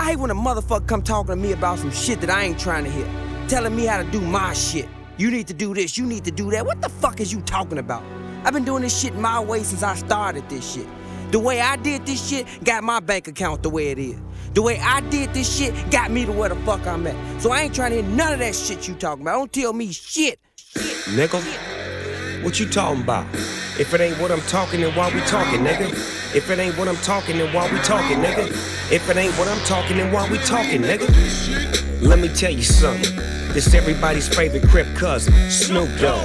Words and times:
I 0.00 0.04
hate 0.04 0.18
when 0.18 0.30
a 0.30 0.34
motherfucker 0.34 0.86
come 0.86 1.02
talking 1.02 1.32
to 1.32 1.36
me 1.36 1.52
about 1.52 1.78
some 1.78 1.90
shit 1.90 2.22
that 2.22 2.30
I 2.30 2.44
ain't 2.44 2.58
trying 2.58 2.84
to 2.84 2.90
hear. 2.90 3.06
Telling 3.48 3.76
me 3.76 3.84
how 3.84 4.02
to 4.02 4.10
do 4.10 4.18
my 4.22 4.54
shit. 4.54 4.88
You 5.18 5.30
need 5.30 5.46
to 5.48 5.52
do 5.52 5.74
this, 5.74 5.98
you 5.98 6.06
need 6.06 6.24
to 6.24 6.30
do 6.30 6.50
that. 6.52 6.64
What 6.64 6.80
the 6.80 6.88
fuck 6.88 7.20
is 7.20 7.30
you 7.30 7.42
talking 7.42 7.76
about? 7.76 8.02
I've 8.42 8.54
been 8.54 8.64
doing 8.64 8.82
this 8.82 8.98
shit 8.98 9.14
my 9.14 9.38
way 9.38 9.62
since 9.62 9.82
I 9.82 9.94
started 9.96 10.48
this 10.48 10.72
shit. 10.72 10.86
The 11.32 11.38
way 11.38 11.60
I 11.60 11.76
did 11.76 12.06
this 12.06 12.30
shit 12.30 12.46
got 12.64 12.82
my 12.82 13.00
bank 13.00 13.28
account 13.28 13.62
the 13.62 13.68
way 13.68 13.88
it 13.88 13.98
is. 13.98 14.16
The 14.54 14.62
way 14.62 14.78
I 14.80 15.00
did 15.10 15.34
this 15.34 15.54
shit 15.54 15.74
got 15.90 16.10
me 16.10 16.24
to 16.24 16.32
where 16.32 16.48
the 16.48 16.56
fuck 16.64 16.86
I'm 16.86 17.06
at. 17.06 17.42
So 17.42 17.50
I 17.50 17.60
ain't 17.60 17.74
trying 17.74 17.90
to 17.90 18.00
hear 18.00 18.10
none 18.10 18.32
of 18.32 18.38
that 18.38 18.54
shit 18.54 18.88
you 18.88 18.94
talking 18.94 19.20
about. 19.20 19.34
Don't 19.34 19.52
tell 19.52 19.74
me 19.74 19.92
shit. 19.92 20.40
Nigga, 21.10 22.42
what 22.42 22.58
you 22.58 22.66
talking 22.70 23.02
about? 23.02 23.26
If 23.78 23.92
it 23.92 24.00
ain't 24.00 24.18
what 24.18 24.32
I'm 24.32 24.40
talking, 24.48 24.80
then 24.80 24.96
why 24.96 25.12
we 25.12 25.20
talking, 25.26 25.60
nigga? 25.60 26.19
If 26.32 26.48
it 26.48 26.60
ain't 26.60 26.78
what 26.78 26.86
I'm 26.86 26.96
talking, 26.98 27.38
then 27.38 27.52
why 27.52 27.70
we 27.72 27.78
talking, 27.80 28.18
nigga? 28.18 28.46
If 28.92 29.10
it 29.10 29.16
ain't 29.16 29.36
what 29.36 29.48
I'm 29.48 29.58
talking, 29.64 29.96
then 29.96 30.12
why 30.12 30.30
we 30.30 30.38
talking, 30.38 30.82
nigga? 30.82 32.00
Let 32.00 32.20
me 32.20 32.28
tell 32.28 32.52
you 32.52 32.62
something. 32.62 33.16
This 33.52 33.74
everybody's 33.74 34.28
favorite 34.28 34.62
Crip 34.68 34.86
cousin, 34.94 35.34
Snoop 35.50 35.88
Dogg. 35.98 36.24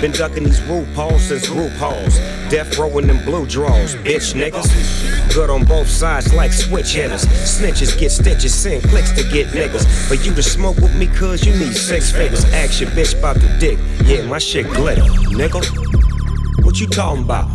Been 0.00 0.10
ducking 0.10 0.42
these 0.42 0.58
RuPauls 0.62 1.20
since 1.20 1.46
RuPauls. 1.46 2.16
Death 2.50 2.76
row 2.76 2.98
in 2.98 3.06
them 3.06 3.24
blue 3.24 3.46
draws, 3.46 3.94
bitch 3.94 4.34
niggas. 4.34 5.32
Good 5.32 5.50
on 5.50 5.64
both 5.64 5.86
sides 5.86 6.34
like 6.34 6.52
switch 6.52 6.94
hitters. 6.94 7.24
Snitches 7.24 7.96
get 7.96 8.10
stitches, 8.10 8.52
send 8.52 8.82
clicks 8.82 9.12
to 9.12 9.22
get 9.30 9.46
niggas. 9.48 10.08
But 10.08 10.26
you 10.26 10.34
to 10.34 10.42
smoke 10.42 10.76
with 10.78 10.96
me, 10.96 11.06
cuz 11.06 11.46
you 11.46 11.52
need 11.56 11.74
six 11.74 12.10
figures. 12.10 12.42
Your 12.80 12.90
bitch 12.90 13.16
about 13.16 13.36
the 13.36 13.56
dick. 13.60 13.78
Yeah, 14.04 14.26
my 14.26 14.38
shit 14.38 14.66
glitter, 14.66 15.02
nigga. 15.30 16.13
What 16.62 16.80
you 16.80 16.86
talking 16.86 17.24
about? 17.24 17.48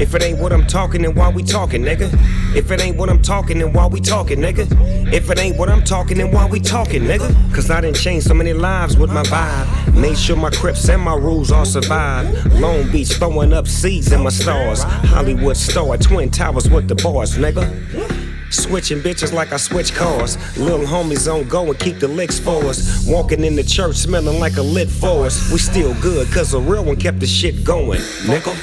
If 0.00 0.14
it 0.14 0.22
ain't 0.22 0.38
what 0.38 0.52
I'm 0.52 0.66
talking, 0.66 1.02
then 1.02 1.14
why 1.14 1.28
we 1.30 1.42
talking, 1.42 1.82
nigga? 1.82 2.08
If 2.54 2.70
it 2.70 2.80
ain't 2.80 2.96
what 2.96 3.10
I'm 3.10 3.22
talking, 3.22 3.58
then 3.58 3.72
why 3.72 3.86
we 3.86 4.00
talking, 4.00 4.38
nigga? 4.38 4.66
If 5.12 5.30
it 5.30 5.38
ain't 5.38 5.56
what 5.56 5.68
I'm 5.68 5.82
talking, 5.82 6.18
then 6.18 6.30
why 6.30 6.46
we 6.46 6.60
talking, 6.60 7.02
nigga? 7.02 7.54
Cause 7.54 7.70
I 7.70 7.80
done 7.80 7.94
changed 7.94 8.26
so 8.26 8.34
many 8.34 8.52
lives 8.52 8.96
with 8.96 9.12
my 9.12 9.22
vibe. 9.24 9.94
Made 9.94 10.16
sure 10.16 10.36
my 10.36 10.50
crips 10.50 10.88
and 10.88 11.02
my 11.02 11.14
rules 11.14 11.50
all 11.52 11.64
survive. 11.64 12.26
Long 12.54 12.90
Beach 12.90 13.12
throwing 13.12 13.52
up 13.52 13.66
seeds 13.66 14.12
in 14.12 14.22
my 14.22 14.30
stars. 14.30 14.82
Hollywood 14.82 15.56
star, 15.56 15.96
Twin 15.98 16.30
Towers 16.30 16.68
with 16.68 16.88
the 16.88 16.94
bars, 16.94 17.36
nigga. 17.36 18.23
Switching 18.54 19.00
bitches 19.00 19.32
like 19.32 19.52
I 19.52 19.56
switch 19.56 19.94
cars. 19.94 20.36
Little 20.56 20.86
homies 20.86 21.32
on 21.32 21.48
go 21.48 21.66
and 21.66 21.78
keep 21.78 21.98
the 21.98 22.06
licks 22.06 22.38
for 22.38 22.64
us. 22.66 23.04
Walking 23.06 23.44
in 23.44 23.56
the 23.56 23.64
church 23.64 23.96
smelling 23.96 24.38
like 24.38 24.56
a 24.56 24.62
lit 24.62 24.88
forest. 24.88 25.52
We 25.52 25.58
still 25.58 25.92
good, 26.00 26.30
cause 26.32 26.54
a 26.54 26.60
real 26.60 26.84
one 26.84 26.96
kept 26.96 27.18
the 27.18 27.26
shit 27.26 27.64
going. 27.64 28.00
Nigga. 28.22 28.54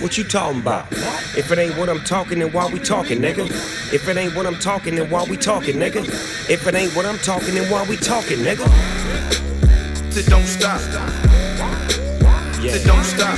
What 0.00 0.16
you 0.16 0.24
talking 0.24 0.60
about? 0.60 0.86
If 1.36 1.50
it 1.50 1.58
ain't 1.58 1.76
what 1.76 1.88
I'm 1.88 2.00
talking, 2.04 2.38
then 2.38 2.52
why 2.52 2.70
we 2.72 2.78
talking, 2.78 3.18
nigga? 3.18 3.48
If 3.92 4.08
it 4.08 4.16
ain't 4.16 4.34
what 4.36 4.46
I'm 4.46 4.58
talking, 4.58 4.94
then 4.94 5.10
why 5.10 5.24
we 5.24 5.36
talking, 5.36 5.76
nigga? 5.76 6.04
If 6.48 6.66
it 6.66 6.74
ain't 6.74 6.94
what 6.94 7.04
I'm 7.04 7.18
talking, 7.18 7.54
then 7.54 7.70
why 7.70 7.84
we 7.88 7.96
talking, 7.96 8.38
nigga? 8.38 8.64
It 10.16 10.26
don't 10.26 10.46
stop. 10.46 10.80
Yeah. 12.62 12.76
It 12.76 12.84
don't 12.86 13.04
stop. 13.04 13.36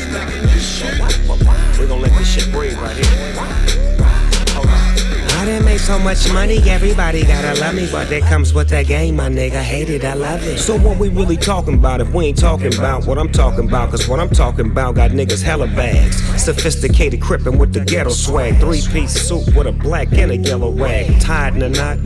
We 1.81 1.87
gon' 1.87 2.01
let 2.03 2.13
this 2.19 2.35
shit 2.35 2.53
breathe 2.53 2.79
right 2.79 2.97
here. 2.97 4.16
I 5.47 5.51
didn't 5.51 5.65
make 5.67 5.79
so 5.79 5.97
much 5.97 6.33
money, 6.33 6.59
everybody 6.69 7.23
gotta 7.23 7.61
love 7.61 7.77
me. 7.77 7.89
But 7.93 8.09
that 8.09 8.23
comes 8.23 8.53
with 8.53 8.69
that 8.71 8.89
game, 8.89 9.15
my 9.15 9.29
nigga. 9.29 9.63
Hate 9.63 9.89
it, 9.89 10.05
I 10.05 10.15
love 10.15 10.43
it. 10.43 10.59
So 10.59 10.77
what 10.77 10.99
we 10.99 11.09
really 11.09 11.37
talking 11.37 11.75
about 11.75 12.01
if 12.01 12.13
we 12.13 12.25
ain't 12.27 12.39
talking 12.39 12.75
about 12.75 13.07
what 13.07 13.17
I'm 13.17 13.31
talking 13.31 13.69
about? 13.69 13.93
Cause 13.93 14.09
what 14.09 14.19
I'm 14.19 14.29
talking 14.29 14.73
about 14.73 14.97
got 14.97 15.13
niggas 15.13 15.45
hella 15.45 15.69
bags. 15.69 16.17
Sophisticated 16.43 17.23
crippin' 17.23 17.59
with 17.59 17.73
the 17.73 17.85
ghetto 17.85 18.11
swag. 18.11 18.59
Three 18.59 18.83
piece 18.93 19.13
suit 19.13 19.55
with 19.55 19.69
a 19.69 19.73
black 19.73 20.13
and 20.15 20.33
a 20.33 20.37
yellow 20.37 20.73
rag. 20.73 21.21
Tied 21.21 21.55
in 21.55 21.63
a 21.63 21.69
knot. 21.69 21.99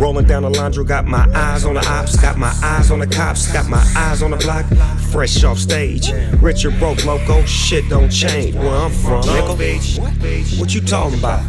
Rolling 0.00 0.24
down 0.24 0.44
the 0.44 0.50
laundry, 0.50 0.86
got 0.86 1.04
my 1.04 1.30
eyes 1.34 1.66
on 1.66 1.74
the 1.74 1.86
ops, 1.86 2.16
got 2.18 2.38
my 2.38 2.54
eyes 2.62 2.90
on 2.90 3.00
the 3.00 3.06
cops, 3.06 3.52
got 3.52 3.68
my 3.68 3.84
eyes 3.94 4.22
on 4.22 4.30
the 4.30 4.38
block. 4.38 4.64
Fresh 5.12 5.44
off 5.44 5.58
stage. 5.58 6.10
Richard 6.40 6.78
broke 6.78 7.04
loco, 7.04 7.44
shit 7.44 7.86
don't 7.90 8.08
change 8.08 8.54
where 8.54 8.74
I'm 8.74 8.90
from, 8.90 9.22
nigga. 9.22 10.58
What 10.58 10.74
you 10.74 10.80
talking 10.80 11.18
about? 11.18 11.44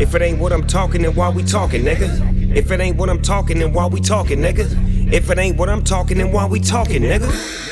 If 0.00 0.14
it 0.14 0.22
ain't 0.22 0.38
what 0.38 0.52
I'm 0.52 0.66
talking, 0.66 0.91
then 1.00 1.14
why 1.14 1.30
we 1.30 1.42
talking, 1.42 1.82
nigga? 1.82 2.54
If 2.54 2.70
it 2.70 2.80
ain't 2.80 2.98
what 2.98 3.08
I'm 3.08 3.22
talking, 3.22 3.58
then 3.58 3.72
why 3.72 3.86
we 3.86 4.00
talking, 4.00 4.40
nigga? 4.40 5.12
If 5.12 5.30
it 5.30 5.38
ain't 5.38 5.56
what 5.56 5.70
I'm 5.70 5.82
talking, 5.82 6.18
then 6.18 6.32
why 6.32 6.46
we 6.46 6.60
talking, 6.60 7.02
nigga? 7.02 7.71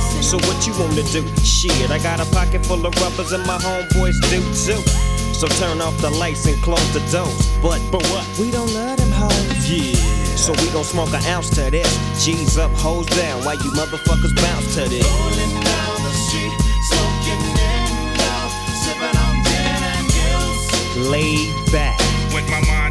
So 0.31 0.37
what 0.47 0.65
you 0.65 0.71
wanna 0.79 1.03
do? 1.11 1.27
Shit, 1.43 1.91
I 1.91 1.99
got 1.99 2.21
a 2.21 2.31
pocket 2.31 2.65
full 2.65 2.85
of 2.85 2.95
rubbers 3.03 3.33
and 3.33 3.45
my 3.45 3.57
homeboys 3.57 4.15
do 4.31 4.39
too. 4.55 4.79
So 5.35 5.45
turn 5.59 5.81
off 5.81 5.97
the 5.97 6.09
lights 6.09 6.45
and 6.45 6.55
close 6.63 6.87
the 6.93 7.01
doors. 7.11 7.51
But 7.61 7.81
but 7.91 8.01
what? 8.07 8.23
We 8.39 8.49
don't 8.49 8.71
love 8.71 8.95
them 8.95 9.11
hoes. 9.11 9.69
Yeah. 9.69 9.93
So 10.37 10.53
we 10.53 10.71
gon' 10.71 10.85
smoke 10.85 11.11
an 11.11 11.25
ounce 11.25 11.49
to 11.59 11.69
this. 11.69 11.91
G's 12.23 12.57
up, 12.57 12.71
hoes 12.71 13.07
down, 13.07 13.43
while 13.43 13.57
you 13.57 13.71
motherfuckers 13.71 14.33
bounce 14.39 14.73
to 14.75 14.87
this. 14.87 15.03
Rolling 15.03 15.51
down 15.67 15.95
the 15.99 16.13
street, 16.15 16.55
smoking 16.87 17.43
in 17.51 17.91
now, 18.15 18.47
sipping 18.87 19.17
on 19.27 19.35
gin 19.43 19.83
and 19.83 20.07
gills. 20.15 21.11
Laid 21.11 21.51
back, 21.73 21.99
With 22.33 22.47
my 22.49 22.61
mind 22.71 22.90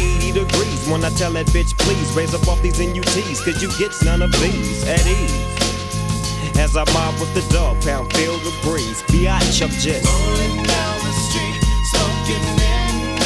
80 0.31 0.45
degrees 0.45 0.87
when 0.89 1.03
I 1.03 1.09
tell 1.09 1.31
that 1.33 1.47
bitch, 1.47 1.77
please 1.77 2.11
raise 2.15 2.33
up 2.33 2.47
off 2.47 2.61
these 2.61 2.79
NUTs, 2.79 3.43
cause 3.43 3.61
you 3.61 3.69
get 3.77 3.91
none 4.03 4.21
of 4.21 4.31
these 4.39 4.83
at 4.87 5.05
ease. 5.05 6.57
As 6.57 6.75
I 6.75 6.83
mob 6.93 7.19
with 7.19 7.33
the 7.33 7.41
dog 7.53 7.81
pound, 7.81 8.13
feel 8.13 8.37
the 8.37 8.53
breeze. 8.63 9.01
Biatch, 9.03 9.61
I'm 9.61 9.69
just 9.69 10.05
Rolling 10.05 10.63
down 10.63 10.97
the 11.03 11.13
street, 11.27 11.57
smoking 11.91 12.45
in 12.59 13.19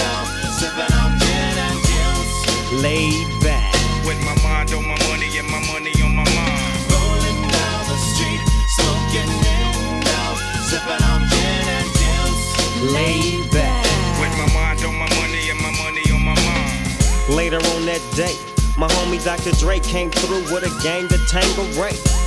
sipping 0.58 0.94
on 0.98 1.12
gin 1.20 1.56
and 1.68 1.80
gills. 1.86 2.82
laid 2.82 3.28
back, 3.42 3.74
With 4.06 4.20
my 4.24 4.36
mind 4.44 4.74
on 4.74 4.84
my 4.88 4.98
money 5.10 5.30
and 5.38 5.48
my 5.50 5.62
money 5.72 5.94
on 6.02 6.16
my 6.16 6.24
mind. 6.24 6.74
Rolling 6.90 7.42
down 7.50 7.82
the 7.92 7.98
street, 8.14 8.42
smoking 8.78 9.30
in 9.30 10.00
now, 10.06 10.32
sipping 10.70 11.04
on 11.12 11.22
gin 11.30 11.66
and 11.78 11.90
gills. 12.00 12.94
laid 12.94 13.35
Later 17.30 17.58
on 17.58 17.86
that 17.86 18.02
day, 18.16 18.38
my 18.78 18.88
homie 18.88 19.24
Dr. 19.24 19.52
Dre 19.58 19.80
came 19.80 20.12
through 20.12 20.44
with 20.54 20.64
a 20.64 20.84
gang 20.84 21.08
to 21.08 21.18
Tango 21.26 21.64
Ray. 21.82 22.25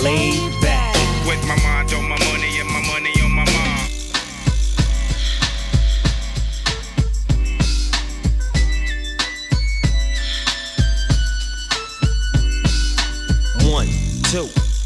Laid 0.00 0.60
back. 0.62 0.96
With 1.26 1.46
my 1.46 1.56
mind 1.62 1.92
on 1.92 2.08
my 2.08 2.18
money 2.18 2.58
and 2.60 2.68
my 2.68 2.80
money 2.86 3.12
on 3.22 3.30
my 3.30 3.44
mind. 3.44 3.90
One, 13.70 13.88
two, 14.30 14.48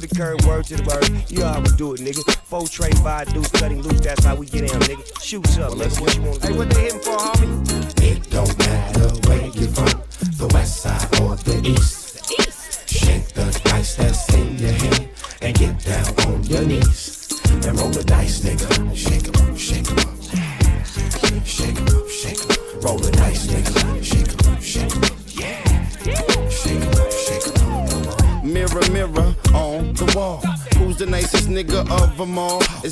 to 0.00 0.06
the 0.06 0.14
curb, 0.14 0.44
word 0.44 0.64
to 0.66 0.76
the 0.76 0.82
bird. 0.82 1.08
You 1.30 1.40
know 1.40 1.48
how 1.48 1.60
we 1.60 1.68
do 1.76 1.94
it, 1.94 2.00
nigga. 2.00 2.22
Four 2.44 2.66
tray, 2.68 2.90
five 3.02 3.32
deuce, 3.32 3.48
cutting 3.50 3.82
loose, 3.82 4.00
that's 4.00 4.24
how 4.24 4.34
we 4.34 4.46
get 4.46 4.70
down, 4.70 4.80
nigga. 4.82 5.22
Shoot 5.22 5.58
up, 5.58 5.72
nigga. 5.72 6.00
What 6.00 6.14
you 6.14 6.22
want 6.22 6.40
to 6.42 6.46
do? 6.46 6.52
Hey, 6.52 6.58
what 6.58 6.70
they 6.70 6.80
hitting 6.82 7.00
for, 7.00 7.16
homie? 7.16 8.02
It 8.02 8.30
don't 8.30 8.58
matter 8.58 9.08
where 9.28 9.46
you're 9.46 9.68
from, 9.68 10.02
the 10.36 10.50
west 10.52 10.82
side 10.82 11.20
or 11.20 11.36
the 11.36 11.62
east. 11.64 11.95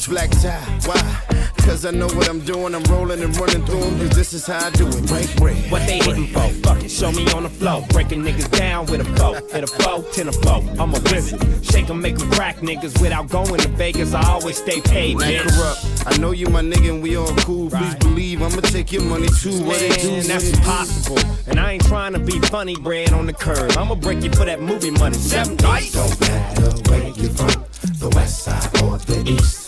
It's 0.04 0.12
Black 0.12 0.28
Tie. 0.42 0.60
Why? 0.84 1.44
Cause 1.64 1.86
I 1.86 1.90
know 1.90 2.08
what 2.08 2.28
I'm 2.28 2.40
doing. 2.40 2.74
I'm 2.74 2.82
rolling 2.92 3.22
and 3.22 3.34
running 3.38 3.64
through 3.64 3.80
them. 3.80 3.98
Cause 4.00 4.10
this 4.10 4.34
is 4.34 4.46
how 4.46 4.66
I 4.66 4.70
do 4.72 4.86
it. 4.86 5.06
Break 5.06 5.34
bread. 5.36 5.56
What 5.72 5.86
they 5.86 5.96
hitting 5.96 6.26
for? 6.26 6.46
Fuck 6.62 6.84
it, 6.84 6.90
show 6.90 7.10
me 7.10 7.26
on 7.32 7.44
the 7.44 7.48
floor. 7.48 7.80
Breaking 7.88 8.22
niggas 8.22 8.50
down 8.50 8.84
with 8.84 9.00
a 9.00 9.04
foe. 9.16 9.32
Hit 9.50 9.64
a 9.64 9.66
foe, 9.66 10.02
ten 10.12 10.28
a 10.28 10.32
foe. 10.32 10.60
I'm 10.78 10.92
a 10.94 11.00
wizard. 11.10 11.40
Shake 11.64 11.88
'em, 11.88 12.02
make 12.02 12.20
'em 12.20 12.30
crack 12.32 12.56
niggas. 12.58 13.00
Without 13.00 13.30
going 13.30 13.58
to 13.60 13.68
Vegas, 13.68 14.12
I 14.12 14.28
always 14.30 14.58
stay 14.58 14.82
paid, 14.82 15.16
Man, 15.16 15.32
bitch. 15.32 15.56
corrupt. 15.56 15.86
I 16.06 16.18
know 16.18 16.32
you 16.32 16.48
my 16.48 16.60
nigga 16.60 16.90
and 16.90 17.02
we 17.02 17.16
all 17.16 17.34
cool. 17.36 17.70
Please 17.70 17.80
Right. 17.80 17.98
believe 18.00 18.42
I'ma 18.42 18.60
take 18.60 18.92
your 18.92 19.04
money 19.04 19.28
too. 19.28 19.64
What 19.64 19.80
it 19.80 20.02
do? 20.02 20.20
That's 20.20 20.50
impossible. 20.50 21.18
And 21.46 21.58
I 21.58 21.72
ain't 21.72 21.86
trying 21.86 22.12
to 22.12 22.18
be 22.18 22.38
funny 22.40 22.76
bread 22.76 23.14
on 23.14 23.24
the 23.24 23.32
curb. 23.32 23.72
I'ma 23.78 23.94
break 23.94 24.22
you 24.22 24.30
for 24.32 24.44
that 24.44 24.60
movie 24.60 24.90
money. 24.90 25.16
Seven 25.16 25.56
dice. 25.56 25.92
Don't 25.92 26.20
matter 26.20 26.70
where 26.90 27.08
you're 27.16 27.30
from, 27.30 27.64
the 28.00 28.10
west 28.10 28.44
side 28.44 28.82
or 28.82 28.98
the 28.98 29.22
east. 29.30 29.63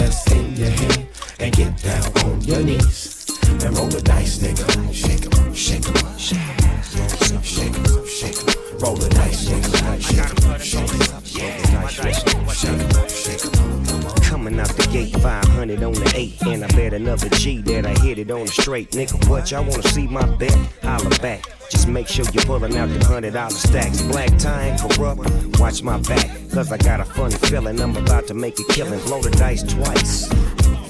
Shake 0.00 0.24
the 0.24 0.34
in 0.34 0.56
your 0.56 0.70
hand 0.70 1.06
and 1.40 1.54
get 1.54 1.82
down 1.82 2.04
on 2.24 2.40
your 2.40 2.62
knees. 2.62 3.26
And 3.62 3.76
roll 3.76 3.88
the 3.88 4.00
dice, 4.00 4.38
nigga. 4.38 4.92
Shake 4.94 5.26
'em 5.26 5.46
up, 5.46 5.54
shake 5.54 5.86
'em 5.86 5.96
up. 5.96 6.18
Shake 6.18 6.38
'em 6.38 7.42
shake 7.42 7.76
'em 7.76 7.98
up, 7.98 8.06
shake 8.06 8.38
'em 8.40 8.48
up. 8.48 8.82
Roll 8.82 8.96
the 8.96 9.08
dice, 9.10 9.44
nigga. 9.48 10.00
Shake 10.00 10.30
'em 10.44 10.58
shake 10.58 10.94
'em. 10.94 11.26
Shake 12.48 12.80
'em 12.80 13.08
shake 13.08 13.44
'em. 13.44 14.22
Coming 14.22 14.58
out 14.58 14.68
the 14.68 14.86
gate, 14.90 15.14
500 15.20 15.82
on 15.82 15.92
the 15.92 16.12
8. 16.14 16.40
And 16.46 16.64
I 16.64 16.68
bet 16.68 16.94
another 16.94 17.28
G 17.28 17.60
that 17.62 17.84
I 17.84 17.94
hit 18.00 18.18
it 18.18 18.30
on 18.30 18.46
the 18.46 18.52
straight. 18.52 18.92
Nigga, 18.92 19.28
what 19.28 19.50
y'all 19.50 19.64
wanna 19.64 19.86
see 19.88 20.06
my 20.06 20.24
bet? 20.36 20.56
Holla 20.82 21.10
back. 21.20 21.59
Just 21.80 21.88
make 21.88 22.08
sure 22.08 22.26
you're 22.34 22.44
pulling 22.44 22.76
out 22.76 22.90
the 22.90 23.02
hundred 23.06 23.32
dollar 23.32 23.48
stacks. 23.48 24.02
Black 24.02 24.36
tie 24.36 24.76
corrupt, 24.76 25.58
watch 25.58 25.82
my 25.82 25.98
back. 26.00 26.28
Cause 26.52 26.70
I 26.70 26.76
got 26.76 27.00
a 27.00 27.06
funny 27.06 27.34
feeling 27.36 27.80
I'm 27.80 27.96
about 27.96 28.26
to 28.26 28.34
make 28.34 28.60
a 28.60 28.64
killing. 28.64 29.00
Blow 29.06 29.22
the 29.22 29.30
dice 29.30 29.62
twice. 29.62 30.28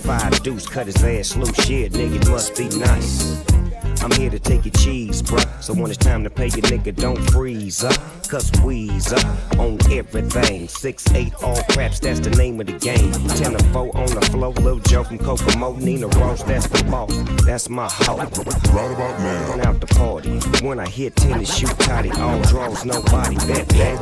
Five 0.03 0.43
deuce, 0.43 0.67
cut 0.67 0.87
his 0.87 0.97
ass 1.05 1.37
loose. 1.37 1.55
Shit, 1.65 1.93
nigga, 1.93 2.29
must 2.29 2.57
be 2.57 2.69
nice. 2.77 3.60
I'm 4.03 4.11
here 4.13 4.31
to 4.31 4.39
take 4.39 4.65
your 4.65 4.73
cheese, 4.73 5.23
bruh. 5.23 5.63
So 5.63 5.75
when 5.75 5.91
it's 5.91 5.99
time 5.99 6.25
to 6.25 6.31
pay 6.31 6.47
your 6.47 6.63
nigga, 6.63 6.95
don't 6.97 7.19
freeze 7.31 7.85
up. 7.85 7.97
Cause 8.29 8.51
we's 8.65 9.13
up 9.13 9.59
on 9.59 9.79
everything. 9.93 10.69
Six, 10.69 11.05
eight, 11.15 11.35
all 11.43 11.61
craps, 11.65 11.99
that's 12.01 12.21
the 12.21 12.31
name 12.31 12.61
of 12.61 12.67
the 12.69 12.79
game. 12.79 13.13
Ten 13.37 13.53
to 13.53 13.65
four 13.73 13.95
on 13.97 14.07
the 14.07 14.21
floor, 14.31 14.53
Lil 14.53 14.79
Joe 14.81 15.05
from 15.05 15.19
Kokomo, 15.19 15.75
Nina 15.77 16.07
Ross, 16.09 16.43
that's 16.45 16.67
the 16.69 16.83
boss. 16.85 17.15
That's 17.45 17.69
my 17.69 17.89
hoe. 17.91 18.17
Right 18.17 18.93
about 18.93 19.21
now. 19.21 19.69
Out 19.69 19.81
the 19.81 19.87
party. 19.87 20.39
When 20.65 20.79
I 20.79 20.89
hit 20.89 21.17
tennis, 21.17 21.55
shoot 21.55 21.77
tighty, 21.81 22.11
all 22.13 22.41
draws, 22.43 22.85
nobody. 22.85 23.37
Bet 23.37 23.69
that. 23.69 23.99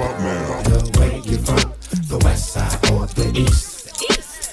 The 0.64 1.00
way 1.00 1.20
you're 1.24 1.40
from, 1.40 1.72
the 2.08 2.20
west 2.24 2.52
side 2.52 2.92
or 2.92 3.06
the 3.06 3.32
east. 3.34 3.88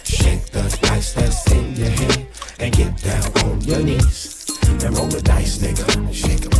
Shake 0.07 0.45
the 0.51 0.61
dice 0.81 1.13
that's 1.13 1.51
in 1.51 1.75
your 1.75 1.89
hand 1.89 2.27
and 2.59 2.73
get 2.75 2.97
down 3.03 3.45
on 3.45 3.61
your 3.61 3.83
knees. 3.83 4.34
And 4.67 4.97
roll 4.97 5.07
the 5.07 5.21
dice, 5.21 5.59
nigga. 5.59 5.85
Shake 5.85 5.95
'em 5.95 6.07
up, 6.07 6.13
shake 6.13 6.54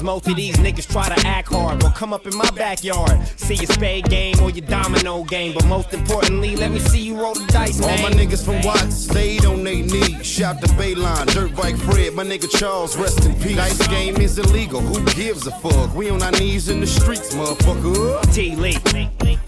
Cause 0.00 0.06
most 0.06 0.28
of 0.28 0.36
these 0.36 0.56
niggas 0.56 0.90
try 0.90 1.14
to 1.14 1.26
act 1.26 1.48
hard. 1.48 1.82
Well, 1.82 1.92
come 1.92 2.14
up 2.14 2.26
in 2.26 2.34
my 2.34 2.50
backyard. 2.52 3.20
See 3.36 3.56
your 3.56 3.66
spade 3.66 4.08
game 4.08 4.34
or 4.40 4.48
your 4.48 4.64
domino 4.64 5.24
game. 5.24 5.52
But 5.52 5.66
most 5.66 5.92
importantly, 5.92 6.56
let 6.56 6.70
me 6.70 6.78
see 6.78 7.00
you 7.00 7.20
roll 7.20 7.34
the 7.34 7.44
dice, 7.48 7.82
All 7.82 7.88
man. 7.88 8.02
my 8.04 8.10
niggas 8.10 8.42
from 8.42 8.62
Watts 8.62 8.94
stayed 8.94 9.44
on 9.44 9.62
they 9.62 9.82
knees. 9.82 10.24
Shout 10.24 10.62
to 10.62 10.68
Bayline, 10.68 11.26
Dirt 11.34 11.54
Bike 11.54 11.76
Fred, 11.76 12.14
my 12.14 12.24
nigga 12.24 12.48
Charles, 12.48 12.96
rest 12.96 13.26
in 13.26 13.34
peace. 13.42 13.56
Dice 13.56 13.86
game 13.88 14.16
is 14.16 14.38
illegal, 14.38 14.80
who 14.80 15.04
gives 15.12 15.46
a 15.46 15.50
fuck? 15.50 15.94
We 15.94 16.08
on 16.08 16.22
our 16.22 16.32
knees 16.32 16.70
in 16.70 16.80
the 16.80 16.86
streets, 16.86 17.34
motherfucker. 17.34 18.32
T 18.32 18.56
Lee. 18.56 18.78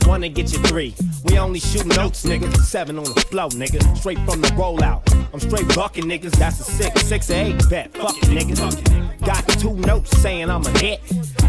Wanna 0.06 0.28
get 0.28 0.52
you 0.52 0.59
three. 0.64 0.94
We 1.25 1.38
only 1.38 1.61
shoot 1.61 1.87
notes, 1.87 2.26
nigga. 2.26 2.54
Seven 2.59 2.99
on 2.99 3.04
the 3.04 3.23
flow, 3.23 3.49
nigga. 3.49 3.97
Straight 3.97 4.18
from 4.28 4.42
the 4.42 4.49
rollout. 4.49 5.00
I'm 5.32 5.40
straight 5.40 5.75
bucking 5.75 6.04
niggas. 6.04 6.32
That's 6.32 6.61
a 6.61 6.64
six, 6.64 7.06
six 7.06 7.30
or 7.30 7.37
eight 7.37 7.71
bet. 7.71 7.94
Fuck 7.94 8.18
it, 8.18 8.28
niggas. 8.28 9.12
Got 9.24 9.46
two 9.60 9.74
notes 9.74 10.10
saying 10.18 10.50
I'm 10.50 10.66
a 10.66 10.78
hit. 10.78 11.00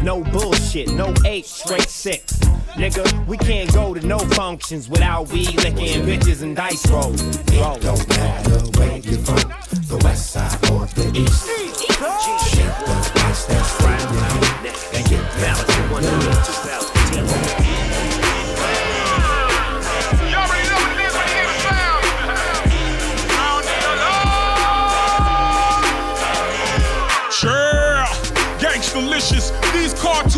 No 0.03 0.23
bullshit, 0.23 0.91
no 0.91 1.13
eight, 1.25 1.45
straight 1.45 1.89
six. 1.89 2.33
Nigga, 2.75 3.25
we 3.25 3.37
can't 3.37 3.71
go 3.73 3.93
to 3.93 4.05
no 4.05 4.19
functions 4.19 4.89
without 4.89 5.31
weed 5.31 5.55
licking 5.55 6.03
bitches 6.05 6.43
and 6.43 6.55
dice 6.55 6.87
rolls. 6.89 7.21
Roll. 7.53 7.77
Don't 7.79 8.07
matter 8.09 8.59
where 8.77 8.97
you're 8.97 9.19
from, 9.19 9.49
the 9.87 9.99
west 10.03 10.31
side 10.31 10.69
or 10.71 10.85
the 10.87 11.11
east. 11.15 12.42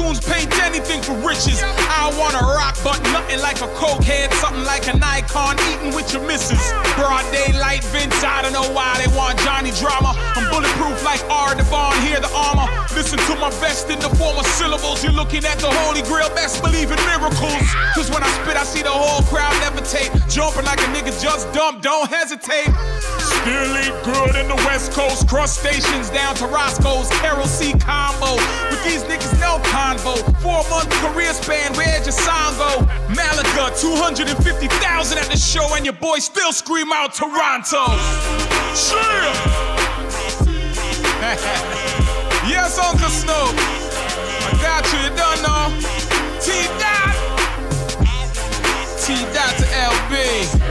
Paint 0.06 0.54
anything 0.62 1.02
for 1.02 1.14
riches. 1.26 1.66
I 1.90 2.14
wanna 2.14 2.46
rock, 2.46 2.78
but 2.84 3.02
nothing 3.10 3.42
like 3.42 3.58
a 3.62 3.70
cokehead, 3.74 4.32
something 4.38 4.64
like 4.64 4.88
an 4.88 5.02
icon 5.02 5.58
eating 5.74 5.96
with 5.96 6.14
your 6.14 6.22
missus. 6.22 6.62
Broad 6.94 7.26
daylight, 7.34 7.84
Vince. 7.86 8.24
I 8.24 8.44
don't 8.44 8.54
know 8.54 8.70
why 8.70 9.02
they 9.02 9.10
want 9.18 9.40
Johnny 9.40 9.72
drama. 9.72 10.14
I'm 10.38 10.46
bulletproof 10.54 11.04
like 11.04 11.26
R. 11.28 11.56
Devon. 11.56 11.98
Hear 12.06 12.20
the 12.22 12.30
armor. 12.38 12.70
Listen 12.94 13.18
to 13.18 13.36
my 13.42 13.50
vest 13.58 13.90
in 13.90 13.98
the 13.98 14.10
form 14.14 14.38
of 14.38 14.46
syllables. 14.46 15.04
You're 15.04 15.12
looking 15.12 15.44
at 15.44 15.58
the 15.58 15.74
Holy 15.74 16.04
Grail. 16.04 16.30
Best 16.30 16.62
believe 16.62 16.92
in 16.92 17.02
miracles. 17.10 17.66
Cause 17.98 18.10
when 18.14 18.22
I 18.22 18.30
spit, 18.46 18.58
I 18.58 18.64
see 18.64 18.84
the 18.84 18.94
whole 18.94 19.24
crowd 19.26 19.54
levitate. 19.66 20.14
Jumping 20.30 20.66
like 20.66 20.80
a 20.80 20.90
nigga 20.94 21.12
just 21.20 21.52
dumped. 21.52 21.82
Don't 21.82 22.08
hesitate. 22.10 22.70
Still 23.46 23.78
eat 23.78 23.94
good 24.04 24.36
in 24.42 24.48
the 24.48 24.56
West 24.66 24.92
Coast. 24.92 25.28
Crustaceans 25.30 26.10
down 26.10 26.34
to 26.34 26.48
Roscoe's. 26.48 27.08
Carol 27.22 27.46
C 27.46 27.74
combo. 27.78 28.42
With 28.72 28.84
these 28.84 29.04
niggas, 29.04 29.40
no 29.40 29.60
convo. 29.70 30.18
Four 30.42 30.68
month 30.68 30.90
career 30.90 31.32
span. 31.32 31.72
Where'd 31.76 32.02
your 32.02 32.12
song 32.12 32.58
go? 32.58 32.82
Malaga, 33.14 33.70
250,000 33.78 35.18
at 35.20 35.26
the 35.30 35.38
show, 35.38 35.76
and 35.76 35.86
your 35.86 35.94
boy 35.94 36.18
still 36.18 36.52
scream 36.52 36.92
out 36.92 37.14
Toronto. 37.14 37.86
Sure. 38.74 39.30
yes, 42.50 42.80
Uncle 42.80 43.14
Snoop. 43.14 43.54
I 44.42 44.58
got 44.58 44.90
you, 44.90 45.06
you 45.06 45.14
done 45.14 45.38
know. 45.46 45.70
T 46.42 46.66
dot. 46.82 47.14
T 49.06 49.14
dot 49.36 49.54
to 49.60 49.66
LB. 49.70 50.65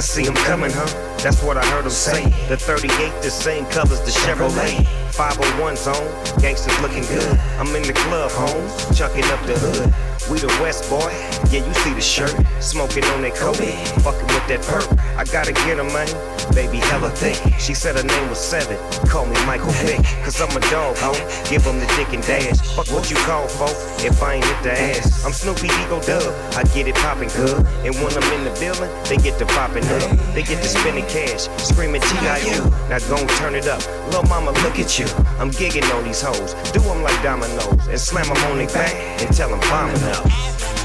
I 0.00 0.02
see 0.02 0.24
him 0.24 0.34
coming, 0.34 0.70
huh? 0.72 0.86
That's 1.18 1.42
what 1.42 1.58
I 1.58 1.66
heard 1.66 1.84
him 1.84 1.90
say. 1.90 2.24
The 2.48 2.56
38, 2.56 2.88
the 3.20 3.30
same 3.30 3.66
colors, 3.66 4.00
the 4.00 4.10
Chevrolet. 4.10 4.86
501 5.12 5.76
zone, 5.76 6.40
gangsters 6.40 6.80
looking 6.80 7.02
good. 7.02 7.38
I'm 7.58 7.68
in 7.76 7.82
the 7.82 7.92
club, 7.92 8.30
homes, 8.30 8.98
chucking 8.98 9.24
up 9.24 9.44
the 9.44 9.58
hood. 9.58 10.09
We 10.28 10.38
the 10.38 10.48
West 10.60 10.88
boy, 10.90 11.10
yeah, 11.50 11.64
you 11.66 11.74
see 11.74 11.94
the 11.94 12.00
shirt. 12.00 12.34
Smoking 12.60 13.04
on 13.16 13.22
that 13.22 13.34
coke, 13.34 13.56
fucking 14.04 14.28
with 14.28 14.46
that 14.48 14.62
perk. 14.62 14.86
I 15.16 15.24
gotta 15.24 15.52
get 15.52 15.78
her, 15.78 15.84
man, 15.84 16.06
baby, 16.54 16.78
hella 16.78 17.10
thick. 17.10 17.38
She 17.58 17.74
said 17.74 17.96
her 17.96 18.02
name 18.02 18.28
was 18.28 18.38
Seven, 18.38 18.76
call 19.08 19.26
me 19.26 19.34
Michael 19.46 19.72
Vick. 19.82 20.04
Cause 20.22 20.40
I'm 20.40 20.54
a 20.56 20.60
dog, 20.70 20.96
ho. 20.98 21.12
Give 21.48 21.64
him 21.64 21.80
the 21.80 21.86
dick 21.96 22.12
and 22.12 22.22
dash. 22.22 22.60
Fuck 22.76 22.90
what 22.92 23.10
you 23.10 23.16
call, 23.24 23.48
folk, 23.48 23.74
if 24.04 24.22
I 24.22 24.34
ain't 24.34 24.44
hit 24.44 24.62
the 24.62 24.72
ass. 24.72 25.24
I'm 25.24 25.32
Snoopy 25.32 25.66
Ego 25.66 26.00
Dub, 26.02 26.34
I 26.54 26.62
get 26.74 26.86
it 26.86 26.94
poppin' 26.96 27.30
good. 27.30 27.66
And 27.86 27.94
when 27.96 28.12
I'm 28.12 28.28
in 28.34 28.44
the 28.44 28.54
building, 28.60 28.90
they 29.08 29.16
get 29.16 29.38
to 29.38 29.46
poppin' 29.46 29.84
up. 29.84 30.34
They 30.34 30.42
get 30.42 30.62
to 30.62 30.68
spending 30.68 31.06
cash, 31.06 31.48
screaming 31.58 32.02
T.I.U. 32.02 32.70
Now 32.90 32.98
gon' 33.08 33.26
turn 33.38 33.54
it 33.54 33.66
up. 33.66 33.82
Lil' 34.10 34.24
mama, 34.24 34.50
look 34.62 34.78
at 34.78 34.98
you. 34.98 35.06
I'm 35.38 35.50
gigging 35.50 35.88
on 35.94 36.04
these 36.04 36.20
hoes. 36.20 36.54
Do 36.72 36.80
them 36.80 37.02
like 37.02 37.22
dominoes 37.22 37.86
and 37.86 38.00
slam 38.00 38.26
them 38.26 38.36
on 38.50 38.58
their 38.58 38.66
back 38.68 38.94
and 39.22 39.34
tell 39.34 39.48
them 39.48 39.60
bombing 39.60 40.02
up. 40.02 40.79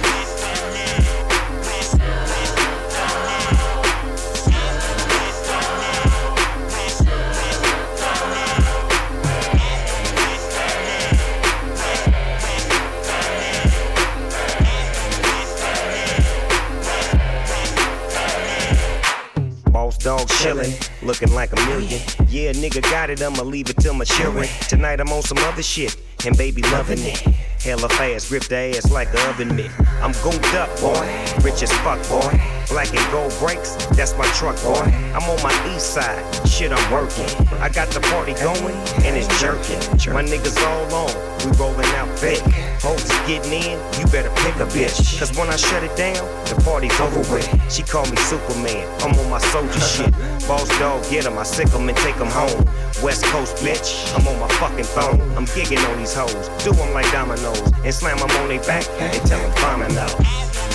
Boss 20.26 20.44
chillin', 20.44 20.90
looking 21.04 21.32
like 21.34 21.52
a 21.54 21.56
million. 21.68 22.02
Yeah, 22.28 22.52
nigga 22.54 22.82
got 22.82 23.10
it, 23.10 23.22
I'ma 23.22 23.44
leave 23.44 23.70
it 23.70 23.78
till 23.78 23.94
maturing. 23.94 24.50
Tonight 24.68 25.00
I'm 25.00 25.10
on 25.10 25.22
some 25.22 25.38
other 25.40 25.62
shit, 25.62 25.96
and 26.26 26.36
baby 26.38 26.62
loving 26.64 27.00
it. 27.00 27.18
Hella 27.62 27.90
fast, 27.90 28.30
grip 28.30 28.44
the 28.44 28.76
ass 28.76 28.92
like 28.92 29.14
a 29.14 29.30
oven 29.30 29.56
mitt. 29.56 29.72
I'm 30.02 30.14
gooped 30.14 30.56
up, 30.56 30.70
boy, 30.80 31.44
rich 31.44 31.62
as 31.62 31.72
fuck, 31.84 32.02
boy. 32.10 32.55
Black 32.70 32.94
and 32.94 33.12
gold 33.12 33.34
brakes, 33.40 33.76
that's 33.98 34.18
my 34.18 34.26
truck, 34.38 34.56
boy. 34.64 34.86
I'm 35.14 35.28
on 35.30 35.42
my 35.44 35.76
east 35.76 35.94
side, 35.94 36.24
shit, 36.48 36.72
I'm 36.72 36.92
working. 36.92 37.28
I 37.60 37.70
got 37.70 37.90
the 37.90 38.00
party 38.12 38.34
going, 38.34 38.76
and 39.04 39.18
it's 39.18 39.28
jerking. 39.40 39.82
My 40.14 40.24
niggas 40.24 40.58
all 40.64 40.88
on, 40.94 41.14
we 41.44 41.52
rolling 41.58 41.92
out 42.00 42.10
big. 42.22 42.40
Hoes 42.82 43.04
getting 43.28 43.52
in, 43.52 43.80
you 44.00 44.06
better 44.08 44.32
pick 44.44 44.56
a 44.56 44.68
bitch. 44.72 45.20
Cause 45.20 45.36
when 45.38 45.50
I 45.50 45.58
shut 45.58 45.84
it 45.84 45.96
down, 45.98 46.24
the 46.46 46.56
party's 46.64 46.98
over 47.00 47.20
with. 47.34 47.48
She 47.72 47.84
called 47.84 48.10
me 48.10 48.18
Superman, 48.18 48.88
I'm 49.02 49.18
on 49.20 49.30
my 49.30 49.40
soldier 49.40 49.80
shit. 49.80 50.12
Boss 50.48 50.68
dog, 50.80 51.04
get 51.10 51.26
get 51.26 51.32
'em, 51.32 51.40
I 51.40 51.44
sick 51.44 51.74
'em 51.74 51.90
and 51.90 51.98
take 51.98 52.18
'em 52.18 52.28
home. 52.28 52.66
West 53.02 53.24
Coast 53.26 53.58
bitch, 53.64 53.90
I'm 54.16 54.28
on 54.28 54.40
my 54.40 54.48
fucking 54.60 54.86
phone. 54.96 55.20
I'm 55.38 55.46
gigging 55.48 55.84
on 55.90 55.98
these 55.98 56.14
hoes, 56.14 56.50
do 56.64 56.72
'em 56.74 56.94
like 56.94 57.10
dominoes, 57.12 57.62
and 57.84 57.94
slam 57.94 58.18
slam 58.18 58.18
'em 58.20 58.32
on 58.42 58.50
their 58.50 58.62
back 58.62 58.86
and 59.00 59.26
tell 59.28 59.40
'em 59.40 59.52
bombing 59.62 59.98
out. 59.98 60.75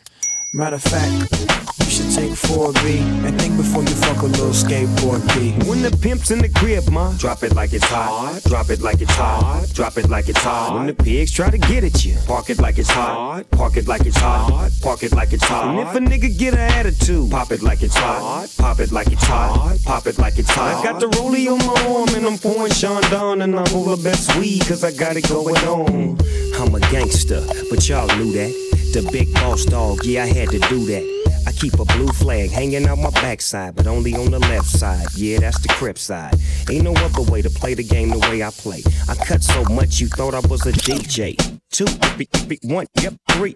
Matter 0.53 0.75
of 0.75 0.83
fact, 0.83 1.31
you 1.79 1.85
should 1.85 2.11
take 2.11 2.31
4B 2.31 2.99
and 3.25 3.39
think 3.39 3.55
before 3.55 3.83
you 3.83 3.95
fuck 3.95 4.21
a 4.21 4.25
little 4.25 4.49
Skateboard 4.49 5.23
P. 5.33 5.53
When 5.65 5.81
the 5.81 5.97
pimp's 6.01 6.29
in 6.29 6.39
the 6.39 6.49
crib, 6.49 6.89
ma, 6.89 7.13
drop 7.13 7.43
it 7.43 7.55
like 7.55 7.71
it's 7.71 7.85
hot. 7.85 8.41
Drop 8.43 8.69
it 8.69 8.81
like 8.81 8.99
it's 8.99 9.13
hot. 9.13 9.69
Drop 9.73 9.97
it 9.97 10.09
like 10.09 10.27
it's 10.27 10.39
hot. 10.39 10.75
When 10.75 10.87
the 10.87 10.93
pigs 10.93 11.31
try 11.31 11.49
to 11.49 11.57
get 11.57 11.85
at 11.85 12.03
you, 12.03 12.17
park 12.27 12.49
it 12.49 12.59
like 12.59 12.79
it's 12.79 12.89
hot. 12.89 13.49
Park 13.51 13.77
it 13.77 13.87
like 13.87 14.05
it's 14.05 14.17
hot. 14.17 14.69
Park 14.81 15.03
it 15.03 15.13
like 15.13 15.31
it's 15.31 15.45
hot. 15.45 15.69
And 15.69 15.87
if 15.87 15.95
a 15.95 15.99
nigga 15.99 16.37
get 16.37 16.53
an 16.53 16.59
attitude, 16.59 17.31
pop 17.31 17.53
it 17.53 17.61
like 17.61 17.81
it's 17.81 17.95
hot. 17.95 18.53
Pop 18.57 18.81
it 18.81 18.91
like 18.91 19.07
it's 19.07 19.23
hot. 19.23 19.79
Pop 19.85 20.05
it 20.05 20.17
like 20.19 20.37
it's 20.37 20.49
hot. 20.49 20.83
I 20.83 20.83
got 20.83 20.99
the 20.99 21.07
rollie 21.07 21.47
on 21.47 21.59
my 21.59 21.95
arm 21.95 22.09
and 22.09 22.25
I'm 22.25 22.37
pouring 22.37 22.73
Chandon 22.73 23.41
and 23.41 23.55
I'm 23.55 23.73
all 23.73 23.95
the 23.95 24.03
best 24.03 24.35
weed 24.37 24.67
cause 24.67 24.83
I 24.83 24.91
got 24.91 25.15
it 25.15 25.29
going 25.29 25.55
on. 25.59 26.17
I'm 26.59 26.75
a 26.75 26.81
gangster, 26.91 27.41
but 27.69 27.87
y'all 27.87 28.13
knew 28.17 28.33
that. 28.33 28.70
The 28.93 29.07
big 29.09 29.33
boss 29.35 29.63
dog, 29.63 30.03
yeah, 30.03 30.23
I 30.23 30.27
had 30.27 30.49
to 30.49 30.59
do 30.59 30.85
that. 30.87 31.43
I 31.47 31.53
keep 31.53 31.79
a 31.79 31.85
blue 31.85 32.09
flag 32.09 32.49
hanging 32.49 32.85
out 32.87 32.97
my 32.97 33.09
backside, 33.11 33.73
but 33.73 33.87
only 33.87 34.13
on 34.15 34.31
the 34.31 34.39
left 34.39 34.67
side. 34.67 35.07
Yeah, 35.15 35.39
that's 35.39 35.59
the 35.59 35.69
crip 35.69 35.97
side. 35.97 36.35
Ain't 36.69 36.83
no 36.83 36.93
other 36.95 37.21
way 37.31 37.41
to 37.41 37.49
play 37.49 37.73
the 37.73 37.83
game 37.83 38.09
the 38.09 38.19
way 38.19 38.43
I 38.43 38.49
play. 38.49 38.83
I 39.07 39.15
cut 39.15 39.43
so 39.43 39.63
much 39.65 40.01
you 40.01 40.07
thought 40.07 40.33
I 40.33 40.39
was 40.47 40.65
a 40.65 40.73
DJ. 40.73 41.37
Two, 41.71 41.85
three, 41.85 42.59
one, 42.63 42.85
yep, 43.01 43.13
three. 43.29 43.55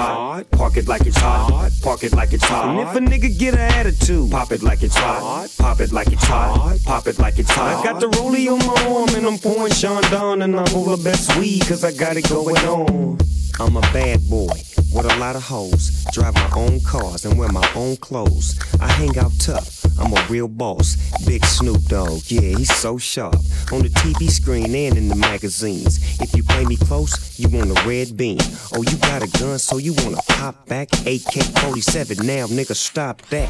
Park 0.51 0.77
it 0.77 0.87
like 0.87 1.05
it's 1.05 1.17
hot. 1.17 1.71
Park 1.81 2.03
it 2.03 2.13
like 2.13 2.33
it's 2.33 2.43
hot. 2.43 2.69
And 2.69 2.79
if 2.79 2.95
a 2.95 2.99
nigga 2.99 3.37
get 3.37 3.53
an 3.53 3.59
attitude, 3.59 4.31
pop 4.31 4.51
it 4.51 4.63
like 4.63 4.83
it's 4.83 4.95
hot. 4.95 5.49
Pop 5.57 5.79
it 5.79 5.91
like 5.91 6.11
it's 6.11 6.23
hot. 6.23 6.79
Pop 6.83 7.07
it 7.07 7.19
like 7.19 7.37
it's 7.39 7.51
hot. 7.51 7.79
I 7.79 7.83
got 7.83 7.99
the 7.99 8.07
rollie 8.07 8.51
on 8.51 8.59
my 8.65 8.95
arm 8.95 9.09
and 9.15 9.25
I'm 9.25 9.37
pouring 9.37 9.73
Chandon 9.73 10.41
and 10.41 10.55
I'm 10.55 10.75
all 10.75 10.95
the 10.95 11.03
best 11.03 11.37
weed 11.37 11.61
cause 11.67 11.83
I 11.83 11.91
got 11.91 12.17
it 12.17 12.27
going 12.29 12.57
on. 12.57 13.17
I'm 13.59 13.77
a 13.77 13.81
bad 13.93 14.27
boy 14.29 14.53
with 14.93 15.05
a 15.05 15.15
lot 15.17 15.35
of 15.35 15.43
hoes. 15.43 16.05
Drive 16.11 16.33
my 16.33 16.49
own 16.55 16.79
cars 16.81 17.25
and 17.25 17.37
wear 17.37 17.49
my 17.49 17.69
own 17.75 17.95
clothes. 17.97 18.59
I 18.81 18.87
hang 18.87 19.17
out 19.17 19.31
tough. 19.39 19.85
I'm 19.99 20.13
a 20.13 20.25
real 20.29 20.47
boss. 20.47 20.97
Big 21.25 21.45
Snoop 21.45 21.83
Dogg, 21.85 22.23
yeah, 22.27 22.57
he's 22.57 22.73
so 22.73 22.97
sharp. 22.97 23.35
On 23.71 23.81
the 23.81 23.89
TV 23.89 24.29
screen 24.29 24.73
and 24.73 24.97
in 24.97 25.07
the 25.07 25.15
magazines. 25.15 26.19
If 26.19 26.35
you 26.35 26.43
play 26.43 26.65
me 26.65 26.75
close, 26.75 27.39
you 27.39 27.49
want 27.49 27.77
a 27.77 27.87
red 27.87 28.17
beam. 28.17 28.39
Oh, 28.73 28.81
you 28.81 28.97
got 28.97 29.21
a 29.21 29.27
gun, 29.39 29.59
so 29.59 29.77
you 29.77 29.90
wanna 29.97 30.21
pop 30.27 30.65
back? 30.67 30.89
AK 31.05 31.43
47 31.61 32.25
now, 32.25 32.47
nigga, 32.47 32.75
stop 32.75 33.21
that. 33.29 33.49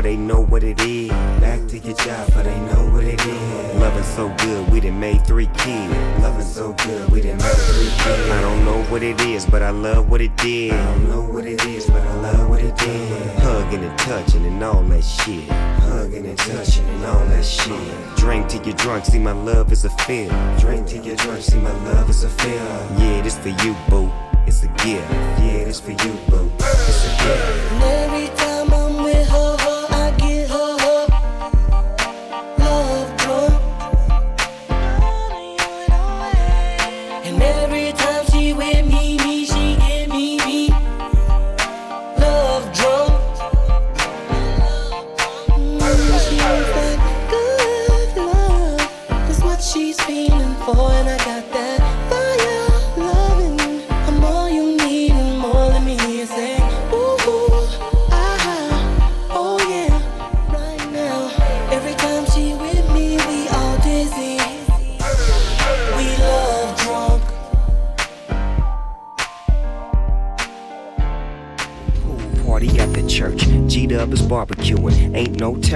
For 0.00 0.08
they 0.08 0.16
know 0.16 0.40
what 0.40 0.62
it 0.62 0.80
is. 0.80 1.10
Back 1.40 1.60
to 1.68 1.78
your 1.78 1.94
job, 1.94 2.32
for 2.32 2.42
they 2.42 2.58
know 2.60 2.90
what 2.90 3.04
it 3.04 3.20
is. 3.20 3.74
Loving 3.76 4.02
so 4.02 4.34
good, 4.38 4.72
we 4.72 4.80
done 4.80 4.98
made 4.98 5.26
three 5.26 5.50
kids. 5.58 5.92
Loving 6.22 6.46
so 6.46 6.72
good, 6.84 7.10
we 7.10 7.20
done 7.20 7.36
made 7.36 7.60
three 7.68 7.92
kids. 8.02 8.30
I 8.30 8.40
don't 8.40 8.64
know 8.64 8.82
what 8.84 9.02
it 9.02 9.20
is, 9.20 9.44
but 9.44 9.62
I 9.62 9.68
love 9.70 10.08
what 10.10 10.22
it 10.22 10.34
did. 10.38 10.72
I 10.72 10.84
don't 10.94 11.08
know 11.10 11.22
what 11.22 11.44
it 11.44 11.62
is, 11.66 11.86
but 11.86 12.00
I 12.00 12.14
love 12.14 12.48
what 12.48 12.62
it 12.62 12.74
did. 12.76 13.38
Hugging 13.40 13.84
and 13.84 13.98
touching 13.98 14.46
and 14.46 14.64
all 14.64 14.82
that 14.84 15.04
shit. 15.04 15.46
Hugging 15.90 16.24
and 16.24 16.38
touching 16.38 16.88
and 16.88 17.04
all 17.04 17.26
that 17.26 17.44
shit. 17.44 18.16
Drink 18.16 18.48
till 18.48 18.64
you're 18.64 18.76
drunk, 18.76 19.04
see 19.04 19.18
my 19.18 19.32
love 19.32 19.70
is 19.70 19.84
a 19.84 19.90
feel. 20.04 20.30
Drink 20.58 20.86
till 20.86 21.04
you're 21.04 21.16
drunk, 21.16 21.42
see 21.42 21.58
my 21.58 21.76
love 21.92 22.08
is 22.08 22.24
a 22.24 22.30
feel. 22.30 22.52
Yeah, 22.98 23.20
this 23.20 23.36
for 23.36 23.50
you, 23.50 23.76
boo. 23.90 24.10
It's 24.46 24.62
a 24.62 24.68
gift. 24.68 25.10
Yeah, 25.44 25.64
this 25.64 25.78
for 25.78 25.90
you, 25.90 26.12
boo. 26.30 26.50
It's 26.58 27.04
a 27.04 27.22
gift. 27.22 27.60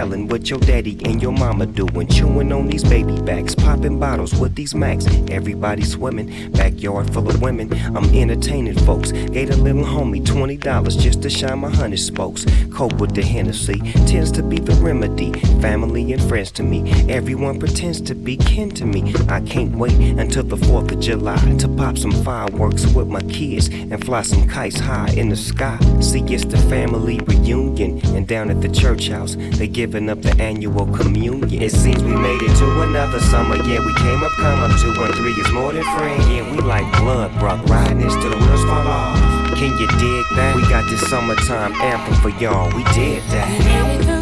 Telling 0.04 0.23
what 0.34 0.50
your 0.50 0.58
daddy 0.58 0.98
and 1.04 1.22
your 1.22 1.30
mama 1.30 1.64
doing. 1.64 2.08
Chewing 2.08 2.52
on 2.52 2.66
these 2.66 2.82
baby 2.82 3.20
backs, 3.20 3.54
popping 3.54 4.00
bottles 4.00 4.34
with 4.34 4.52
these 4.56 4.74
max. 4.74 5.06
Everybody 5.30 5.84
swimming, 5.84 6.50
backyard 6.50 7.08
full 7.14 7.28
of 7.30 7.40
women. 7.40 7.72
I'm 7.96 8.12
entertaining 8.12 8.76
folks. 8.80 9.12
Gave 9.12 9.50
a 9.50 9.56
little 9.56 9.84
homie 9.84 10.24
$20 10.24 10.98
just 10.98 11.22
to 11.22 11.30
shine 11.30 11.60
my 11.60 11.70
honey 11.70 11.96
spokes. 11.96 12.44
Cope 12.72 12.94
with 12.94 13.14
the 13.14 13.22
Hennessy 13.22 13.78
tends 14.08 14.32
to 14.32 14.42
be 14.42 14.58
the 14.58 14.74
remedy. 14.82 15.32
Family 15.60 16.12
and 16.12 16.22
friends 16.24 16.50
to 16.52 16.64
me. 16.64 16.90
Everyone 17.08 17.60
pretends 17.60 18.00
to 18.00 18.16
be 18.16 18.36
kin 18.36 18.70
to 18.72 18.84
me. 18.84 19.14
I 19.28 19.40
can't 19.42 19.76
wait 19.76 19.94
until 20.18 20.42
the 20.42 20.56
4th 20.56 20.90
of 20.90 20.98
July 20.98 21.38
to 21.58 21.68
pop 21.68 21.96
some 21.96 22.10
fireworks 22.24 22.86
with 22.86 23.06
my 23.06 23.22
kids 23.22 23.68
and 23.68 24.04
fly 24.04 24.22
some 24.22 24.48
kites 24.48 24.80
high 24.80 25.10
in 25.10 25.28
the 25.28 25.36
sky. 25.36 25.78
See, 26.00 26.24
it's 26.24 26.44
the 26.44 26.58
family 26.58 27.20
reunion, 27.20 28.04
and 28.16 28.26
down 28.26 28.50
at 28.50 28.60
the 28.60 28.68
church 28.68 29.06
house, 29.06 29.36
they 29.36 29.68
giving 29.68 30.10
up 30.10 30.23
the 30.24 30.42
annual 30.42 30.86
communion. 30.86 31.62
It 31.62 31.70
seems 31.70 32.02
we 32.02 32.14
made 32.16 32.42
it 32.42 32.56
to 32.56 32.82
another 32.82 33.20
summer. 33.20 33.56
Yeah, 33.56 33.84
we 33.84 33.92
came 33.94 34.24
up, 34.24 34.32
come 34.32 34.60
up. 34.60 34.80
Two 34.80 34.92
and 35.02 35.14
three 35.14 35.32
is 35.32 35.52
more 35.52 35.72
than 35.72 35.84
friend. 35.96 36.20
Yeah, 36.32 36.50
we 36.50 36.58
like 36.58 36.90
blood, 36.98 37.30
bruh. 37.32 37.64
Riding 37.68 37.98
this 37.98 38.14
till 38.14 38.30
the 38.30 38.36
wheels 38.36 38.64
fall 38.64 38.88
off. 38.88 39.18
Can 39.56 39.76
you 39.78 39.86
dig 39.86 40.24
that? 40.36 40.56
We 40.56 40.62
got 40.62 40.88
this 40.90 41.08
summertime 41.08 41.72
anthem 41.74 42.14
for 42.22 42.30
y'all. 42.40 42.74
We 42.74 42.82
did 42.94 43.22
that. 43.30 44.13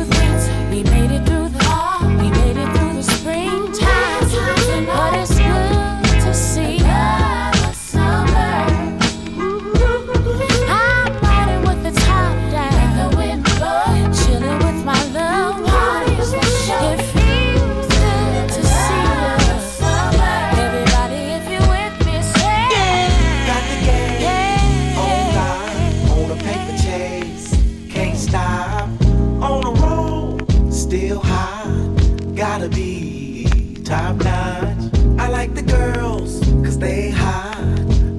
Top 33.92 34.16
notch. 34.24 34.78
I 35.18 35.28
like 35.28 35.54
the 35.54 35.60
girls, 35.60 36.40
cause 36.64 36.78
they 36.78 37.10
hot. 37.10 37.60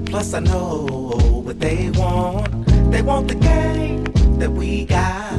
Plus, 0.06 0.36
I 0.36 0.40
know 0.40 0.86
what 1.46 1.60
they 1.60 1.90
want. 1.96 2.48
They 2.92 3.02
want 3.02 3.28
the 3.28 3.34
game 3.34 4.04
that 4.38 4.52
we 4.52 4.86
got. 4.86 5.34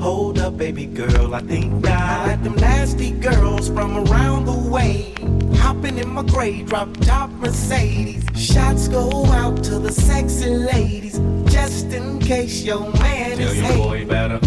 Hold 0.00 0.40
up, 0.40 0.56
baby 0.56 0.86
girl, 0.86 1.36
I 1.36 1.40
think 1.42 1.84
not. 1.84 1.92
I 1.92 2.26
like 2.26 2.42
them 2.42 2.56
nasty 2.56 3.12
girls 3.12 3.68
from 3.68 3.90
around 4.08 4.46
the 4.46 4.58
way. 4.74 5.14
Hopping 5.54 5.98
in 5.98 6.08
my 6.08 6.24
gray 6.24 6.62
drop 6.62 6.88
top 7.02 7.30
Mercedes. 7.30 8.24
Shots 8.34 8.88
go 8.88 9.24
out 9.26 9.62
to 9.68 9.78
the 9.78 9.92
sexy 9.92 10.50
ladies. 10.50 11.20
Just 11.44 11.92
in 11.92 12.18
case 12.18 12.64
your 12.64 12.92
man 12.94 13.36
Tell 13.36 13.48
is 13.48 13.56
your 13.56 13.66
hating. 13.66 13.82
boy 13.84 14.04
better. 14.04 14.40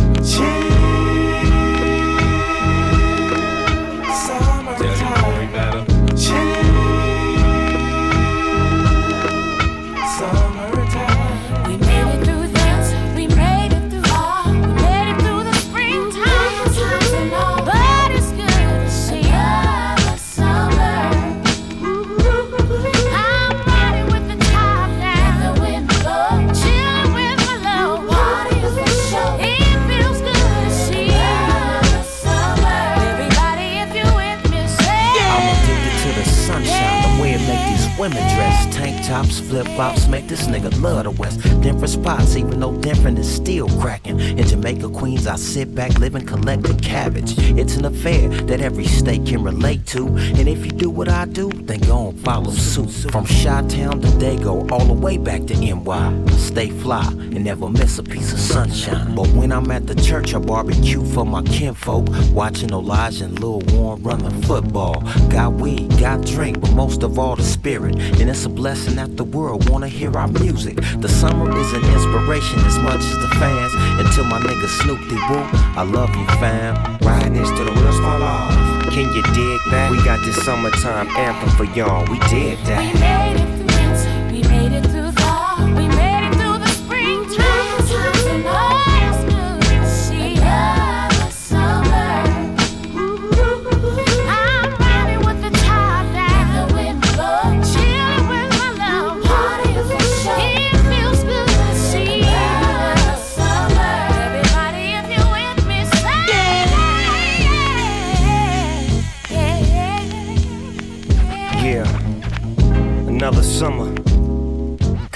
Tops, 39.13 39.39
flip 39.39 39.67
flops, 39.76 40.08
make 40.08 40.28
this 40.28 40.47
nigga 40.47 40.71
love 40.82 41.04
the 41.04 41.12
West. 41.12 41.39
Different 41.62 41.89
spots, 41.89 42.36
even 42.36 42.60
though 42.60 42.76
different 42.78 43.19
is 43.19 43.32
still 43.32 43.69
cracking. 43.80 44.19
In 44.19 44.47
Jamaica, 44.47 44.89
Queens, 44.89 45.28
I 45.28 45.36
sit 45.36 45.76
back, 45.76 45.99
living, 45.99 46.26
collecting 46.26 46.80
cabbage. 46.80 47.38
It's 47.38 47.76
an 47.76 47.86
affair 47.86 48.28
that 48.47 48.60
every 48.60 48.86
state 48.86 49.23
can 49.28 49.43
relate 49.43 49.86
to. 49.93 50.08
And 50.08 50.47
if 50.49 50.65
you 50.65 50.71
do 50.71 50.89
what 50.89 51.10
I 51.10 51.26
do, 51.26 51.52
then 51.52 51.82
go 51.82 52.10
and 52.10 52.19
follow 52.21 52.49
suit. 52.49 53.12
From 53.12 53.26
Chi 53.26 53.62
Town 53.67 54.02
to 54.02 54.08
Dago, 54.23 54.71
all 54.71 54.86
the 54.86 54.93
way 54.93 55.17
back 55.17 55.45
to 55.45 55.56
NY. 55.56 56.26
Stay 56.38 56.69
fly 56.71 57.06
and 57.06 57.43
never 57.43 57.69
miss 57.69 57.99
a 57.99 58.04
piece 58.04 58.34
of 58.34 58.39
sunshine. 58.39 59.13
But 59.13 59.28
when 59.28 59.52
I'm 59.52 59.69
at 59.69 59.86
the 59.86 59.95
church, 59.95 60.34
I 60.34 60.39
barbecue 60.39 61.06
for 61.13 61.26
my 61.26 61.43
kinfolk. 61.43 62.08
Watching 62.32 62.71
Elijah 62.71 63.26
and 63.26 63.39
Lil 63.39 63.60
Warren 63.73 64.02
running 64.02 64.41
football. 64.41 65.02
Got 65.30 65.54
weed, 65.54 65.89
got 65.99 66.26
drink, 66.26 66.62
but 66.62 66.71
most 66.71 67.04
of 67.04 67.19
all 67.19 67.36
the 67.36 67.43
spirit. 67.43 67.95
And 68.19 68.28
it's 68.28 68.45
a 68.45 68.49
blessing 68.49 68.97
that 69.04 69.18
the 69.18 69.24
world 69.24 69.70
wanna 69.70 69.88
hear 69.88 70.16
our 70.18 70.28
music. 70.28 70.78
The 71.00 71.10
summer 71.10 71.50
is 71.58 71.74
an 71.74 71.84
inspiration 71.96 72.60
as 72.60 72.78
much 72.80 73.02
as 73.12 73.18
the 73.20 73.28
fans. 73.42 73.74
Until 74.00 74.24
my 74.26 74.39
nigga 74.39 74.68
Snoop 74.82 75.00
D 75.10 75.16
Woo, 75.30 75.44
I 75.76 75.84
love 75.84 76.16
you, 76.16 76.26
fam. 76.39 76.74
Riding 77.02 77.34
this 77.34 77.50
till 77.50 77.66
the 77.66 77.72
wheels 77.72 78.00
fall 78.00 78.24
off. 78.24 78.54
Can 78.94 79.12
you 79.13 79.22
dig 79.34 79.60
that? 79.72 79.92
We 79.92 79.98
got 80.04 80.24
this 80.24 80.38
summertime 80.46 81.08
anthem 81.18 81.50
for 81.58 81.66
y'all. 81.78 82.06
We 82.10 82.20
did 82.30 82.58
We 82.60 82.66
that. 82.66 82.94
made 82.96 83.42
it 83.60 83.62
Another 113.24 113.42
summer. 113.42 113.88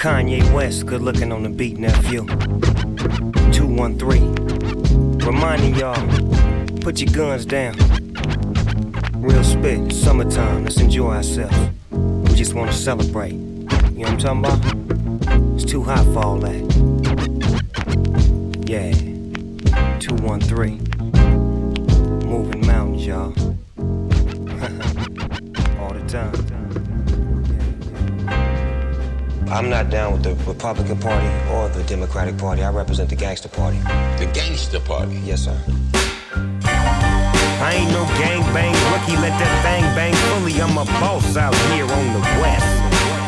Kanye 0.00 0.40
West, 0.54 0.86
good 0.86 1.02
looking 1.02 1.30
on 1.30 1.42
the 1.42 1.50
beat, 1.50 1.76
nephew. 1.76 2.24
213. 3.52 4.34
Reminding 5.18 5.74
y'all, 5.74 6.00
put 6.80 7.02
your 7.02 7.12
guns 7.12 7.44
down. 7.44 7.76
Real 9.16 9.44
spit, 9.44 9.92
summertime, 9.92 10.64
let's 10.64 10.80
enjoy 10.80 11.16
ourselves. 11.16 11.54
We 11.90 12.34
just 12.34 12.54
wanna 12.54 12.72
celebrate. 12.72 13.34
You 13.34 13.66
know 13.66 14.10
what 14.10 14.24
I'm 14.24 14.26
talking 14.40 14.42
about? 14.42 14.58
It's 15.56 15.66
too 15.70 15.82
hot 15.82 16.06
for 16.14 16.24
all 16.24 16.38
that. 16.38 16.64
Yeah. 18.66 18.90
213. 19.98 20.78
Moving 22.26 22.66
mountains, 22.66 23.06
y'all. 23.06 23.34
All 25.78 25.92
the 25.92 26.02
time. 26.08 26.57
I'm 29.50 29.70
not 29.70 29.88
down 29.88 30.12
with 30.12 30.22
the 30.22 30.34
Republican 30.44 30.98
Party 30.98 31.26
or 31.50 31.70
the 31.70 31.82
Democratic 31.84 32.36
Party. 32.36 32.62
I 32.62 32.70
represent 32.70 33.08
the 33.08 33.16
Gangster 33.16 33.48
Party. 33.48 33.78
The 34.20 34.30
Gangster 34.34 34.78
Party? 34.78 35.16
Yes, 35.24 35.44
sir. 35.44 35.56
I 37.64 37.72
ain't 37.80 37.90
no 37.90 38.04
gang 38.20 38.44
bang 38.52 38.76
rookie, 38.92 39.16
let 39.16 39.32
that 39.40 39.54
bang 39.64 39.82
bang 39.96 40.14
fully. 40.28 40.60
I'm 40.60 40.76
a 40.76 40.84
boss 41.00 41.36
out 41.36 41.56
here 41.72 41.88
on 41.88 42.06
the 42.12 42.20
west. 42.44 42.68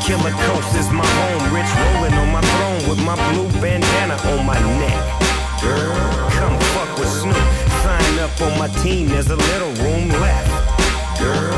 Killer 0.04 0.30
Coast 0.44 0.76
is 0.76 0.92
my 0.92 1.08
home, 1.08 1.56
rich 1.56 1.72
rolling 1.88 2.12
on 2.12 2.28
my 2.30 2.44
throne 2.52 2.82
with 2.84 3.00
my 3.00 3.16
blue 3.32 3.48
bandana 3.60 4.20
on 4.36 4.44
my 4.44 4.60
neck. 4.76 5.00
Girl, 5.64 5.96
come 6.36 6.56
fuck 6.76 7.00
with 7.00 7.08
Snoop. 7.08 7.48
Sign 7.80 8.18
up 8.20 8.32
on 8.44 8.58
my 8.58 8.68
team, 8.84 9.08
there's 9.08 9.30
a 9.30 9.36
little 9.36 9.72
room 9.80 10.12
left. 10.20 10.52
Girl, 11.18 11.52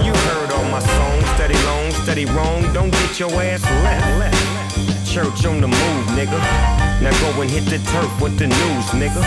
you 0.00 0.12
heard 0.12 0.50
all 0.56 0.64
my 0.72 0.80
songs, 0.80 1.24
steady 1.36 1.58
long, 1.68 1.85
steady 2.06 2.24
wrong. 2.26 2.62
Don't 2.72 2.92
get 2.92 3.18
your 3.18 3.32
ass 3.42 3.64
left. 3.82 4.38
Church 5.12 5.44
on 5.44 5.60
the 5.60 5.66
move, 5.66 6.06
nigga. 6.14 6.38
Now 7.02 7.10
go 7.20 7.42
and 7.42 7.50
hit 7.50 7.64
the 7.64 7.78
turf 7.90 8.12
with 8.20 8.38
the 8.38 8.46
news, 8.46 8.86
nigga. 8.94 9.22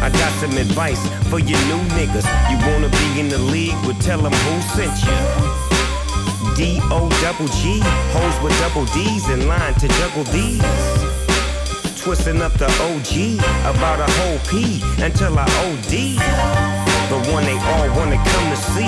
I 0.00 0.08
got 0.10 0.32
some 0.38 0.56
advice 0.56 1.02
for 1.28 1.40
you 1.40 1.58
new 1.70 1.82
niggas. 1.98 2.26
You 2.50 2.56
wanna 2.68 2.88
be 2.88 3.18
in 3.18 3.28
the 3.28 3.38
league? 3.38 3.74
Well, 3.82 3.98
tell 3.98 4.20
them 4.22 4.32
who 4.32 4.54
sent 4.76 4.94
you. 5.06 5.18
D 6.54 6.78
O 6.98 7.08
double 7.20 7.48
G, 7.58 7.80
hoes 8.14 8.36
with 8.44 8.54
double 8.60 8.86
D's 8.94 9.28
in 9.28 9.48
line 9.48 9.74
to 9.82 9.88
juggle 9.98 10.24
these. 10.30 10.62
Twisting 12.00 12.40
up 12.42 12.52
the 12.62 12.70
OG 12.86 13.42
about 13.74 13.98
a 13.98 14.10
whole 14.18 14.38
P 14.50 14.80
until 15.02 15.36
I 15.36 15.46
OD. 15.66 16.79
The 17.10 17.18
one 17.34 17.42
they 17.42 17.58
all 17.58 17.90
wanna 17.98 18.22
come 18.22 18.46
to 18.54 18.56
see. 18.70 18.86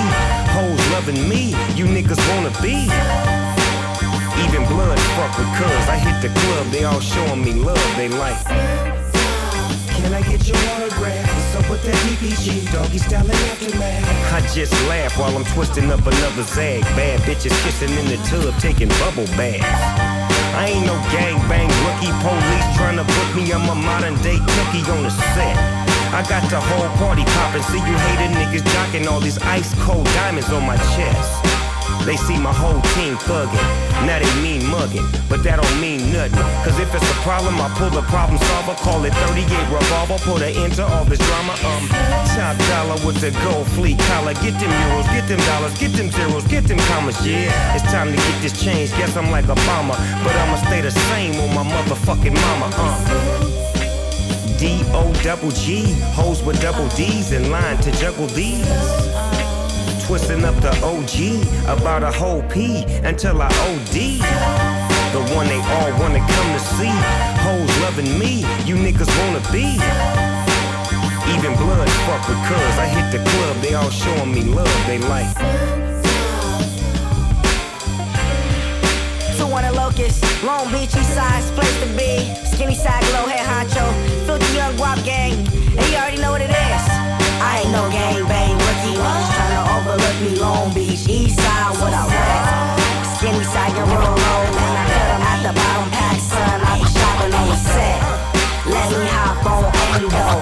Hoes 0.55 0.79
loving 0.95 1.27
me, 1.27 1.51
you 1.75 1.83
niggas 1.83 2.23
wanna 2.31 2.55
be. 2.63 2.87
Even 4.47 4.63
blood 4.71 4.97
fuck 5.19 5.37
with 5.37 5.51
cuz 5.59 5.89
I 5.91 5.99
hit 5.99 6.21
the 6.21 6.31
club, 6.39 6.67
they 6.71 6.85
all 6.85 7.01
showing 7.01 7.43
me 7.43 7.51
love, 7.51 7.83
they 7.97 8.07
like. 8.07 8.39
Can 9.91 10.13
I 10.13 10.21
get 10.21 10.47
your 10.47 10.55
autograph? 10.71 11.27
What's 11.35 11.55
up 11.59 11.69
with 11.69 11.83
that 11.83 11.99
DPG? 12.07 12.71
Doggy 12.71 12.99
style 12.99 13.27
and 13.27 13.43
aftermath. 13.51 14.33
I 14.33 14.39
just 14.55 14.71
laugh 14.87 15.19
while 15.19 15.35
I'm 15.35 15.43
twisting 15.53 15.91
up 15.91 16.07
another 16.07 16.43
zag. 16.43 16.81
Bad 16.95 17.19
bitches 17.27 17.51
kissing 17.65 17.91
in 17.91 18.07
the 18.07 18.17
tub, 18.31 18.57
taking 18.61 18.87
bubble 19.03 19.27
baths. 19.35 19.67
I 20.55 20.71
ain't 20.71 20.85
no 20.85 20.95
gang 21.11 21.35
bang 21.51 21.67
rookie 21.83 22.15
police 22.23 22.67
trying 22.77 22.95
to 22.95 23.03
book 23.03 23.29
me. 23.35 23.51
I'm 23.51 23.67
a 23.67 23.75
modern 23.75 24.15
day 24.23 24.39
cookie 24.55 24.89
on 24.95 25.03
the 25.03 25.11
set. 25.35 25.92
I 26.13 26.21
got 26.29 26.47
the 26.47 26.61
whole 26.61 26.85
party 27.01 27.25
poppin', 27.25 27.63
see 27.73 27.81
you 27.81 27.97
hating 28.05 28.37
niggas 28.37 28.61
jockin' 28.69 29.09
all 29.09 29.19
these 29.19 29.39
ice 29.39 29.73
cold 29.81 30.05
diamonds 30.13 30.47
on 30.53 30.61
my 30.61 30.77
chest. 30.93 31.41
They 32.05 32.17
see 32.17 32.37
my 32.37 32.53
whole 32.53 32.77
team 32.93 33.17
thuggin', 33.25 33.57
now 34.05 34.21
they 34.21 34.29
mean 34.37 34.61
muggin', 34.69 35.01
but 35.27 35.41
that 35.41 35.57
don't 35.57 35.81
mean 35.81 36.13
nothing. 36.13 36.45
Cause 36.61 36.77
if 36.77 36.93
it's 36.93 37.09
a 37.09 37.17
problem, 37.25 37.57
I 37.57 37.65
pull 37.81 37.89
the 37.89 38.05
problem 38.13 38.37
solver, 38.37 38.77
call 38.77 39.01
it 39.05 39.13
38 39.25 39.49
revolver, 39.73 40.21
put 40.21 40.45
an 40.45 40.53
end 40.53 40.77
to 40.77 40.85
all 40.85 41.03
this 41.03 41.17
drama. 41.17 41.57
Um, 41.65 41.89
top 42.37 42.61
dollar 42.69 43.01
with 43.01 43.17
the 43.17 43.33
gold 43.41 43.65
fleet 43.73 43.97
collar, 44.13 44.37
get 44.37 44.53
them 44.61 44.69
euros, 44.69 45.09
get 45.17 45.25
them 45.25 45.41
dollars, 45.49 45.73
get 45.81 45.97
them 45.97 46.11
zeros, 46.13 46.45
get 46.45 46.69
them 46.69 46.77
commas, 46.93 47.17
yeah. 47.25 47.49
It's 47.73 47.89
time 47.89 48.13
to 48.13 48.17
get 48.21 48.37
this 48.45 48.53
change, 48.53 48.93
guess 49.01 49.17
I'm 49.17 49.31
like 49.31 49.45
Obama, 49.49 49.97
but 50.21 50.33
I'ma 50.37 50.61
stay 50.61 50.81
the 50.85 50.93
same 51.09 51.33
on 51.41 51.49
my 51.57 51.65
motherfucking 51.65 52.37
mama, 52.37 52.69
uh. 52.77 53.52
D 54.63 54.79
O 54.93 55.11
double 55.23 55.51
G, 55.51 55.91
hoes 56.15 56.41
with 56.41 56.61
double 56.61 56.87
D's 56.95 57.33
in 57.33 57.51
line 57.51 57.75
to 57.79 57.91
juggle 57.99 58.27
these. 58.27 58.65
Twisting 60.05 60.45
up 60.45 60.55
the 60.61 60.71
OG 60.79 61.43
about 61.67 62.01
a 62.01 62.09
whole 62.09 62.41
P 62.43 62.85
until 63.03 63.41
I 63.41 63.47
OD. 63.67 64.23
The 65.11 65.19
one 65.35 65.47
they 65.47 65.59
all 65.59 65.91
wanna 65.99 66.19
come 66.19 66.49
to 66.55 66.61
see. 66.77 66.95
Hoes 67.43 67.81
loving 67.81 68.17
me, 68.17 68.45
you 68.63 68.75
niggas 68.75 69.11
wanna 69.19 69.43
be. 69.51 69.67
Even 71.35 71.57
blood 71.57 71.89
fuck 72.07 72.25
with 72.29 72.41
cuz 72.47 72.77
I 72.79 72.87
hit 72.87 73.11
the 73.11 73.29
club, 73.29 73.57
they 73.57 73.73
all 73.73 73.89
showing 73.89 74.33
me 74.33 74.43
love, 74.43 74.87
they 74.87 74.97
like. 74.97 75.82
On 80.03 80.45
Long 80.45 80.71
Beach, 80.71 80.91
east 80.95 81.15
side's 81.15 81.49
place 81.51 81.79
to 81.79 81.87
be. 81.95 82.27
Skinny 82.43 82.75
side, 82.75 83.03
glow 83.11 83.23
head 83.23 83.45
honcho, 83.47 83.85
filthy 84.25 84.57
young 84.57 84.75
guap 84.75 84.99
gang, 85.05 85.31
and 85.77 85.85
you 85.87 85.95
already 85.95 86.19
know 86.19 86.31
what 86.31 86.41
it 86.41 86.51
is. 86.51 86.83
I 87.39 87.63
ain't 87.63 87.71
no 87.71 87.87
gang 87.89 88.27
bang 88.27 88.51
rookie, 88.51 88.99
niggas 88.99 89.23
tryna 89.31 89.61
overlook 89.75 90.17
me. 90.19 90.35
Long 90.39 90.73
Beach, 90.73 91.07
east 91.07 91.39
side, 91.39 91.71
what 91.79 91.93
I 91.93 92.03
rap. 92.11 92.79
Skinny 93.15 93.43
side, 93.43 93.71
get 93.71 93.87
roll 93.87 94.11
low, 94.11 94.41
and 94.63 94.75
I 94.75 94.85
cut 94.91 95.07
'em 95.15 95.23
at 95.31 95.39
the 95.47 95.53
bottom 95.55 95.89
pack, 95.95 96.17
son. 96.19 96.57
I 96.67 96.79
be 96.79 96.85
shopping 96.91 97.33
on 97.39 97.47
the 97.47 97.59
set. 97.71 97.99
Let 98.65 98.89
me 98.91 99.07
hop 99.07 99.45
on 99.45 99.63
Endo. 99.95 100.35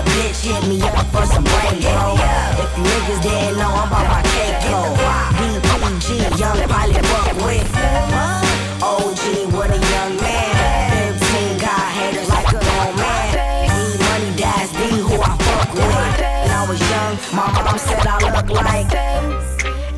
A 0.00 0.02
bitch 0.16 0.40
hit 0.48 0.62
me 0.68 0.80
up 0.88 1.04
for 1.12 1.26
some 1.26 1.44
brain 1.44 1.76
bro. 1.84 2.16
If 2.62 2.70
you 2.76 2.84
niggas 2.88 3.20
didn't 3.22 3.58
know, 3.60 3.72
I'm 3.80 3.88
about 3.92 4.06
my 4.08 4.22
cake 4.32 4.56
flow. 4.64 4.96
DPG, 6.06 6.38
young 6.40 6.68
pilot, 6.68 7.04
fuck 7.06 7.44
with. 7.44 8.45
What 9.26 9.70
a 9.70 9.78
young 9.78 10.16
man. 10.22 11.18
15 11.18 11.58
got 11.58 11.80
haters 11.98 12.28
like 12.28 12.46
a 12.46 12.62
man. 12.94 13.32
D 13.34 13.98
money, 14.04 14.30
that's 14.38 14.70
who 14.70 15.20
I 15.20 15.36
fuck 15.46 15.74
with. 15.74 15.82
When 15.82 16.50
I 16.50 16.66
was 16.68 16.80
young, 16.80 17.18
my 17.34 17.50
mom 17.50 17.76
said 17.76 18.06
I 18.06 18.18
look 18.36 18.50
like. 18.50 18.94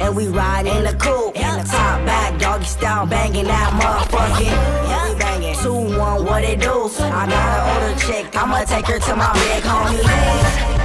And 0.00 0.16
we 0.16 0.28
ride 0.28 0.66
in 0.66 0.84
the 0.84 0.94
coupe, 0.94 1.36
in 1.36 1.58
the 1.58 1.64
top 1.64 2.06
back, 2.06 2.40
doggy 2.40 2.64
style, 2.64 3.06
banging 3.06 3.44
that 3.44 3.70
motherfucking. 3.74 5.12
We 5.12 5.18
banging. 5.18 5.56
Two 5.56 5.98
one, 5.98 6.24
what 6.24 6.42
it 6.44 6.60
do? 6.60 6.88
I 6.98 7.26
got 7.28 7.32
an 7.32 7.82
older 7.82 8.00
chick, 8.00 8.34
I'ma 8.34 8.64
take 8.64 8.86
her 8.86 8.98
to 8.98 9.14
my 9.14 9.30
big 9.34 9.62
homie. 9.62 10.78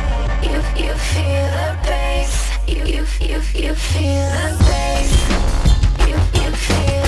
You, 0.43 0.57
you 0.83 0.93
feel 0.95 1.47
the 1.57 1.77
bass. 1.83 2.51
You, 2.67 2.83
you, 2.83 3.05
you, 3.21 3.39
you 3.55 3.73
feel 3.73 4.25
the 4.35 4.57
bass. 4.67 5.11
You, 6.09 6.41
you 6.41 6.51
feel 6.51 7.02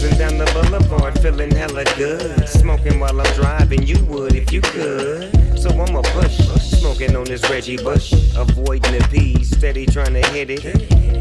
Cruising 0.00 0.18
down 0.18 0.38
the 0.38 0.46
boulevard, 0.54 1.18
feeling 1.20 1.50
hella 1.50 1.84
good. 1.98 2.48
Smoking 2.48 3.00
while 3.00 3.20
I'm 3.20 3.34
driving, 3.34 3.82
you 3.82 4.02
would 4.06 4.34
if 4.34 4.50
you 4.50 4.62
could. 4.62 5.30
So 5.58 5.68
I'ma 5.68 6.00
push, 6.00 6.38
smoking 6.62 7.14
on 7.14 7.24
this 7.24 7.42
Reggie 7.50 7.76
Bush. 7.76 8.14
Avoiding 8.34 8.98
the 8.98 9.06
P's, 9.10 9.50
steady 9.50 9.84
trying 9.84 10.14
to 10.14 10.26
hit 10.28 10.48
it. 10.48 10.62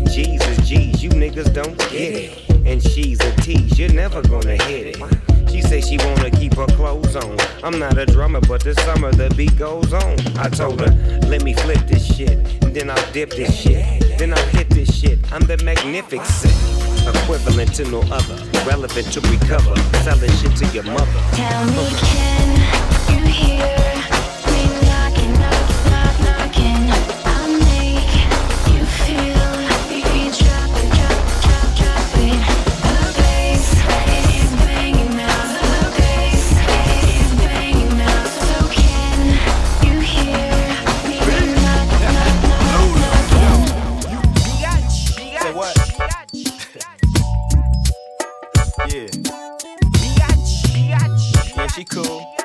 Jesus, 0.10 0.66
G's, 0.66 1.04
you 1.04 1.10
niggas 1.10 1.54
don't 1.54 1.78
get 1.90 2.14
it. 2.14 2.50
And 2.66 2.82
she's 2.82 3.20
a 3.20 3.36
tease, 3.42 3.78
you're 3.78 3.92
never 3.92 4.22
gonna 4.22 4.56
hit 4.64 4.96
it. 4.96 5.50
She 5.52 5.62
say 5.62 5.82
she 5.82 5.98
wanna 5.98 6.32
keep 6.32 6.54
her 6.54 6.68
clothes 6.68 7.18
on. 7.18 7.38
I'm 7.62 7.80
not 7.80 7.98
a 7.98 8.06
drummer, 8.06 8.40
but 8.40 8.64
this 8.64 8.78
summer 8.86 9.12
the 9.12 9.30
beat 9.36 9.58
goes 9.58 9.92
on. 9.92 10.18
I 10.38 10.48
told 10.48 10.80
her, 10.80 11.20
let 11.28 11.44
me 11.44 11.54
flip 11.54 11.86
this 11.86 12.16
shit, 12.16 12.64
and 12.64 12.74
then 12.74 12.90
I'll 12.90 13.12
dip 13.12 13.32
this 13.32 13.54
shit, 13.54 14.18
then 14.18 14.32
I'll 14.32 14.48
hit 14.48 14.70
this 14.70 14.98
shit. 14.98 15.20
I'm 15.34 15.42
the 15.42 15.58
magnificent, 15.66 16.54
equivalent 17.16 17.74
to 17.76 17.84
no 17.86 18.02
other, 18.12 18.36
relevant 18.66 19.12
to 19.14 19.22
recover, 19.22 19.76
selling 20.04 20.32
shit 20.32 20.56
to 20.58 20.66
your 20.68 20.84
mother. 20.84 21.22
Tell 21.34 21.66
me, 21.66 21.90
can 22.02 22.50
you 23.10 23.20
hear 23.28 23.96
me 24.52 24.62
knocking, 24.86 25.34
knock, 25.40 25.70
knock, 25.92 26.16
knocking? 26.26 26.92
I'll 27.26 27.50
make 27.60 28.14
you 28.68 28.82
feel 28.86 29.44
your 29.90 30.32
drop 30.38 30.74
it, 30.76 30.90
drop, 30.96 31.22
drop, 31.44 31.70
drop 31.80 32.12
it. 32.18 32.40
The 32.84 33.00
bass 33.18 33.68
is 34.42 34.52
banging 34.66 35.14
now. 35.16 35.42
The 35.62 35.90
bass 35.98 36.48
is 37.16 37.30
banging 37.40 37.94
now. 37.98 38.24
So 38.48 38.58
can 38.70 39.18
you 39.84 39.96
hear 40.00 40.52
me 41.08 41.18
knock, 41.64 41.90
knock, 42.02 42.34
knock, 42.44 42.92
knocking? 43.02 43.64
Say 45.42 45.52
what? 45.54 45.74
Yeah. 48.92 49.08
Yeah, 51.56 51.68
she 51.68 51.86
cool. 51.86 52.39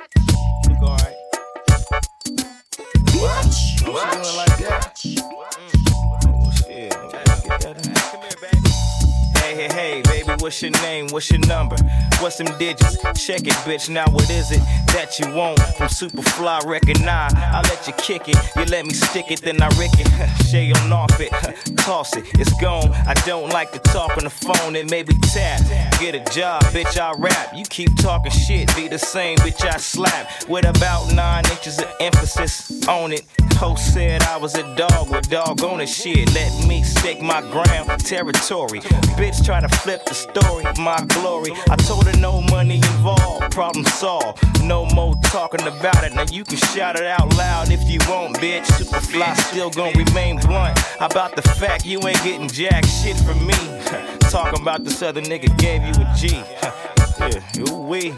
What's 10.45 10.61
your 10.61 10.73
name? 10.73 11.07
What's 11.09 11.31
your 11.31 11.41
number? 11.49 11.75
What's 12.21 12.37
them 12.37 12.47
digits? 12.59 12.99
Check 13.27 13.47
it, 13.47 13.57
bitch. 13.65 13.89
Now 13.89 14.05
what 14.11 14.29
is 14.29 14.53
it 14.53 14.61
that 14.89 15.19
you 15.19 15.33
want 15.33 15.59
from 15.59 15.89
Superfly? 15.89 16.67
Recognize. 16.67 17.33
I 17.35 17.63
let 17.63 17.87
you 17.87 17.95
kick 17.95 18.29
it. 18.29 18.37
You 18.55 18.67
let 18.67 18.85
me 18.85 18.93
stick 18.93 19.31
it, 19.31 19.41
then 19.41 19.63
I 19.63 19.69
rick 19.79 19.93
it. 19.95 20.07
Shay 20.51 20.71
on 20.71 20.93
off 20.93 21.19
it. 21.19 21.31
Toss 21.79 22.15
it. 22.15 22.27
It's 22.35 22.53
gone. 22.61 22.93
I 22.93 23.15
don't 23.25 23.49
like 23.55 23.73
to 23.73 23.79
talk 23.79 24.19
on 24.19 24.25
the 24.25 24.31
phone. 24.31 24.77
It 24.77 24.91
may 24.91 25.03
be 25.03 25.15
tap. 25.33 25.63
Get 25.99 26.15
a 26.15 26.23
job, 26.31 26.63
bitch. 26.65 26.99
I 26.99 27.15
rap. 27.17 27.57
You 27.57 27.65
keep 27.65 27.97
talking 27.97 28.31
shit. 28.31 28.69
Be 28.77 28.87
the 28.87 28.99
same, 28.99 29.39
bitch. 29.39 29.65
I 29.65 29.79
slap. 29.79 30.29
With 30.47 30.67
about 30.67 31.15
nine 31.15 31.45
inches 31.53 31.79
of 31.79 31.91
emphasis 32.01 32.87
on 32.87 33.13
it. 33.15 33.23
Host 33.57 33.95
said 33.95 34.23
I 34.23 34.37
was 34.37 34.55
a 34.55 34.63
dog 34.77 35.11
with 35.11 35.29
dog 35.31 35.63
on 35.63 35.79
the 35.79 35.87
shit. 35.87 36.33
Let 36.35 36.67
me 36.67 36.83
stake 36.83 37.23
my 37.23 37.41
ground 37.51 37.89
territory. 38.01 38.81
Bitch 39.17 39.45
try 39.45 39.61
to 39.61 39.69
flip 39.69 40.05
the 40.07 40.15
story, 40.15 40.65
my 40.79 40.99
glory. 41.09 41.53
I 41.71 41.77
told 41.77 42.07
her 42.07 42.19
no 42.19 42.41
money 42.43 42.77
involved, 42.77 43.53
problem 43.53 43.85
solved. 43.85 44.43
No 44.63 44.87
more 44.87 45.15
talking 45.25 45.67
about 45.67 46.05
it. 46.05 46.15
Now 46.15 46.25
you 46.31 46.45
can 46.45 46.59
shout 46.59 46.97
it 46.97 47.07
out 47.07 47.35
loud 47.37 47.71
if 47.71 47.89
you 47.89 47.99
want, 48.09 48.37
bitch. 48.37 48.67
Superfly 48.67 49.37
still 49.37 49.71
gonna 49.71 49.99
remain 49.99 50.39
blunt 50.39 50.79
about 51.01 51.37
the 51.37 51.43
fact 51.43 51.85
you 51.85 51.99
ain't 52.07 52.23
getting 52.23 52.49
jack 52.49 52.85
shit 52.85 53.17
from 53.17 53.47
me. 53.47 53.55
Talking 54.31 54.63
about 54.63 54.83
this 54.83 55.01
other 55.01 55.23
nigga 55.23 55.57
gave 55.59 55.83
you 55.83 55.93
a 55.93 56.15
G. 56.17 56.43
Ooh 57.71 57.85
wee. 57.85 58.15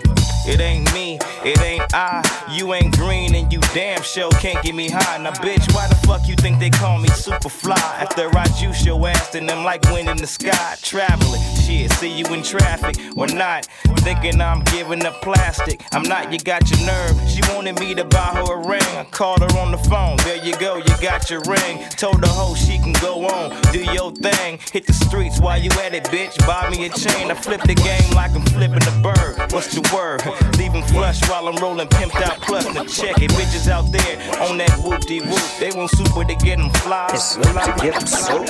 It 0.49 0.61
ain't 0.61 0.93
me, 0.95 1.19
it 1.45 1.61
ain't 1.61 1.93
I. 1.93 2.23
You 2.53 2.73
ain't 2.73 2.97
green 2.97 3.35
and 3.35 3.53
you 3.53 3.59
damn 3.75 4.03
sure 4.03 4.31
can't 4.33 4.63
get 4.63 4.77
me 4.77 4.89
high. 4.89 5.19
Now, 5.19 5.33
bitch, 5.33 5.75
why 5.75 5.89
the 5.89 5.97
fuck 6.07 6.29
you 6.29 6.37
think 6.37 6.61
they 6.61 6.71
call 6.71 6.99
me 6.99 7.09
super 7.09 7.49
fly? 7.49 7.75
After 7.99 8.29
I 8.39 8.47
juice 8.61 8.85
your 8.85 9.05
ass, 9.09 9.35
and 9.35 9.51
I'm 9.51 9.65
like 9.65 9.83
wind 9.91 10.09
in 10.09 10.17
the 10.17 10.27
sky. 10.27 10.77
Traveling, 10.83 11.43
shit, 11.67 11.91
see 11.93 12.17
you 12.17 12.25
in 12.33 12.45
traffic 12.45 12.97
or 13.17 13.27
not. 13.27 13.67
Thinking 14.07 14.41
I'm 14.41 14.63
giving 14.67 15.05
up 15.05 15.21
plastic. 15.21 15.83
I'm 15.93 16.05
not, 16.05 16.33
you 16.33 16.39
got 16.39 16.71
your 16.71 16.87
nerve. 16.87 17.21
She 17.29 17.41
wanted 17.53 17.81
me 17.81 17.97
to 17.97 18.05
buy 18.05 18.31
her 18.39 18.55
a 18.55 18.69
ring. 18.69 18.83
I 18.95 19.05
called 19.11 19.41
her 19.41 19.59
on 19.59 19.73
the 19.73 19.79
phone. 19.79 20.17
There 20.19 20.43
you 20.45 20.57
go, 20.59 20.77
you 20.77 20.95
got 21.03 21.29
your 21.29 21.43
ring. 21.49 21.83
Told 21.97 22.23
the 22.23 22.29
hoe 22.29 22.55
she 22.55 22.79
can 22.79 22.93
go 23.03 23.27
on, 23.27 23.61
do 23.73 23.83
your 23.93 24.13
thing. 24.13 24.61
Hit 24.73 24.87
the 24.87 24.93
streets 24.93 25.41
while 25.41 25.61
you 25.61 25.71
at 25.83 25.93
it, 25.93 26.05
bitch. 26.05 26.39
Buy 26.47 26.71
me 26.71 26.87
a 26.87 26.91
chain. 26.91 27.33
I 27.33 27.35
flip 27.35 27.63
the 27.63 27.75
game 27.75 28.13
like 28.15 28.31
I'm 28.31 28.43
flipping 28.43 28.79
the 28.79 28.96
bird. 29.03 29.53
What's 29.53 29.75
the 29.75 29.83
word? 29.95 30.23
Leaving 30.59 30.83
flush 30.85 31.21
while 31.29 31.49
I'm 31.49 31.57
rolling 31.57 31.89
pimped 31.89 32.21
out 32.23 32.41
plus. 32.41 32.65
Now 32.75 32.85
check 32.85 33.23
it, 33.23 33.31
bitches 33.33 33.69
out 33.69 33.91
there 33.93 34.17
on 34.49 34.59
that 34.59 34.73
whoop 34.83 35.01
de 35.03 35.21
whoop. 35.21 35.43
They 35.59 35.71
want 35.71 35.91
super 35.91 36.25
to 36.25 36.35
get 36.35 36.59
them 36.59 36.71
fly. 36.71 37.09
to 37.09 37.75
get 37.83 37.95
'em 37.95 38.07
so. 38.07 38.45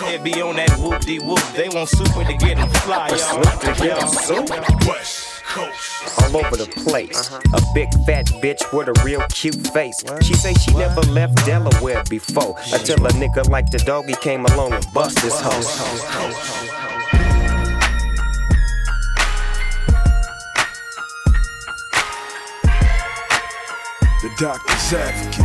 They 0.00 0.18
be 0.18 0.42
on 0.42 0.56
that 0.56 0.70
whoop 0.78 1.00
de 1.02 1.18
whoop. 1.18 1.40
They 1.54 1.68
want 1.68 1.88
super 1.88 2.24
to 2.24 2.34
get 2.34 2.56
them 2.56 2.68
fly, 2.84 3.08
y'all. 3.08 3.42
to 3.42 3.72
get 3.82 4.02
'em 4.02 4.08
so. 4.08 4.34
All 5.56 6.36
over 6.36 6.56
the 6.56 6.66
place. 6.84 7.30
A 7.52 7.60
big 7.74 7.88
fat 8.06 8.26
bitch 8.42 8.62
with 8.72 8.88
a 8.88 9.04
real 9.04 9.22
cute 9.32 9.66
face. 9.68 10.02
She 10.22 10.34
say 10.34 10.52
she 10.54 10.74
never 10.74 11.00
left 11.02 11.36
Delaware 11.46 12.02
before. 12.10 12.56
Until 12.72 13.06
a 13.06 13.10
nigga 13.10 13.48
like 13.48 13.70
the 13.70 13.78
doggy 13.78 14.14
came 14.14 14.44
along 14.46 14.72
and 14.72 14.86
bust 14.92 15.20
his 15.20 15.34
hoe. 15.34 16.73
The 24.24 24.30
doctor's 24.38 24.92
advocate. 24.94 25.44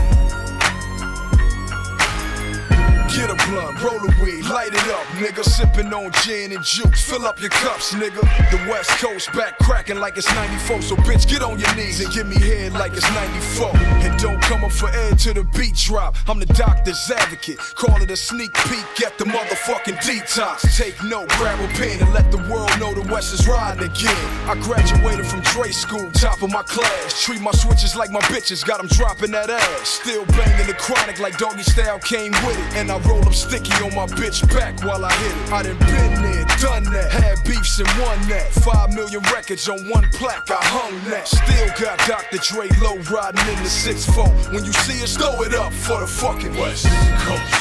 Get 3.11 3.29
a 3.29 3.35
blunt, 3.49 3.83
roll 3.83 3.99
a 3.99 4.23
weed, 4.23 4.45
light 4.45 4.71
it 4.71 4.87
up, 4.87 5.03
nigga. 5.19 5.43
Sipping 5.43 5.91
on 5.91 6.13
gin 6.23 6.53
and 6.53 6.63
juice, 6.63 7.03
fill 7.03 7.25
up 7.25 7.41
your 7.41 7.49
cups, 7.49 7.93
nigga. 7.93 8.21
The 8.51 8.71
West 8.71 8.91
Coast 8.91 9.33
back 9.33 9.57
cracking 9.59 9.99
like 9.99 10.15
it's 10.15 10.33
94, 10.33 10.81
so 10.81 10.95
bitch, 10.95 11.27
get 11.27 11.41
on 11.41 11.59
your 11.59 11.75
knees 11.75 11.99
and 11.99 12.13
give 12.13 12.25
me 12.27 12.39
head 12.39 12.71
like 12.71 12.93
it's 12.93 13.03
94. 13.11 13.71
And 13.75 14.17
don't 14.17 14.38
come 14.49 14.63
up 14.63 14.71
for 14.71 14.89
air 14.89 15.11
to 15.11 15.31
the 15.31 15.43
beat 15.55 15.75
drop. 15.75 16.15
I'm 16.27 16.39
the 16.39 16.47
doctor's 16.47 17.11
advocate, 17.11 17.59
call 17.75 18.01
it 18.01 18.09
a 18.09 18.17
sneak 18.17 18.51
peek 18.65 19.05
at 19.05 19.15
the 19.19 19.25
motherfucking 19.25 19.97
detox. 20.01 20.75
Take 20.75 20.97
note, 21.03 21.29
grab 21.37 21.59
a 21.59 21.67
pen 21.77 22.01
and 22.01 22.11
let 22.15 22.31
the 22.31 22.41
world 22.49 22.71
know 22.79 22.91
the 22.91 23.05
West 23.13 23.31
is 23.31 23.47
riding 23.47 23.83
again. 23.83 24.25
I 24.49 24.55
graduated 24.55 25.27
from 25.27 25.41
Dre 25.41 25.69
school, 25.69 26.09
top 26.13 26.41
of 26.41 26.51
my 26.51 26.63
class. 26.63 27.23
Treat 27.23 27.41
my 27.41 27.51
switches 27.51 27.95
like 27.95 28.09
my 28.09 28.21
bitches, 28.21 28.65
got 28.65 28.79
them 28.79 28.87
dropping 28.87 29.29
that 29.31 29.51
ass. 29.51 29.87
Still 29.87 30.25
banging 30.25 30.65
the 30.65 30.73
chronic 30.73 31.19
like 31.19 31.37
doggy 31.37 31.61
style 31.61 31.99
came 31.99 32.31
with 32.41 32.57
it. 32.57 32.77
And 32.77 32.91
I 32.91 32.97
roll 33.07 33.23
up 33.27 33.35
sticky 33.35 33.73
on 33.85 33.93
my 33.93 34.07
bitch 34.17 34.41
back 34.49 34.81
while 34.83 35.05
I 35.05 35.13
hit 35.13 35.31
it. 35.31 35.53
I 35.53 35.61
done 35.61 35.77
been 35.77 36.23
there, 36.25 36.45
done 36.57 36.85
that. 36.89 37.11
Had 37.11 37.43
beefs 37.45 37.77
and 37.77 37.89
won 38.01 38.17
that. 38.29 38.49
Five 38.65 38.95
million 38.95 39.21
records 39.31 39.69
on 39.69 39.87
one 39.89 40.09
plaque, 40.13 40.49
I 40.49 40.57
hung 40.73 40.97
that. 41.11 41.27
Still 41.27 41.69
got 41.77 41.99
Dr. 42.07 42.39
Dre 42.39 42.67
low 42.81 42.97
riding 43.13 43.45
in 43.45 43.61
the 43.61 43.69
6-4. 43.69 44.38
When 44.51 44.65
you 44.65 44.73
see 44.73 45.03
us, 45.03 45.15
throw 45.15 45.41
it 45.43 45.53
up 45.53 45.71
for 45.73 45.99
the 45.99 46.07
fucking 46.07 46.55
West 46.57 46.87
Coast. 47.21 47.53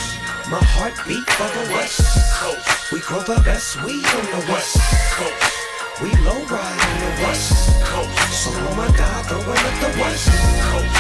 My 0.49 0.63
heartbeat 0.63 1.27
for 1.37 1.49
the 1.53 1.75
West 1.75 2.01
Coast. 2.41 2.93
We 2.93 3.01
grow 3.01 3.21
the 3.21 3.37
best 3.45 3.77
weed 3.85 4.07
on 4.07 4.25
the 4.33 4.43
West 4.49 4.81
Coast. 5.13 5.59
We 6.01 6.09
low 6.25 6.41
ride 6.49 6.81
on 6.89 6.97
the 7.05 7.13
West 7.29 7.53
Coast. 7.85 8.17
So 8.33 8.51
oh 8.55 8.75
my 8.79 8.89
God, 8.97 9.21
throwing 9.29 9.45
up 9.45 9.77
the 9.85 9.93
West 10.01 10.33
Coast. 10.73 10.97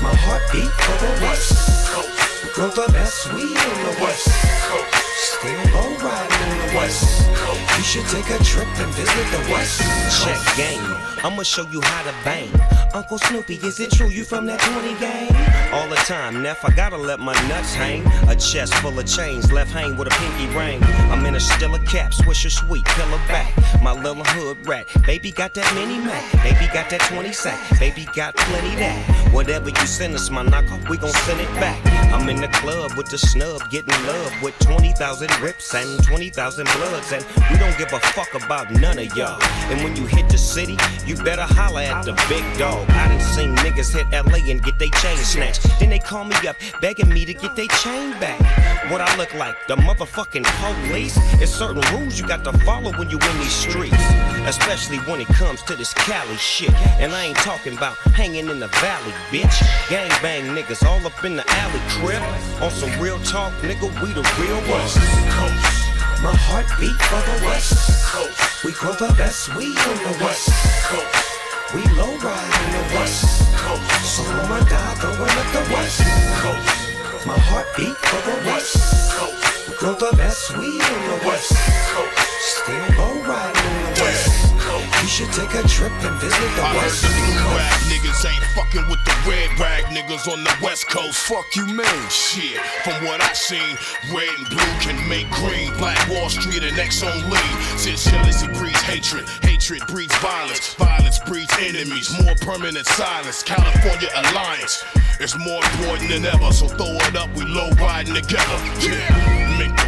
My 0.00 0.14
heartbeat 0.24 0.72
for 0.72 0.96
the 1.04 1.12
West 1.28 1.52
Coast. 1.92 2.16
We 2.40 2.48
grow 2.56 2.70
the 2.72 2.88
best 2.92 3.32
weed 3.34 3.58
on 3.58 3.78
the 3.84 3.94
West 4.00 4.32
Coast. 4.72 4.96
Still 5.20 5.60
low 5.76 5.90
riding 6.00 6.40
on 6.40 6.56
the 6.56 6.70
West 6.78 7.04
Coast. 7.36 7.60
You 7.76 7.84
should 7.84 8.08
take 8.08 8.30
a 8.32 8.40
trip 8.42 8.68
and 8.80 8.90
visit 8.96 9.26
the 9.36 9.52
West 9.52 9.84
Check 10.24 10.40
Coast. 10.40 10.56
game. 10.56 11.15
I'ma 11.26 11.42
show 11.42 11.66
you 11.72 11.80
how 11.82 12.04
to 12.04 12.14
bang. 12.24 12.48
Uncle 12.94 13.18
Snoopy, 13.18 13.56
is 13.56 13.80
it 13.80 13.90
true 13.90 14.08
you 14.08 14.22
from 14.22 14.46
that 14.46 14.60
20 14.60 14.94
gang? 15.00 15.56
All 15.74 15.88
the 15.88 15.96
time, 15.96 16.40
Neff, 16.40 16.64
I 16.64 16.70
gotta 16.70 16.96
let 16.96 17.18
my 17.18 17.34
nuts 17.48 17.74
hang. 17.74 18.06
A 18.28 18.36
chest 18.36 18.72
full 18.74 18.96
of 18.96 19.06
chains, 19.06 19.50
left 19.50 19.72
hang 19.72 19.96
with 19.96 20.06
a 20.06 20.10
pinky 20.10 20.46
ring. 20.56 20.80
I'm 21.10 21.26
in 21.26 21.34
a 21.34 21.40
stiller 21.40 21.80
cap, 21.80 22.12
swisher 22.12 22.50
sweet, 22.50 22.84
pillow 22.84 23.18
back. 23.26 23.52
My 23.82 23.92
little 23.92 24.22
hood 24.22 24.66
rat. 24.68 24.86
Baby 25.04 25.32
got 25.32 25.52
that 25.54 25.74
mini 25.74 25.98
Mac. 25.98 26.22
Baby 26.44 26.72
got 26.72 26.88
that 26.90 27.00
20 27.00 27.32
sack. 27.32 27.58
Baby 27.80 28.06
got 28.14 28.36
plenty 28.36 28.76
that. 28.76 29.32
Whatever 29.32 29.70
you 29.70 29.86
send 29.86 30.14
us, 30.14 30.30
my 30.30 30.42
knocker, 30.42 30.78
we 30.88 30.96
gon' 30.96 31.10
send 31.10 31.40
it 31.40 31.52
back. 31.56 31.84
I'm 32.12 32.28
in 32.28 32.40
the 32.40 32.48
club 32.48 32.92
with 32.96 33.08
the 33.08 33.18
snub, 33.18 33.68
getting 33.70 34.06
love 34.06 34.32
with 34.42 34.56
20,000 34.60 35.28
Crips 35.30 35.74
and 35.74 36.02
20,000 36.04 36.66
bloods. 36.76 37.12
And 37.12 37.24
we 37.50 37.58
don't 37.58 37.76
give 37.76 37.92
a 37.92 38.00
fuck 38.00 38.32
about 38.34 38.70
none 38.70 38.98
of 38.98 39.14
y'all. 39.16 39.42
And 39.70 39.82
when 39.82 39.96
you 39.96 40.06
hit 40.06 40.28
the 40.28 40.38
city, 40.38 40.78
you 41.04 41.15
better 41.22 41.42
holler 41.42 41.80
at 41.80 42.04
the 42.04 42.12
big 42.28 42.44
dog. 42.58 42.88
I 42.90 43.08
done 43.08 43.20
seen 43.20 43.54
niggas 43.56 43.92
hit 43.92 44.06
LA 44.10 44.50
and 44.50 44.62
get 44.62 44.78
they 44.78 44.90
chain 44.90 45.16
snatched. 45.16 45.62
Then 45.78 45.90
they 45.90 45.98
call 45.98 46.24
me 46.24 46.36
up, 46.48 46.56
begging 46.80 47.08
me 47.08 47.24
to 47.24 47.34
get 47.34 47.54
they 47.56 47.66
chain 47.68 48.12
back. 48.18 48.40
What 48.90 49.00
I 49.00 49.16
look 49.16 49.34
like, 49.34 49.56
the 49.66 49.76
motherfucking 49.76 50.44
police? 50.44 51.16
It's 51.40 51.52
certain 51.52 51.82
rules 51.96 52.18
you 52.18 52.26
got 52.26 52.44
to 52.44 52.52
follow 52.60 52.92
when 52.98 53.10
you 53.10 53.18
in 53.18 53.38
these 53.38 53.54
streets. 53.54 54.04
Especially 54.46 54.98
when 55.10 55.20
it 55.20 55.28
comes 55.28 55.62
to 55.64 55.76
this 55.76 55.92
Cali 55.94 56.36
shit. 56.36 56.74
And 57.00 57.12
I 57.12 57.24
ain't 57.24 57.38
talking 57.38 57.76
about 57.76 57.96
hanging 58.14 58.48
in 58.48 58.60
the 58.60 58.68
valley, 58.68 59.12
bitch. 59.30 59.88
Gang 59.90 60.10
bang 60.22 60.44
niggas 60.54 60.86
all 60.86 61.04
up 61.06 61.24
in 61.24 61.36
the 61.36 61.44
alley 61.48 61.80
crib. 61.88 62.22
On 62.62 62.70
some 62.70 63.00
real 63.00 63.18
talk, 63.20 63.52
nigga, 63.62 63.90
we 64.02 64.12
the 64.12 64.24
real 64.38 64.60
ones. 64.70 64.94
Coast. 65.34 65.95
My 66.26 66.34
heartbeat 66.34 66.98
for 67.06 67.22
the 67.22 67.46
West 67.46 68.02
Coast. 68.04 68.64
We 68.64 68.72
grow 68.72 68.90
the 68.94 69.14
best 69.14 69.54
weed 69.54 69.78
on 69.78 69.96
the 70.10 70.24
West 70.24 70.50
Coast. 70.82 71.22
We 71.72 71.86
low 71.94 72.18
ride 72.18 72.50
on 72.50 72.70
the 72.74 72.84
West 72.98 73.46
Coast. 73.54 73.86
So 74.02 74.26
oh 74.26 74.46
my 74.50 74.58
God, 74.68 74.98
throwing 74.98 75.22
up 75.22 75.48
the 75.54 75.62
West 75.70 76.02
Coast. 76.42 77.26
My 77.30 77.38
heartbeat 77.38 77.94
for 77.94 78.20
the 78.26 78.36
West 78.42 78.74
Coast. 79.14 79.68
We 79.68 79.76
grow 79.76 79.94
the 79.94 80.16
best 80.16 80.50
weed 80.58 80.82
on 80.82 81.02
the 81.14 81.28
West 81.28 81.54
Coast. 81.94 82.18
Still 82.42 82.86
low 82.98 83.22
ride 83.22 83.75
You 85.06 85.12
should 85.22 85.32
take 85.34 85.54
a 85.54 85.62
trip 85.68 85.92
and 86.02 86.18
visit 86.18 86.50
the 86.58 86.62
I 86.66 86.74
heard 86.74 86.90
West 86.90 87.06
the 87.06 87.14
blue 87.14 87.38
Coast. 87.38 87.54
rag 87.54 87.78
niggas 87.86 88.26
ain't 88.26 88.42
fucking 88.58 88.90
with 88.90 88.98
the 89.06 89.14
red 89.22 89.54
rag 89.54 89.84
niggas 89.94 90.26
on 90.26 90.42
the 90.42 90.50
west 90.60 90.90
coast. 90.90 91.30
Fuck 91.30 91.46
you, 91.54 91.64
man. 91.64 92.10
Shit, 92.10 92.58
from 92.82 93.06
what 93.06 93.22
I 93.22 93.30
seen, 93.30 93.78
red 94.10 94.34
and 94.34 94.50
blue 94.50 94.72
can 94.82 94.98
make 95.08 95.30
green. 95.30 95.70
Black 95.78 95.94
Wall 96.10 96.28
Street 96.28 96.64
and 96.64 96.74
Exxon 96.74 97.06
on 97.06 97.30
lean. 97.30 97.54
Since 97.78 98.10
jealousy 98.10 98.48
breeds 98.58 98.82
hatred, 98.82 99.28
hatred 99.46 99.86
breeds 99.86 100.16
violence, 100.18 100.74
violence 100.74 101.20
breeds 101.20 101.54
enemies. 101.62 102.10
More 102.26 102.34
permanent 102.42 102.86
silence. 102.98 103.44
California 103.44 104.10
alliance 104.10 104.82
is 105.20 105.38
more 105.38 105.62
important 105.62 106.10
than 106.10 106.26
ever. 106.26 106.50
So 106.50 106.66
throw 106.66 106.98
it 107.06 107.14
up, 107.14 107.30
we 107.38 107.44
low 107.46 107.70
riding 107.78 108.18
together. 108.18 108.58
Yeah, 108.82 109.45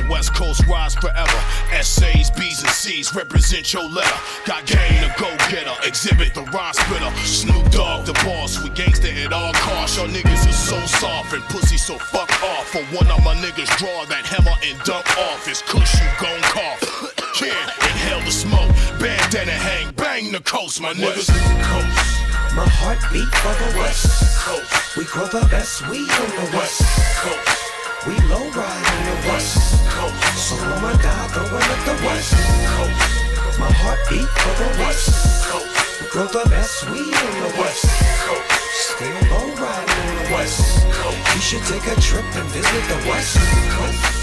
West 0.08 0.34
Coast 0.34 0.66
rise 0.66 0.94
forever. 0.94 1.40
Essays, 1.72 2.30
B's 2.30 2.60
and 2.60 2.70
C's 2.70 3.14
represent 3.14 3.72
your 3.72 3.88
letter. 3.88 4.18
Got 4.46 4.66
game 4.66 5.00
to 5.02 5.14
go 5.18 5.28
getter, 5.50 5.74
exhibit 5.86 6.34
the 6.34 6.42
rhyme 6.42 6.72
spitter. 6.74 7.10
Snoop 7.24 7.70
Dogg, 7.70 8.06
the 8.06 8.12
boss, 8.24 8.62
we 8.62 8.70
gangsta 8.70 9.12
at 9.24 9.32
all 9.32 9.52
costs. 9.54 9.96
Y'all 9.96 10.08
niggas 10.08 10.48
is 10.48 10.58
so 10.58 10.78
soft 10.86 11.32
and 11.32 11.42
pussy 11.44 11.76
so 11.76 11.98
fuck 11.98 12.30
off. 12.42 12.68
For 12.68 12.82
one 12.96 13.10
of 13.10 13.22
my 13.24 13.34
niggas 13.34 13.70
draw 13.78 14.04
that 14.06 14.24
hammer 14.24 14.56
and 14.64 14.78
dunk 14.84 15.06
off. 15.18 15.46
It's 15.46 15.62
kush 15.62 15.94
you 16.00 16.08
gon' 16.20 16.40
cough. 16.42 16.80
can. 17.34 17.68
Inhale 17.88 18.20
the 18.24 18.32
smoke, 18.32 18.70
bandana 19.00 19.52
hang, 19.52 19.92
bang 19.92 20.32
the 20.32 20.40
coast, 20.40 20.80
my 20.80 20.92
niggas. 20.92 21.28
West 21.28 21.30
Coast. 21.30 22.18
My 22.56 22.66
heartbeat 22.66 23.28
for 23.38 23.54
the 23.62 23.78
West 23.78 24.38
Coast. 24.38 24.96
We 24.96 25.04
grow 25.04 25.26
the 25.26 25.46
best 25.48 25.88
weed 25.88 26.10
on 26.10 26.30
the 26.30 26.56
West 26.56 26.82
Coast. 27.18 27.67
We 28.06 28.14
low 28.30 28.48
ride 28.50 28.86
on 28.94 29.04
the 29.10 29.28
West 29.28 29.84
Coast. 29.88 30.38
So 30.38 30.54
I'ma 30.54 30.92
die 31.02 31.28
going 31.34 31.68
up 31.74 31.82
the 31.84 32.06
West 32.06 32.32
Coast. 32.32 33.58
My 33.58 33.70
heartbeat 33.72 34.28
for 34.38 34.54
the 34.54 34.70
West 34.78 35.44
Coast. 35.44 36.10
Grow 36.10 36.26
the 36.26 36.48
best 36.48 36.88
weed 36.90 37.12
on 37.12 37.34
the 37.42 37.52
West 37.58 37.86
Coast. 38.22 38.52
Still 38.72 39.08
low 39.30 39.52
ride 39.56 39.90
on 39.90 40.14
the 40.14 40.32
West 40.32 40.86
Coast. 40.92 41.34
You 41.34 41.40
should 41.40 41.64
take 41.64 41.86
a 41.90 42.00
trip 42.00 42.24
and 42.36 42.48
visit 42.50 42.82
the 42.86 43.08
West 43.08 43.36
Coast. 43.74 44.17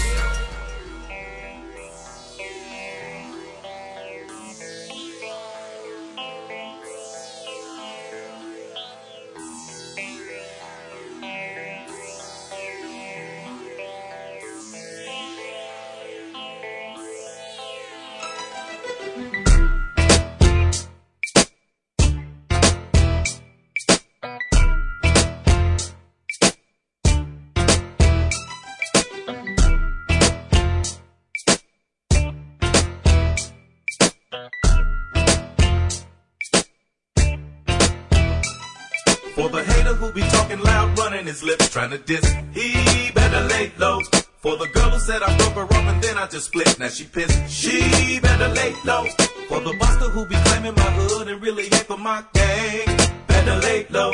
Just 46.30 46.46
split, 46.46 46.78
now 46.80 46.88
she 46.88 47.04
pissed, 47.04 47.48
she 47.48 48.18
better 48.20 48.48
lay 48.48 48.74
low. 48.84 49.04
For 49.48 49.60
the 49.60 49.76
buster 49.78 50.10
who 50.10 50.26
be 50.26 50.34
claiming 50.34 50.74
my 50.74 50.82
hood 50.82 51.28
and 51.28 51.40
really 51.40 51.64
ain't 51.64 51.86
for 51.86 51.96
my 51.96 52.24
gang, 52.34 52.86
better 53.28 53.54
lay 53.60 53.86
low. 53.90 54.12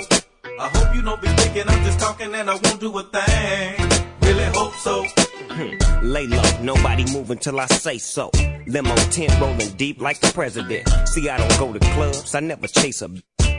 I 0.61 0.69
hope 0.69 0.95
you 0.95 1.01
don't 1.01 1.21
be 1.23 1.29
thinking 1.29 1.65
I'm 1.67 1.85
just 1.85 1.99
talking 1.99 2.35
and 2.35 2.51
I 2.51 2.55
won't 2.55 2.81
do 2.81 2.97
a 2.99 3.03
thing. 3.03 4.03
Really 4.21 4.45
hope 4.55 4.75
so. 4.75 5.05
Hmm. 5.53 6.07
Lay 6.07 6.27
low, 6.27 6.43
nobody 6.61 7.11
moving 7.13 7.39
till 7.39 7.59
I 7.59 7.67
say 7.67 7.97
so. 7.97 8.31
Limo 8.67 8.95
tent 9.11 9.33
rolling 9.41 9.71
deep 9.77 10.01
like 10.01 10.21
the 10.21 10.31
president. 10.33 10.89
See, 11.09 11.31
I 11.31 11.39
don't 11.39 11.59
go 11.59 11.73
to 11.73 11.81
clubs, 11.95 12.35
I 12.35 12.41
never 12.41 12.67
chase 12.67 13.01
a. 13.01 13.09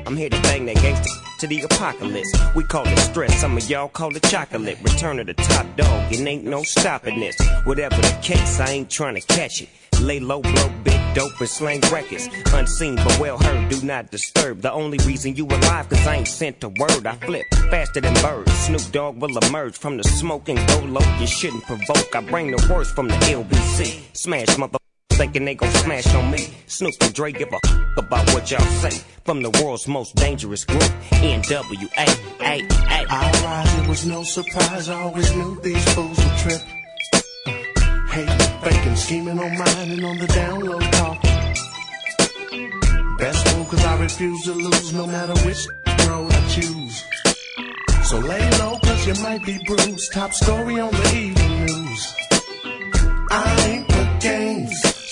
I'm 0.06 0.18
here 0.18 0.30
to 0.30 0.42
bang 0.42 0.66
that 0.66 0.76
gangster 0.76 1.10
to 1.40 1.48
the 1.48 1.62
apocalypse. 1.62 2.32
We 2.56 2.64
call 2.64 2.88
it 2.88 3.00
stress, 3.00 3.40
some 3.40 3.58
of 3.58 3.70
y'all 3.70 3.88
call 3.88 4.16
it 4.16 4.24
chocolate. 4.24 4.78
Return 4.82 5.20
of 5.20 5.28
the 5.28 5.34
top 5.34 5.66
dog, 5.76 6.12
it 6.12 6.20
ain't 6.20 6.46
no 6.46 6.64
stopping 6.64 7.20
this. 7.20 7.36
Whatever 7.66 7.96
the 7.96 8.18
case, 8.22 8.60
I 8.60 8.70
ain't 8.70 8.90
trying 8.90 9.16
to 9.16 9.22
catch 9.22 9.62
it. 9.62 9.70
Lay 10.02 10.20
low, 10.20 10.42
blow 10.42 10.70
big 10.84 11.00
dope 11.16 11.40
and 11.40 11.50
slang 11.50 11.82
records. 11.92 12.28
Unseen 12.54 12.96
but 12.96 13.20
well 13.20 13.38
heard, 13.38 13.70
do 13.70 13.82
not 13.86 14.12
disturb. 14.12 14.62
The 14.62 14.72
only 14.72 14.98
reason 15.00 15.36
you 15.36 15.46
alive, 15.46 15.88
cause 15.90 16.06
I 16.06 16.16
ain't 16.16 16.28
sent 16.28 16.64
a 16.64 16.70
word. 16.70 17.06
I 17.06 17.16
flip 17.16 17.46
faster 17.72 18.02
than 18.02 18.14
birds. 18.16 18.52
Snoop 18.52 18.92
Dogg 18.92 19.22
will 19.22 19.38
emerge 19.38 19.78
from 19.78 19.98
the 19.98 20.04
smoke 20.04 20.50
and 20.50 20.60
go 20.68 20.80
low. 20.80 21.18
You 21.20 21.28
shouldn't 21.28 21.64
provoke. 21.64 22.16
I 22.16 22.22
bring 22.22 22.52
the 22.52 22.68
worst 22.72 22.96
from 22.96 23.08
the 23.08 23.16
LBC. 23.16 24.16
Smash 24.16 24.58
mother. 24.58 24.83
Thinking 25.18 25.46
they 25.46 25.56
gon' 25.56 25.72
smash 25.72 26.14
on 26.16 26.32
me. 26.32 26.48
Snoop 26.68 26.94
and 27.02 27.14
Dre 27.14 27.32
give 27.32 27.50
a 27.54 27.60
f- 27.64 27.98
about 27.98 28.34
what 28.34 28.50
y'all 28.50 28.60
say. 28.82 29.00
From 29.26 29.42
the 29.42 29.50
world's 29.64 29.88
most 29.88 30.16
dangerous 30.16 30.66
group, 30.66 30.82
NWA. 31.12 32.06
I 32.42 33.42
rise, 33.46 33.84
it 33.84 33.88
was 33.88 34.06
no 34.06 34.24
surprise. 34.24 34.90
I 34.90 35.00
always 35.02 35.34
knew 35.36 35.60
these 35.62 35.94
fools 35.94 36.18
would 36.18 36.38
trip. 36.38 36.62
Hate, 38.10 38.42
faking, 38.64 38.96
scheming 38.96 39.40
on 39.40 39.58
mine 39.58 39.92
and 39.92 40.04
on 40.04 40.18
the 40.18 40.28
download 40.28 40.92
talk. 40.92 41.22
Best 43.20 43.56
move, 43.56 43.70
cause 43.70 43.86
I 43.86 44.02
refuse 44.02 44.44
to 44.46 44.54
lose 44.54 44.94
no 44.94 45.06
matter 45.06 45.34
which 45.46 45.68
road 46.08 46.32
I 46.32 46.48
choose. 46.50 47.04
So 48.10 48.18
lay 48.18 48.50
low, 48.60 48.78
cause 48.84 49.08
you 49.08 49.24
might 49.24 49.44
be 49.46 49.60
bruised. 49.66 50.12
Top 50.12 50.34
story 50.34 50.80
on 50.80 50.92
the 50.92 51.16
evening 51.16 51.66
news. 51.66 52.16
I 53.32 53.66
ain't. 53.70 53.93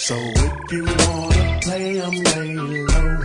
So 0.02 0.16
if 0.18 0.72
you 0.72 0.84
wanna 0.84 1.60
play, 1.62 2.02
I'm 2.02 2.12
lay 2.12 2.56
low. 2.56 3.20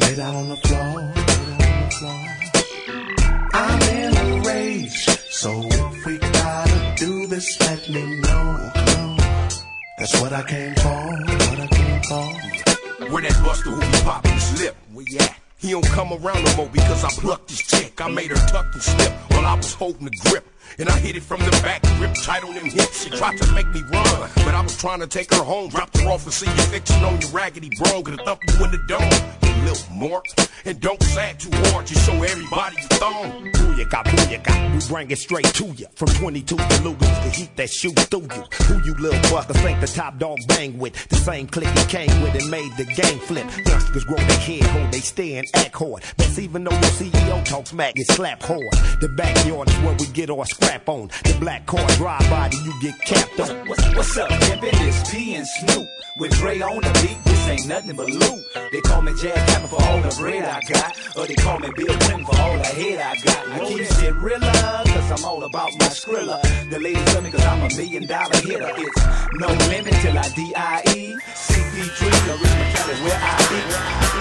Lay 0.00 0.14
down 0.16 0.34
on 0.36 0.48
the 0.50 0.56
floor, 0.56 1.00
lay 1.00 1.46
down 1.48 1.72
on 1.72 1.80
the 1.80 1.90
floor. 1.96 3.50
I'm 3.54 3.82
in 3.96 4.16
a 4.18 4.46
rage. 4.46 5.06
So 5.30 5.62
if 5.64 6.04
we 6.04 6.18
gotta 6.18 6.94
do 6.98 7.26
this, 7.26 7.58
let 7.60 7.88
me 7.88 8.20
know. 8.20 8.70
That's 9.96 10.20
what 10.20 10.34
I 10.34 10.42
came 10.42 10.74
for, 10.74 10.90
what 10.90 11.58
I 11.58 11.68
came 11.68 12.02
for. 12.02 13.08
Where 13.10 13.22
that 13.22 13.42
buster 13.42 13.70
who 13.70 13.80
be 13.80 14.04
popping 14.04 14.32
his 14.32 14.60
lip? 14.60 14.76
Where 14.92 15.06
at? 15.20 15.36
He 15.56 15.70
don't 15.70 15.86
come 15.86 16.12
around 16.12 16.44
no 16.44 16.56
more 16.56 16.68
because 16.68 17.02
I 17.02 17.08
plucked 17.08 17.48
his 17.48 17.60
chick. 17.60 17.98
I 17.98 18.10
made 18.10 18.28
her 18.28 18.46
tuck 18.48 18.66
and 18.74 18.82
slip 18.82 19.12
while 19.30 19.46
I 19.46 19.54
was 19.54 19.72
holding 19.72 20.04
the 20.04 20.16
grip. 20.28 20.44
And 20.78 20.88
I 20.88 20.98
hit 20.98 21.16
it 21.16 21.22
from 21.22 21.40
the 21.40 21.50
back, 21.62 21.82
grip 21.98 22.14
tight 22.22 22.44
on 22.44 22.54
them 22.54 22.64
hips. 22.64 23.04
She 23.04 23.10
tried 23.10 23.38
to 23.38 23.52
make 23.52 23.68
me 23.68 23.82
run, 23.82 24.30
but 24.36 24.54
I 24.54 24.60
was 24.60 24.76
trying 24.76 25.00
to 25.00 25.06
take 25.06 25.32
her 25.32 25.42
home. 25.42 25.70
Dropped 25.70 25.98
her 25.98 26.08
off 26.08 26.24
and 26.24 26.32
see 26.32 26.46
you 26.46 26.62
fixing 26.72 27.02
on 27.04 27.20
your 27.20 27.30
raggedy 27.30 27.70
bro. 27.78 28.02
Gonna 28.02 28.22
thump 28.24 28.40
you 28.46 28.64
in 28.64 28.70
the 28.70 28.78
dome, 28.88 29.10
you 29.42 29.62
little 29.64 29.94
mark. 29.94 30.26
And 30.66 30.80
don't 30.80 31.02
sag 31.02 31.38
too 31.38 31.50
hard, 31.52 31.86
just 31.86 32.06
show 32.06 32.14
everybody 32.14 32.76
your 32.76 32.88
thumb. 32.98 33.52
Booyaka, 33.52 34.02
booyaka, 34.04 34.74
we 34.74 34.88
bring 34.88 35.10
it 35.10 35.18
straight 35.18 35.44
to 35.44 35.66
you. 35.66 35.86
From 35.94 36.08
22 36.08 36.56
to 36.56 36.62
Lugans, 36.62 37.24
the 37.24 37.30
heat 37.30 37.56
that 37.56 37.68
shoot 37.68 37.98
through 37.98 38.22
you. 38.22 38.44
Who 38.64 38.82
you 38.84 38.94
little 38.94 39.20
busters 39.30 39.58
think 39.58 39.80
the 39.80 39.86
top 39.86 40.18
dog 40.18 40.38
bang 40.48 40.78
with? 40.78 40.94
The 41.08 41.16
same 41.16 41.46
clique 41.46 41.68
he 41.68 41.84
came 41.84 42.22
with 42.22 42.34
and 42.34 42.50
made 42.50 42.72
the 42.76 42.84
game 42.84 43.18
flip. 43.18 43.46
Youngsters 43.66 44.04
grow 44.04 44.16
their 44.16 44.38
head, 44.38 44.62
hold 44.62 44.92
they 44.92 45.00
stay 45.00 45.36
and 45.36 45.46
act 45.54 45.74
hard. 45.74 46.02
Best 46.16 46.38
even 46.38 46.64
though 46.64 46.70
your 46.70 46.80
CEO 46.80 47.44
talks 47.44 47.70
smack, 47.70 47.94
get 47.94 48.06
slapped 48.06 48.44
hard. 48.44 48.72
The 49.00 49.08
backyard 49.16 49.68
is 49.68 49.76
where 49.78 49.94
we 49.94 50.06
get 50.06 50.30
our 50.30 50.46
scrap 50.54 50.88
on. 50.88 51.08
The 51.24 51.36
black 51.40 51.66
car 51.66 51.86
drive 51.96 52.28
body, 52.30 52.56
you 52.58 52.72
get 52.80 52.98
capped 53.00 53.40
on. 53.40 53.68
What's, 53.68 53.94
what's 53.94 54.16
up, 54.16 54.28
pimpin'? 54.30 54.70
It's 54.88 55.10
P 55.10 55.34
and 55.34 55.46
Snoop. 55.46 55.88
With 56.16 56.30
Dre 56.38 56.60
on 56.60 56.80
the 56.80 56.92
beat, 57.02 57.18
this 57.24 57.48
ain't 57.48 57.66
nothing 57.66 57.96
but 57.96 58.08
loot. 58.08 58.44
They 58.70 58.80
call 58.82 59.02
me 59.02 59.12
Jazz 59.20 59.34
Capper 59.50 59.66
for 59.66 59.82
all 59.82 60.00
the 60.00 60.14
bread 60.20 60.44
I 60.44 60.60
got. 60.62 60.96
Or 61.16 61.26
they 61.26 61.34
call 61.34 61.58
me 61.58 61.70
Bill 61.76 61.96
Clinton 61.98 62.24
for 62.24 62.36
all 62.40 62.56
the 62.56 62.64
head 62.64 63.00
I 63.00 63.14
got. 63.20 63.48
I 63.48 63.58
keep 63.68 63.86
shit 63.98 64.14
realer, 64.14 64.40
cause 64.40 65.10
I'm 65.10 65.24
all 65.24 65.42
about 65.42 65.70
my 65.78 65.86
skrilla. 65.86 66.40
The 66.70 66.78
ladies 66.78 67.14
love 67.14 67.24
me 67.24 67.30
cause 67.30 67.44
I'm 67.44 67.62
a 67.62 67.68
million 67.74 68.06
dollar 68.06 68.36
hitter. 68.36 68.70
It's 68.76 69.00
no 69.40 69.48
limit 69.48 69.94
till 70.02 70.18
I 70.18 70.28
D-I-E. 70.36 71.16
CP3, 71.34 71.98
the 72.26 72.34
Rich 72.40 72.54
McCall 72.60 72.92
is 72.92 73.00
where 73.02 73.20
I 73.20 74.10
be. 74.10 74.13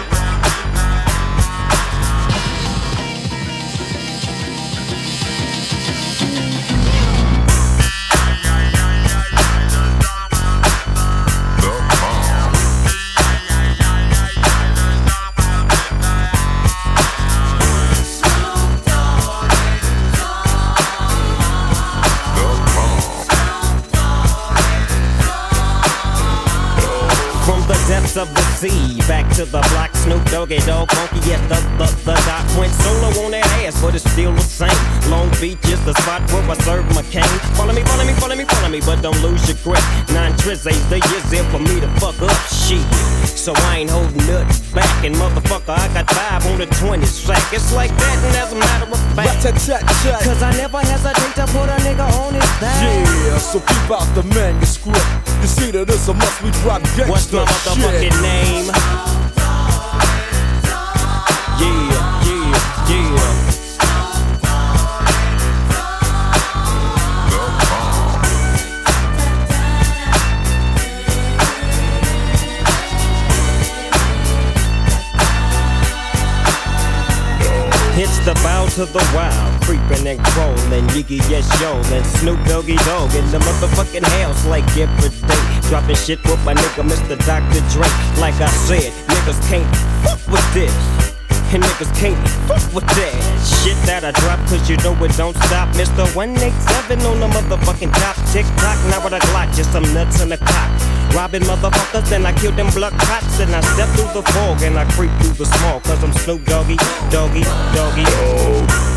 Depths 28.64 28.76
of 28.76 28.94
the 28.94 28.98
sea, 28.98 29.08
back 29.08 29.28
to 29.36 29.46
the 29.46 29.62
block, 29.72 29.96
Snoop 29.96 30.24
Doggy 30.32 30.58
Dogg, 30.60 30.90
funky, 30.92 31.20
yes, 31.28 31.42
the, 31.50 31.60
the, 31.78 31.88
the 32.06 32.16
doc 32.24 32.46
went 32.58 32.72
solo 32.72 33.26
on 33.26 33.32
that 33.32 33.46
ass, 33.64 33.82
but 33.82 33.96
it's 33.96 34.10
still 34.10 34.32
the 34.32 34.42
same. 34.42 34.72
Long 35.12 35.30
Beach 35.42 35.60
is 35.68 35.84
the 35.86 35.94
spot 36.02 36.22
where 36.32 36.44
I 36.50 36.56
serve 36.64 36.88
my 36.96 37.04
cane. 37.04 37.24
Follow 37.56 37.74
me, 37.74 37.84
follow 37.84 38.06
me, 38.06 38.14
follow 38.14 38.36
me, 38.36 38.46
follow 38.46 38.70
me, 38.70 38.80
but 38.80 39.02
don't 39.02 39.20
lose 39.22 39.44
your 39.48 39.58
grip. 39.64 39.84
Nine 40.16 40.32
trizzies, 40.40 40.80
the 40.90 41.00
years 41.12 41.26
there 41.30 41.44
for 41.52 41.60
me 41.60 41.80
to 41.82 41.90
fuck 42.00 42.16
up 42.22 42.38
shit. 42.48 42.84
So 43.28 43.54
I 43.68 43.84
ain't 43.84 43.90
holding 43.90 44.24
nothing 44.28 44.76
back, 44.76 45.04
and 45.04 45.16
motherfucker, 45.16 45.76
I 45.76 45.88
got 45.94 46.08
five 46.12 46.46
on 46.48 46.60
the 46.60 46.68
20 46.68 47.06
sack. 47.06 47.44
It's 47.52 47.74
like 47.74 47.92
that, 47.92 48.18
and 48.24 48.36
as 48.38 48.54
a 48.54 48.60
matter 48.60 48.88
of 48.88 49.00
fact, 49.16 49.44
cause 50.24 50.42
I 50.42 50.52
never 50.56 50.80
hesitate 50.80 51.36
to 51.36 51.46
put 51.52 51.68
a 51.68 51.78
nigga 51.84 52.08
on 52.24 52.34
his 52.34 52.52
back. 52.64 52.80
Yeah, 52.80 53.38
so 53.40 53.60
keep 53.60 53.92
out 53.92 54.08
the 54.16 54.24
manuscript. 54.24 55.33
You 55.44 55.50
see 55.50 55.72
that 55.72 55.90
it's 55.90 56.08
a 56.08 56.14
must 56.14 56.42
we 56.42 56.52
drop 56.52 56.82
gangsta 56.96 57.10
What's 57.10 57.34
my 57.34 57.44
motherfucking 57.44 58.22
name? 58.22 58.72
Yeah. 61.60 62.24
It's 77.96 78.18
the 78.26 78.34
bow 78.36 78.66
to 78.76 78.86
the 78.86 79.12
wow 79.14 79.53
creeping 79.64 80.08
and 80.08 80.20
crawling, 80.36 80.86
Yiggy 80.94 81.20
yes 81.30 81.48
yo, 81.60 81.76
and 81.96 82.06
Snoop 82.20 82.40
Doggy 82.46 82.76
Dogg 82.88 83.14
in 83.16 83.26
the 83.32 83.40
motherfucking 83.40 84.04
house 84.20 84.46
like 84.46 84.66
every 84.78 85.10
day. 85.10 85.44
Dropping 85.70 85.96
shit 85.96 86.24
with 86.24 86.44
my 86.46 86.54
nigga 86.54 86.84
Mr. 86.84 87.18
Dr. 87.26 87.62
Dre. 87.72 87.88
Like 88.20 88.36
I 88.40 88.48
said, 88.68 88.92
niggas 89.08 89.40
can't 89.48 89.68
fuck 90.04 90.20
with 90.28 90.54
this. 90.54 90.76
And 91.54 91.62
niggas 91.62 91.94
can't 92.00 92.18
fuck 92.50 92.64
with 92.74 92.88
that 92.98 93.14
shit 93.46 93.78
that 93.86 94.04
I 94.04 94.12
drop, 94.12 94.40
cause 94.50 94.68
you 94.70 94.78
know 94.78 94.98
it 95.04 95.16
don't 95.16 95.38
stop. 95.48 95.70
Mr. 95.78 96.04
187 96.16 97.00
on 97.06 97.20
the 97.20 97.28
motherfucking 97.28 97.94
top. 97.94 98.18
Tick 98.34 98.46
tock, 98.58 98.78
now 98.90 99.04
with 99.04 99.14
a 99.14 99.22
Glock, 99.32 99.54
just 99.56 99.72
some 99.72 99.86
nuts 99.94 100.22
in 100.22 100.30
the 100.30 100.38
cock. 100.38 100.72
Robbing 101.14 101.44
motherfuckers, 101.44 102.10
then 102.10 102.26
I 102.26 102.34
kill 102.34 102.52
them 102.52 102.72
blood 102.72 102.94
cops. 102.94 103.40
And 103.40 103.54
I 103.56 103.62
step 103.62 103.88
through 103.96 104.12
the 104.20 104.24
fog 104.34 104.64
and 104.64 104.80
I 104.80 104.86
creep 104.92 105.12
through 105.22 105.38
the 105.38 105.46
small, 105.46 105.80
cause 105.82 106.04
I'm 106.04 106.12
Snoop 106.14 106.44
Doggy, 106.46 106.76
Doggy, 107.12 107.44
Doggy. 107.74 108.04
Oh. 108.08 108.93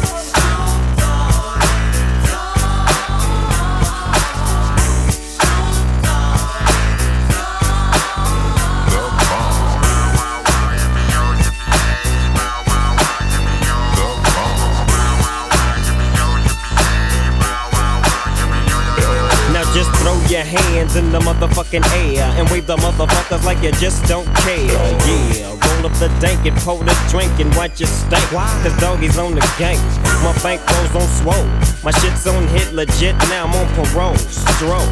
Throw 20.06 20.14
your 20.30 20.46
hands 20.46 20.94
in 20.94 21.10
the 21.10 21.18
motherfucking 21.18 21.82
air 21.98 22.22
and 22.38 22.48
wave 22.50 22.64
the 22.68 22.76
motherfuckers 22.76 23.42
like 23.44 23.60
you 23.60 23.72
just 23.72 24.04
don't 24.06 24.28
care. 24.46 24.70
Yeah, 25.02 25.50
roll 25.50 25.86
up 25.86 25.94
the 25.98 26.06
dank 26.20 26.46
and 26.46 26.56
pour 26.58 26.78
the 26.78 26.94
drink 27.10 27.34
and 27.40 27.52
watch 27.56 27.80
you 27.80 27.86
stink. 27.86 28.22
Cause 28.30 28.76
doggies 28.78 29.18
on 29.18 29.34
the 29.34 29.42
gang. 29.58 29.82
My 30.22 30.30
bank 30.44 30.62
rolls 30.70 30.94
on 30.94 31.08
swole. 31.18 31.48
My 31.82 31.90
shit's 31.98 32.24
on 32.28 32.46
hit 32.54 32.72
legit, 32.72 33.16
now 33.26 33.46
I'm 33.46 33.54
on 33.58 33.66
parole. 33.74 34.14
Stroll. 34.14 34.86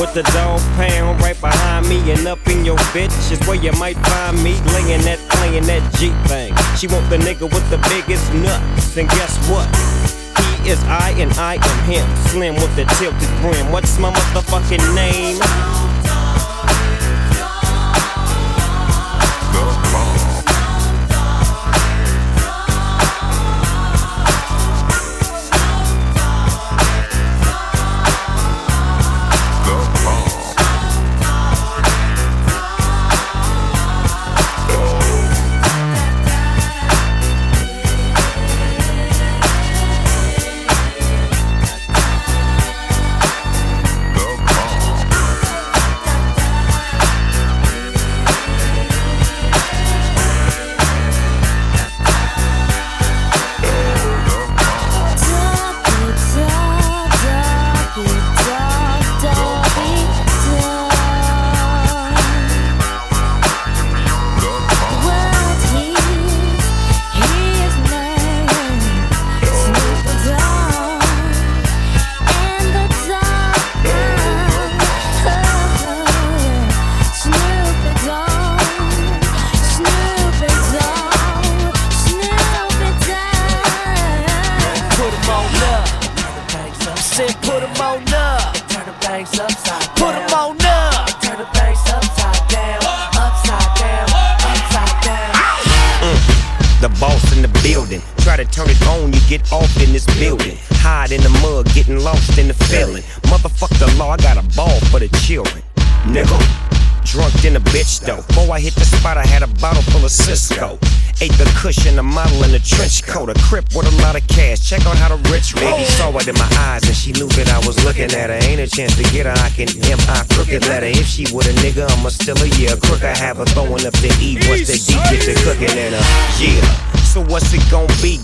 With 0.00 0.12
the 0.14 0.24
dog 0.34 0.58
pound 0.74 1.20
right 1.20 1.40
behind 1.40 1.88
me 1.88 1.98
and 2.10 2.26
up 2.26 2.44
in 2.48 2.64
your 2.64 2.78
bitch 2.90 3.14
is 3.30 3.38
where 3.46 3.62
you 3.62 3.70
might 3.78 3.98
find 4.10 4.42
me 4.42 4.58
laying 4.74 5.02
that, 5.02 5.20
playing 5.38 5.66
that 5.70 5.82
G 5.94 6.10
thing. 6.26 6.50
She 6.76 6.88
want 6.88 7.08
the 7.10 7.18
nigga 7.18 7.46
with 7.46 7.66
the 7.70 7.78
biggest 7.94 8.26
nuts, 8.34 8.96
and 8.96 9.08
guess 9.08 9.38
what? 9.48 10.17
Is 10.68 10.84
I 10.84 11.14
and 11.16 11.32
I 11.38 11.54
am 11.54 11.84
him. 11.90 12.16
Slim 12.26 12.54
with 12.56 12.76
the 12.76 12.84
tilted 12.98 13.30
brim. 13.40 13.72
What's 13.72 13.98
my 13.98 14.12
motherfucking 14.12 14.94
name? 14.94 15.77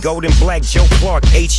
Golden 0.04 0.30
Black 0.38 0.62
Joe 0.62 0.84
Clark, 1.00 1.24
HNIC. 1.32 1.53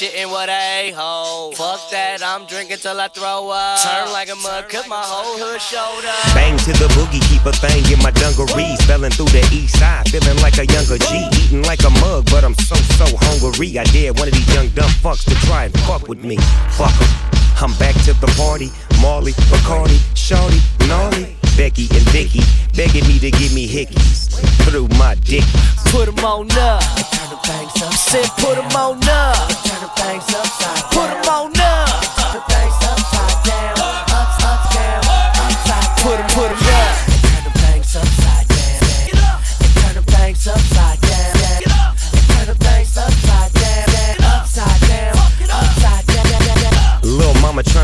Shitting, 0.00 0.30
what 0.30 0.48
a 0.48 0.92
ho. 0.96 1.52
Fuck 1.54 1.90
that, 1.90 2.22
I'm 2.24 2.46
drinking 2.46 2.78
till 2.78 2.98
I 2.98 3.08
throw 3.08 3.50
up. 3.52 3.84
Turn 3.84 4.08
like 4.12 4.32
a 4.32 4.36
mud, 4.36 4.64
cause 4.70 4.88
my 4.88 5.02
whole 5.04 5.36
hood 5.36 5.60
showed 5.60 6.04
up. 6.08 6.24
Bang 6.32 6.56
to 6.64 6.72
the 6.80 6.88
boogie, 6.96 7.20
keep 7.28 7.44
a 7.44 7.52
thing 7.52 7.84
in 7.92 8.00
my 8.00 8.10
dungarees. 8.16 8.80
Spelling 8.80 9.12
through 9.12 9.28
the 9.36 9.44
east 9.52 9.78
side, 9.78 10.08
feeling 10.08 10.40
like 10.40 10.56
a 10.56 10.64
younger 10.64 10.96
G. 10.96 11.28
Eating 11.44 11.62
like 11.68 11.84
a 11.84 11.92
mug, 12.00 12.24
but 12.32 12.44
I'm 12.44 12.56
so, 12.56 12.76
so 12.96 13.04
hungry. 13.28 13.76
I 13.76 13.84
dare 13.92 14.12
one 14.16 14.28
of 14.28 14.34
these 14.34 14.48
young 14.54 14.68
dumb 14.72 14.90
fucks 15.04 15.24
to 15.28 15.34
try 15.46 15.68
and 15.68 15.74
fuck 15.84 16.08
with 16.08 16.24
me. 16.24 16.36
Fuck 16.80 16.96
'em. 16.96 17.10
I'm 17.60 17.76
back 17.76 17.92
to 18.08 18.16
the 18.24 18.30
party. 18.40 18.72
Marley, 19.04 19.32
Bacardi, 19.52 20.00
Shorty, 20.16 20.60
Gnarly, 20.88 21.36
Becky, 21.60 21.88
and 21.92 22.08
Vicky 22.08 22.40
begging 22.74 23.06
me 23.06 23.18
to 23.18 23.30
give 23.32 23.52
me 23.52 23.68
hickeys 23.68 24.32
through 24.64 24.88
my 24.96 25.14
dick. 25.16 25.44
Put 25.92 26.08
'em 26.08 26.16
on 26.24 26.50
up. 26.52 26.80
Turn 27.12 27.28
the 27.28 27.38
banks 27.44 27.82
up. 27.82 27.92
Said 27.92 28.24
put 28.38 28.56
'em 28.56 28.64
on 28.74 28.96
up. 29.06 29.36
Turn 29.62 29.80
the 29.84 29.90
banks 29.94 30.32
upside 30.32 30.84
Put 30.90 31.10
'em 31.10 31.28
on 31.28 31.52
up. 31.60 32.00
Turn 32.16 32.32
the 32.32 32.42
banks 32.48 32.79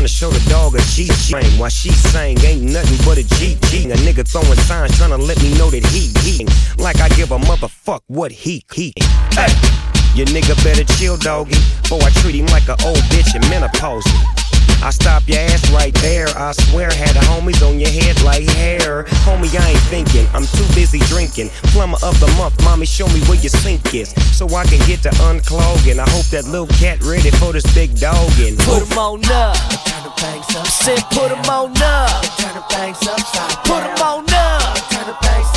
tryna 0.07 0.19
show 0.19 0.29
the 0.29 0.49
dog 0.49 0.75
a 0.75 0.81
G 0.81 1.07
train 1.29 1.59
while 1.59 1.69
she 1.69 1.89
sang 1.89 2.39
ain't 2.39 2.63
nothing 2.63 2.97
but 3.05 3.17
a 3.17 3.23
GG. 3.23 3.91
A 3.91 3.95
nigga 3.97 4.27
throwing 4.27 4.57
signs 4.59 4.91
tryna 4.93 5.19
let 5.19 5.41
me 5.41 5.57
know 5.57 5.69
that 5.69 5.85
he 5.87 6.11
he 6.21 6.45
like 6.81 6.99
I 6.99 7.09
give 7.09 7.31
a 7.31 7.37
motherfuck 7.37 8.01
what 8.07 8.31
he 8.31 8.63
he. 8.73 8.93
Hey, 9.31 9.51
your 10.15 10.27
nigga 10.27 10.55
better 10.63 10.83
chill, 10.95 11.17
doggy, 11.17 11.57
or 11.91 12.01
I 12.01 12.09
treat 12.21 12.35
him 12.35 12.45
like 12.47 12.67
a 12.67 12.77
old 12.85 13.03
bitch 13.11 13.35
in 13.35 13.41
menopause. 13.49 14.05
I 14.83 14.91
stop 14.91 15.27
your 15.27 15.39
ass 15.39 15.69
right 15.71 15.93
there. 15.95 16.27
I 16.35 16.51
swear, 16.53 16.89
had 16.91 17.15
the 17.15 17.23
homies 17.27 17.61
on 17.67 17.79
your 17.79 17.89
head 17.89 18.21
like 18.23 18.43
hair. 18.43 19.03
Homie, 19.25 19.53
I 19.55 19.71
ain't 19.71 19.87
thinking. 19.89 20.27
I'm 20.33 20.45
too 20.45 20.67
busy 20.75 20.99
drinking. 21.11 21.49
Plumber 21.73 21.97
of 22.03 22.19
the 22.19 22.27
month, 22.37 22.61
mommy, 22.63 22.85
show 22.85 23.07
me 23.07 23.21
where 23.27 23.39
your 23.39 23.49
sink 23.49 23.93
is. 23.93 24.13
So 24.37 24.47
I 24.55 24.65
can 24.65 24.79
get 24.87 25.01
to 25.03 25.09
unclogging. 25.27 25.99
I 25.99 26.09
hope 26.09 26.25
that 26.27 26.45
little 26.45 26.67
cat 26.67 27.03
ready 27.03 27.31
for 27.31 27.53
this 27.53 27.65
big 27.73 27.99
dog 27.99 28.31
in. 28.39 28.55
Put 28.57 28.89
'em 28.89 28.97
on 28.97 29.25
up. 29.31 29.57
Turn 29.85 30.03
the 30.03 30.13
banks 30.21 30.55
up. 30.55 30.67
Said 30.67 31.03
put 31.11 31.31
'em 31.31 31.49
on 31.49 31.71
up. 31.81 32.21
Turn 32.37 32.53
the 32.53 32.63
banks 32.69 33.01
upside 33.07 33.49
down. 33.49 33.65
Put 33.65 33.83
'em 33.83 34.01
on 34.03 34.25
up. 34.33 34.89
Turn 34.89 35.07
the 35.07 35.17
banks 35.21 35.56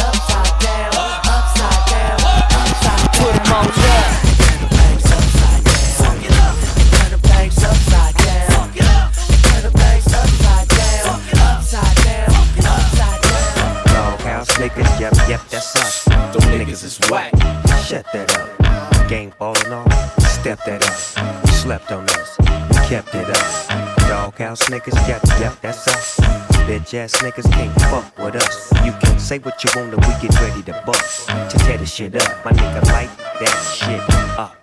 yep, 15.31 15.41
that's 15.49 15.77
us. 15.77 16.05
Them 16.05 16.59
niggas 16.59 16.83
is 16.83 16.99
whack. 17.09 17.31
Shut 17.87 18.05
that 18.13 18.37
up. 18.37 19.09
Game 19.09 19.31
falling 19.31 19.73
off, 19.73 19.93
step 20.23 20.59
that 20.67 20.83
up. 20.83 21.49
Slept 21.51 21.93
on 21.93 22.05
us, 22.05 22.37
kept 22.89 23.15
it 23.15 23.31
up. 23.31 23.99
Doghouse 24.09 24.69
niggas, 24.69 24.97
yep, 25.07 25.23
yep, 25.39 25.55
that's 25.61 25.87
us. 25.87 26.19
Bitch 26.67 26.95
ass 26.95 27.15
niggas 27.23 27.49
can't 27.53 27.73
fuck 27.83 28.19
with 28.19 28.35
us. 28.35 28.73
You 28.85 28.93
can 29.01 29.19
say 29.21 29.39
what 29.39 29.63
you 29.63 29.71
want, 29.77 29.95
and 29.95 30.05
we 30.05 30.13
get 30.21 30.35
ready 30.41 30.63
to 30.65 30.83
bust. 30.85 31.29
To 31.29 31.59
tear 31.59 31.79
the 31.79 31.87
shit 31.87 32.17
up, 32.17 32.45
my 32.45 32.51
nigga 32.51 32.83
like 32.87 33.11
that 33.39 33.57
shit 33.79 34.03
up. 34.37 34.57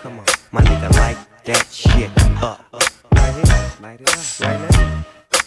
Come 0.00 0.18
on, 0.18 0.24
my 0.52 0.62
nigga 0.62 0.90
like 0.96 1.18
that 1.44 1.66
shit 1.70 2.10
up. 2.42 2.64
Right 3.12 3.34
here, 3.34 3.72
light 3.82 4.00
it 4.00 4.08
up, 4.08 4.40
right 4.40 4.70
now. 4.70 5.04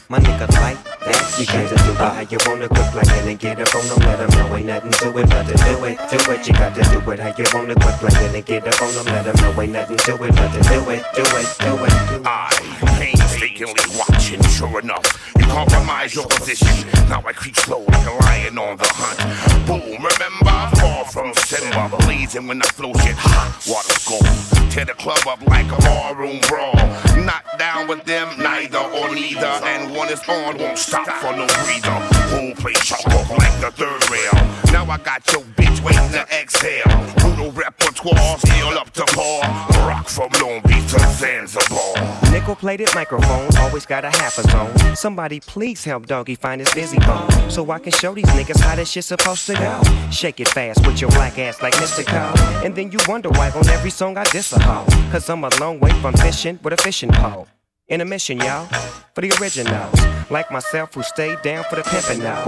My 0.08 0.20
nigga 0.20 0.48
like 0.62 0.85
that 1.06 1.40
You 1.40 1.46
got 1.46 1.70
to 1.70 1.76
do 1.76 1.92
it 1.92 1.98
how 1.98 2.22
you 2.22 2.38
wanna 2.46 2.68
quit 2.68 2.88
playing 2.92 3.30
and 3.30 3.40
get 3.40 3.60
up 3.60 3.76
on 3.76 3.88
them 3.88 4.00
Let 4.00 4.18
them 4.20 4.30
know 4.38 4.56
ain't 4.58 4.68
nothing 4.68 4.92
to 4.92 5.08
it 5.18 5.30
but 5.30 5.44
to 5.48 5.54
do 5.54 5.84
it, 5.86 5.98
do 6.10 6.20
it 6.32 6.48
You 6.48 6.54
got 6.54 6.76
to 6.76 6.84
do 6.84 7.12
it 7.12 7.20
how 7.20 7.34
you 7.38 7.46
wanna 7.54 7.76
quit 7.76 7.96
playing 8.02 8.36
and 8.36 8.46
get 8.46 8.68
up 8.68 8.82
on 8.82 8.94
them 8.94 9.06
Let 9.06 9.26
them 9.26 9.36
know 9.42 9.62
ain't 9.62 9.74
nothing 9.74 9.98
to 9.98 10.14
it 10.14 10.36
but 10.36 10.50
to 10.54 10.60
do 10.70 10.80
it, 10.90 11.04
do 11.16 11.24
it, 11.24 11.48
do 11.60 11.74
it, 11.86 11.94
do 12.10 12.16
it 12.18 12.28
I 12.28 12.86
painstakingly 12.98 13.84
watching, 13.98 14.42
sure 14.44 14.80
enough, 14.80 15.06
you 15.38 15.46
compromise 15.46 16.16
your 16.16 16.26
position. 16.28 16.88
Now 17.10 17.22
I 17.26 17.34
creep 17.34 17.56
slow 17.56 17.84
like 17.84 18.08
a 18.08 18.14
lion 18.24 18.58
on 18.58 18.78
the 18.78 18.88
hunt. 18.88 19.68
Boom, 19.68 19.82
remember, 19.82 20.78
far 20.80 21.06
from 21.06 21.34
Simba, 21.34 21.90
blazing 22.00 22.48
when 22.48 22.62
I 22.62 22.66
flow 22.66 22.94
shit 22.94 23.16
hot. 23.18 23.62
Water's 23.68 24.06
gold, 24.08 24.72
tear 24.72 24.86
the 24.86 24.94
club 24.94 25.20
up 25.28 25.42
like 25.48 25.72
a 25.72 25.78
barroom 25.82 26.40
brawl. 26.48 26.76
Not 27.26 27.44
down 27.60 27.88
with 27.88 28.04
them, 28.06 28.28
neither 28.40 28.80
or 28.80 29.14
neither. 29.14 29.54
And 29.64 29.96
one 29.96 30.10
is 30.10 30.22
on, 30.28 30.58
won't 30.58 30.78
stop 30.78 30.95
for 31.04 31.36
no 31.36 31.46
breather. 31.66 31.98
Whole 32.32 32.54
place 32.56 32.80
chalk 32.80 33.06
up 33.08 33.30
like 33.38 33.60
the 33.60 33.72
third 33.72 34.10
rail. 34.10 34.34
Now 34.72 34.86
I 34.90 34.98
got 34.98 35.30
your 35.32 35.42
bitch 35.58 35.84
waiting 35.84 36.10
to 36.12 36.26
exhale. 36.32 36.84
Brutal 37.18 37.52
repertoire, 37.52 38.38
still 38.40 38.78
up 38.78 38.92
to 38.92 39.06
par. 39.06 39.42
Rock 39.88 40.08
from 40.08 40.30
Long 40.42 40.62
Beach 40.62 40.92
to 40.92 41.00
Zanzibar. 41.00 42.32
Nickel 42.32 42.56
plated 42.56 42.90
microphone, 42.96 43.48
always 43.58 43.86
got 43.86 44.06
a 44.06 44.10
half 44.10 44.38
a 44.38 44.44
zone. 44.44 44.96
Somebody 44.96 45.40
please 45.40 45.84
help 45.84 46.06
Doggy 46.06 46.36
find 46.36 46.62
his 46.62 46.74
busy 46.74 47.00
bone. 47.00 47.30
So 47.50 47.70
I 47.72 47.80
can 47.80 47.92
show 47.92 48.14
these 48.14 48.26
niggas 48.26 48.60
how 48.60 48.76
this 48.76 48.92
shit's 48.92 49.08
supposed 49.08 49.46
to 49.48 49.54
go. 49.54 49.82
Shake 50.12 50.40
it 50.40 50.48
fast 50.48 50.86
with 50.86 51.02
your 51.02 51.10
black 51.12 51.38
ass 51.40 51.62
like 51.62 51.74
Mr. 51.76 52.06
Cole. 52.06 52.66
And 52.66 52.76
then 52.76 52.92
you 52.92 53.00
wonder 53.08 53.30
why 53.30 53.52
on 53.52 53.68
every 53.70 53.92
song 53.92 54.18
I 54.18 54.24
diss 54.26 54.54
a 54.54 54.60
hoe. 54.60 54.86
Cause 55.12 55.30
I'm 55.30 55.44
a 55.44 55.50
long 55.60 55.80
way 55.80 55.92
from 56.02 56.14
fishing 56.14 56.60
with 56.64 56.74
a 56.74 56.78
fishing 56.78 57.12
pole. 57.12 57.48
In 57.88 58.02
a 58.02 58.06
mission, 58.06 58.40
y'all, 58.40 58.66
for 59.14 59.22
the 59.22 59.32
originals. 59.40 59.94
Like 60.32 60.50
myself 60.50 60.96
who 60.96 61.04
stayed 61.04 61.40
down 61.44 61.66
for 61.66 61.76
the 61.76 61.84
pimpin' 61.84 62.18
now. 62.18 62.44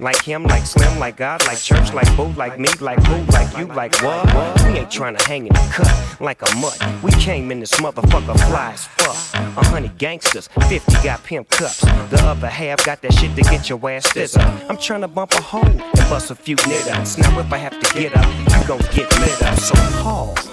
Like 0.00 0.22
him, 0.22 0.44
like 0.44 0.64
Slim, 0.64 0.98
like 0.98 1.18
God, 1.18 1.44
like 1.46 1.58
church, 1.58 1.92
like 1.92 2.06
Boo, 2.16 2.28
like 2.38 2.58
me, 2.58 2.70
like 2.80 2.98
who, 3.04 3.22
like 3.32 3.54
you, 3.58 3.66
like 3.66 3.94
what? 4.02 4.24
We 4.64 4.78
ain't 4.78 4.88
tryna 4.88 5.20
hang 5.20 5.46
in 5.46 5.52
the 5.52 5.68
cut 5.70 6.20
like 6.22 6.40
a 6.40 6.56
mutt. 6.56 6.82
We 7.02 7.10
came 7.12 7.50
in 7.50 7.60
this 7.60 7.72
motherfucker 7.74 8.38
fly 8.48 8.72
as 8.72 8.86
fuck. 8.86 9.42
A 9.58 9.66
hundred 9.66 9.98
gangsters, 9.98 10.48
50 10.68 10.92
got 11.04 11.22
pimp 11.22 11.50
cups. 11.50 11.80
The 11.80 12.20
other 12.24 12.48
half 12.48 12.82
got 12.86 13.02
that 13.02 13.12
shit 13.12 13.36
to 13.36 13.42
get 13.42 13.68
your 13.68 13.78
ass 13.90 14.06
stizzer. 14.06 14.40
I'm 14.70 14.78
tryna 14.78 15.12
bump 15.12 15.32
a 15.32 15.42
hole 15.42 15.66
and 15.66 15.80
bust 16.08 16.30
a 16.30 16.34
few 16.34 16.56
niggas. 16.56 17.18
Now 17.18 17.38
if 17.40 17.52
I 17.52 17.58
have 17.58 17.78
to 17.78 17.94
get 17.94 18.16
up, 18.16 18.24
gon' 18.68 18.78
get 18.92 19.10
lit 19.18 19.42
up. 19.44 19.58
So 19.58 19.74
pause 20.02 20.46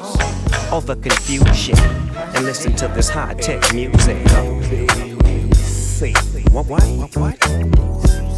all 0.71 0.79
the 0.79 0.95
confusion 0.95 1.77
and 1.77 2.45
listen 2.45 2.73
to 2.77 2.87
this 2.87 3.09
high 3.09 3.33
tech 3.33 3.73
music. 3.73 4.25
What, 6.53 6.65
what, 6.67 6.81
what, 6.81 7.17
what? 7.17 8.34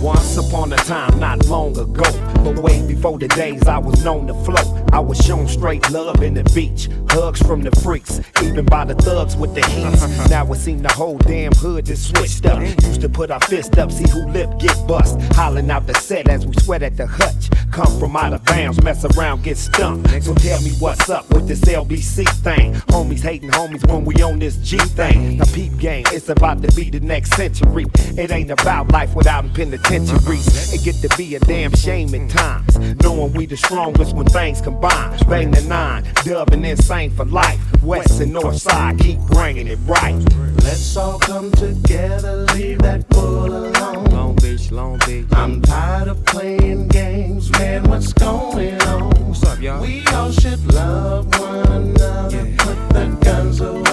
Once 0.00 0.36
upon 0.36 0.72
a 0.72 0.76
time, 0.76 1.18
not 1.18 1.44
long 1.46 1.76
ago, 1.78 2.04
but 2.44 2.56
way 2.62 2.86
before 2.86 3.18
the 3.18 3.28
days 3.28 3.66
I 3.66 3.78
was 3.78 4.04
known 4.04 4.26
to 4.28 4.34
float. 4.44 4.66
I 4.92 5.00
was 5.00 5.18
shown 5.18 5.48
straight 5.48 5.90
love 5.90 6.22
in 6.22 6.34
the 6.34 6.44
beach, 6.54 6.88
hugs 7.08 7.42
from 7.42 7.62
the 7.62 7.70
freaks, 7.82 8.20
even 8.42 8.64
by 8.64 8.84
the 8.84 8.94
thugs 8.94 9.36
with 9.36 9.54
the 9.54 9.66
heat. 9.66 9.84
Uh-huh. 9.84 10.28
Now 10.28 10.52
it 10.52 10.56
seem 10.56 10.82
the 10.82 10.92
whole 10.92 11.18
damn 11.18 11.52
hood 11.52 11.88
is 11.88 12.06
switched 12.06 12.46
up. 12.46 12.60
Used 12.62 13.00
to 13.00 13.08
put 13.08 13.30
our 13.30 13.40
fist 13.40 13.76
up, 13.78 13.90
see 13.90 14.08
who 14.08 14.28
lip 14.28 14.50
get 14.60 14.76
bust. 14.86 15.20
Hollering 15.32 15.70
out 15.70 15.86
the 15.86 15.94
set 15.94 16.28
as 16.28 16.46
we 16.46 16.54
sweat 16.54 16.82
at 16.82 16.96
the 16.96 17.06
hutch. 17.06 17.50
Come 17.72 17.98
from 17.98 18.16
out 18.16 18.32
of 18.32 18.44
bounds, 18.44 18.82
mess 18.82 19.04
around, 19.04 19.42
get 19.42 19.58
stumped. 19.58 20.08
So 20.22 20.34
tell 20.34 20.60
me 20.62 20.70
what's 20.78 21.10
up 21.10 21.28
with 21.34 21.48
this 21.48 21.60
LBC 21.60 22.28
thing. 22.42 22.74
Homies 22.92 23.20
hating 23.20 23.50
homies 23.50 23.86
when 23.90 24.04
we 24.04 24.14
on 24.22 24.38
this 24.38 24.56
G 24.58 24.78
thing. 24.78 25.38
Now 25.38 25.44
peep 25.52 25.76
game, 25.78 26.04
it's 26.12 26.28
about 26.28 26.62
to 26.62 26.74
be 26.74 26.88
the 26.88 27.00
next 27.00 27.34
century. 27.34 27.86
It 28.16 28.30
ain't 28.30 28.50
about 28.50 28.90
life 28.90 29.14
without 29.14 29.47
penitentiaries. 29.48 30.74
It 30.74 30.84
get 30.84 30.96
to 31.08 31.16
be 31.16 31.34
a 31.34 31.40
damn 31.40 31.72
shame 31.74 32.14
at 32.14 32.30
times. 32.30 32.78
Knowing 33.02 33.32
we 33.32 33.46
the 33.46 33.56
strongest 33.56 34.14
when 34.14 34.26
things 34.26 34.60
combine. 34.60 35.18
Bang 35.28 35.50
the 35.50 35.62
nine, 35.62 36.04
dub 36.24 36.52
and 36.52 36.64
insane 36.64 37.10
for 37.10 37.24
life. 37.24 37.58
West 37.82 38.20
and 38.20 38.32
north 38.32 38.58
side, 38.58 38.98
keep 38.98 39.18
bringing 39.20 39.66
it 39.66 39.78
right. 39.84 40.16
Let's 40.62 40.96
all 40.96 41.18
come 41.18 41.50
together, 41.52 42.46
leave 42.54 42.78
that 42.80 43.08
bull 43.08 43.46
alone. 43.46 44.04
Long 44.06 44.36
Beach, 44.36 44.70
Long 44.70 44.98
Beach. 45.06 45.26
I'm 45.32 45.62
tired 45.62 46.08
of 46.08 46.24
playing 46.24 46.88
games, 46.88 47.50
man. 47.52 47.84
What's 47.88 48.12
going 48.12 48.80
on? 48.82 49.10
What's 49.28 49.44
up, 49.44 49.60
y'all? 49.60 49.80
We 49.80 50.04
all 50.08 50.30
should 50.30 50.64
love 50.72 51.26
one 51.38 51.66
another. 51.66 52.54
Put 52.58 52.88
the 52.90 53.18
guns 53.22 53.60
away. 53.60 53.87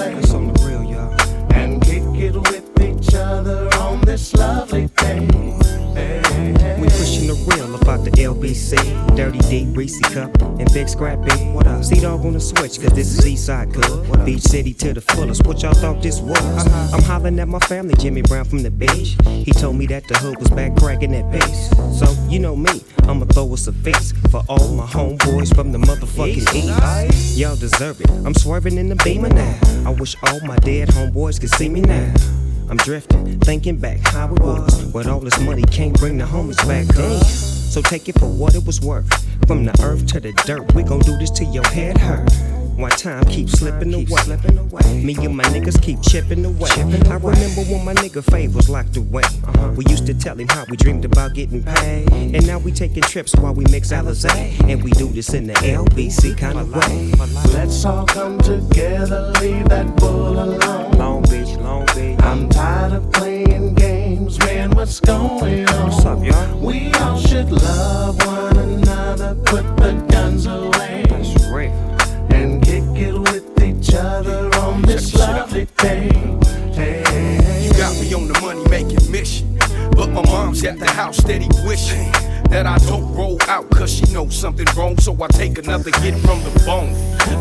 This 4.16 4.34
lovely 4.36 4.90
hey. 5.02 5.20
We 6.80 6.88
pushing 6.88 7.28
the 7.28 7.36
real 7.52 7.76
about 7.76 8.06
the 8.06 8.12
LBC, 8.12 8.78
Dirty 9.18 9.40
D, 9.40 9.66
Reese 9.76 10.00
Cup, 10.14 10.32
and 10.42 10.74
Big 10.74 10.88
Scrappy. 10.88 11.36
What 11.52 11.68
up? 11.68 11.84
C 11.84 12.00
Dog 12.00 12.26
on 12.26 12.32
the 12.32 12.40
switch, 12.40 12.80
cause 12.80 12.94
this 12.94 13.20
is 13.20 13.26
Eastside 13.26 13.74
Good. 13.74 14.26
Beach 14.26 14.42
City 14.42 14.74
to 14.76 14.94
the 14.94 15.02
fullest. 15.02 15.46
What 15.46 15.62
y'all 15.62 15.74
thought 15.74 16.02
this 16.02 16.22
was? 16.22 16.40
I'm 16.94 17.04
hollering 17.04 17.38
at 17.40 17.50
my 17.50 17.60
family, 17.60 17.94
Jimmy 18.00 18.22
Brown 18.22 18.46
from 18.46 18.64
the 18.64 18.72
beach. 18.72 19.18
He 19.28 19.52
told 19.52 19.76
me 19.76 19.86
that 19.88 20.08
the 20.08 20.18
hood 20.18 20.40
was 20.40 20.50
back 20.50 20.78
cracking 20.78 21.12
that 21.12 21.30
bass. 21.30 21.70
So, 22.00 22.10
you 22.30 22.40
know 22.40 22.56
me, 22.56 22.72
I'ma 23.10 23.26
throw 23.26 23.52
us 23.52 23.68
a 23.68 23.74
feast 23.74 24.16
for 24.32 24.44
all 24.48 24.70
my 24.76 24.86
homeboys 24.86 25.54
from 25.54 25.74
the 25.74 25.78
motherfucking 25.78 26.56
east. 26.56 27.38
Y'all 27.38 27.58
deserve 27.58 28.00
it. 28.00 28.10
I'm 28.26 28.34
swerving 28.34 28.78
in 28.78 28.88
the 28.88 28.96
beamer 28.96 29.28
now. 29.28 29.60
I 29.86 29.90
wish 29.90 30.16
all 30.24 30.40
my 30.48 30.56
dead 30.58 30.88
homeboys 30.88 31.42
could 31.42 31.52
see 31.52 31.68
me 31.68 31.82
now. 31.82 32.14
I'm 32.70 32.78
drifting, 32.78 33.40
thinking 33.42 33.78
back 33.78 34.00
how 34.00 34.34
it 34.34 34.40
was. 34.40 34.92
But 34.92 35.08
all 35.08 35.20
this 35.20 35.40
money 35.40 35.64
can't 35.64 35.94
bring 36.00 36.18
the 36.18 36.26
homies 36.26 36.58
back. 36.68 36.88
Damn. 36.96 37.24
So 37.24 37.82
take 37.82 38.10
it 38.10 38.18
for 38.20 38.28
what 38.28 38.56
it 38.56 38.66
was 38.66 38.82
worth. 38.82 39.08
From 39.48 39.66
the 39.66 39.80
earth 39.84 40.08
to 40.08 40.20
the 40.20 40.32
dirt, 40.46 40.74
we 40.74 40.84
gon' 40.84 41.00
do 41.00 41.16
this 41.18 41.30
till 41.30 41.52
your 41.52 41.68
head 41.68 41.98
hurt. 41.98 42.32
While 42.76 42.92
time 42.92 43.24
keeps 43.26 43.54
slipping 43.54 43.94
away. 43.94 45.02
Me 45.02 45.16
and 45.24 45.38
my 45.38 45.44
niggas 45.46 45.82
keep 45.82 46.02
chipping 46.02 46.44
away. 46.44 46.70
I 46.72 47.16
remember 47.16 47.62
when 47.72 47.86
my 47.86 47.94
nigga 47.94 48.22
Fave 48.24 48.54
was 48.54 48.70
locked 48.70 48.98
away. 48.98 49.24
Uh-huh. 49.24 49.72
We 49.78 49.86
used 49.88 50.06
to 50.08 50.14
tell 50.14 50.38
him 50.38 50.50
how 50.50 50.66
we 50.70 50.76
dreamed 50.76 51.06
about 51.06 51.36
getting 51.36 51.64
paid. 51.64 52.12
And 52.12 52.46
now 52.46 52.58
we 52.60 52.74
taking 52.74 53.04
trips 53.04 53.34
while 53.36 53.54
we 53.54 53.64
mix 53.72 53.94
Alizé. 53.94 54.70
And 54.70 54.84
we 54.84 54.92
do 54.92 55.08
this 55.08 55.34
in 55.34 55.48
the 55.48 55.54
LBC 55.54 56.38
kind 56.38 56.60
of 56.60 56.74
way. 56.76 57.14
Let's 57.54 57.86
all 57.86 58.06
come 58.06 58.40
together, 58.40 59.32
leave 59.40 59.70
that 59.70 59.96
bull 59.96 60.38
alone. 60.38 61.15
I'm 62.26 62.50
tired 62.50 62.94
of 62.94 63.12
playing 63.12 63.76
games, 63.76 64.40
man. 64.40 64.72
What's 64.72 65.00
going 65.00 65.70
on? 65.70 65.90
What's 65.90 66.06
up, 66.06 66.24
y'all? 66.24 66.60
We 66.60 66.92
all 66.94 67.20
should 67.20 67.52
love 67.52 68.18
one 68.26 68.58
another. 68.58 69.36
Put 69.46 69.64
the 69.78 69.94
guns 70.10 70.48
away. 70.48 71.06
That's 71.08 71.48
real. 71.52 71.72
And 72.34 72.64
kick 72.64 72.84
it 72.96 73.14
with 73.18 73.62
each 73.62 73.94
other 73.94 74.50
on 74.56 74.82
this 74.82 75.14
lovely 75.14 75.68
day. 75.78 76.10
Hey, 76.74 77.64
You 77.64 77.72
got 77.74 77.94
me 78.02 78.12
on 78.14 78.28
the 78.28 78.40
money 78.42 78.68
making 78.70 79.12
mission. 79.12 79.60
But 79.96 80.10
my 80.10 80.24
mom's 80.24 80.64
at 80.66 80.80
the 80.80 80.90
house 80.90 81.18
steady 81.18 81.48
wishing 81.64 82.12
that 82.50 82.66
I 82.66 82.78
don't 82.80 83.14
roll 83.14 83.38
out, 83.48 83.70
cause 83.72 83.94
she 83.94 84.06
knows 84.14 84.36
something 84.36 84.68
wrong, 84.76 84.98
so 84.98 85.16
I 85.22 85.28
take 85.28 85.58
another 85.58 85.92
hit 86.00 86.16
from 86.20 86.44
the 86.44 86.64
bone. 86.66 86.94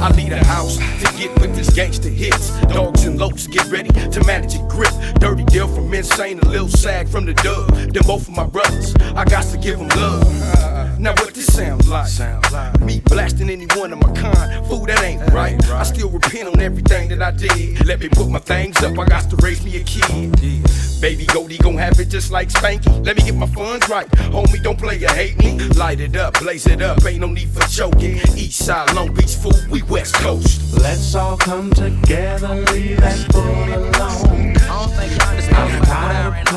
I 0.03 0.11
leave 0.17 0.31
the 0.31 0.45
house 0.45 0.77
to 0.77 1.19
get 1.19 1.39
with 1.41 1.55
this 1.55 1.71
gangster 1.71 2.09
hits. 2.09 2.51
Dogs 2.73 3.05
and 3.05 3.19
locs, 3.19 3.47
get 3.47 3.67
ready 3.71 3.91
to 3.91 4.25
manage 4.25 4.55
a 4.55 4.59
grip. 4.69 4.93
Dirty 5.21 5.45
deal 5.45 5.69
from 5.69 5.93
insane, 5.93 6.39
a 6.41 6.49
little 6.49 6.69
sag 6.69 7.09
from 7.09 7.27
the 7.27 7.35
dub. 7.35 7.71
Then 7.93 8.03
both 8.07 8.29
of 8.29 8.35
my 8.35 8.47
brothers, 8.47 8.95
I 9.15 9.25
got 9.25 9.45
to 9.45 9.59
give 9.59 9.79
them 9.79 9.89
love. 9.89 10.99
Now 10.99 11.13
what 11.13 11.35
this 11.35 11.53
sound 11.53 11.87
like? 11.89 12.81
Me 12.81 13.01
blasting 13.01 13.51
any 13.51 13.67
one 13.75 13.93
of 13.93 14.01
my 14.01 14.13
kind. 14.13 14.67
Fool, 14.67 14.87
that 14.87 15.03
ain't 15.03 15.21
right. 15.33 15.63
I 15.71 15.83
still 15.83 16.09
repent 16.09 16.49
on 16.49 16.61
everything 16.61 17.09
that 17.11 17.23
I 17.23 17.31
did. 17.31 17.85
Let 17.87 18.01
me 18.01 18.09
put 18.09 18.29
my 18.29 18.39
things 18.39 18.83
up, 18.83 18.99
I 18.99 19.05
got 19.05 19.29
to 19.31 19.37
raise 19.37 19.65
me 19.65 19.77
a 19.77 19.85
kid. 19.85 20.94
Baby 21.05 21.27
Goldie 21.27 21.59
gon' 21.59 21.77
have 21.77 22.01
it 22.01 22.09
just 22.09 22.31
like 22.31 22.49
Spanky. 22.49 23.05
Let 23.05 23.19
me 23.19 23.25
get 23.25 23.35
my 23.35 23.47
funds 23.49 23.91
right. 23.91 24.09
Homie, 24.33 24.63
don't 24.63 24.79
play 24.79 25.05
or 25.05 25.11
hate 25.11 25.37
me. 25.39 25.59
Light 25.77 26.01
it 26.01 26.17
up, 26.17 26.41
blaze 26.41 26.67
it 26.67 26.81
up, 26.81 27.05
ain't 27.05 27.21
no 27.21 27.27
need 27.27 27.51
for 27.51 27.61
choking. 27.69 28.17
East 28.35 28.65
side, 28.65 28.91
Long 28.95 29.13
Beach, 29.13 29.35
fool, 29.35 29.53
we 29.71 29.83
West 29.83 30.15
Coast. 30.15 30.73
Let's 30.81 31.15
all 31.15 31.37
come 31.37 31.71
together, 31.73 32.55
leave 32.73 32.97
that 33.03 33.19
fool 33.31 33.43
alone. 33.43 34.57
I 34.57 34.67
don't 34.67 34.93
think 34.97 35.13
you 35.13 35.21
understand 35.29 35.79
what's 35.79 35.93
going 35.93 36.17
on 36.17 36.33
right 36.33 36.49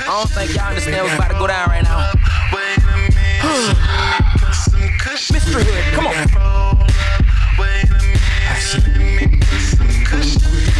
I 0.00 0.06
don't 0.06 0.30
think 0.30 0.54
y'all 0.56 0.68
understand 0.68 1.04
what's 1.04 1.14
about 1.14 1.30
to 1.30 1.38
go 1.38 1.46
down 1.46 1.68
right 1.68 1.82
now. 1.82 2.10
Come 5.50 6.06
on. 6.06 6.14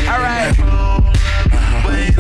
Alright. 0.09 0.72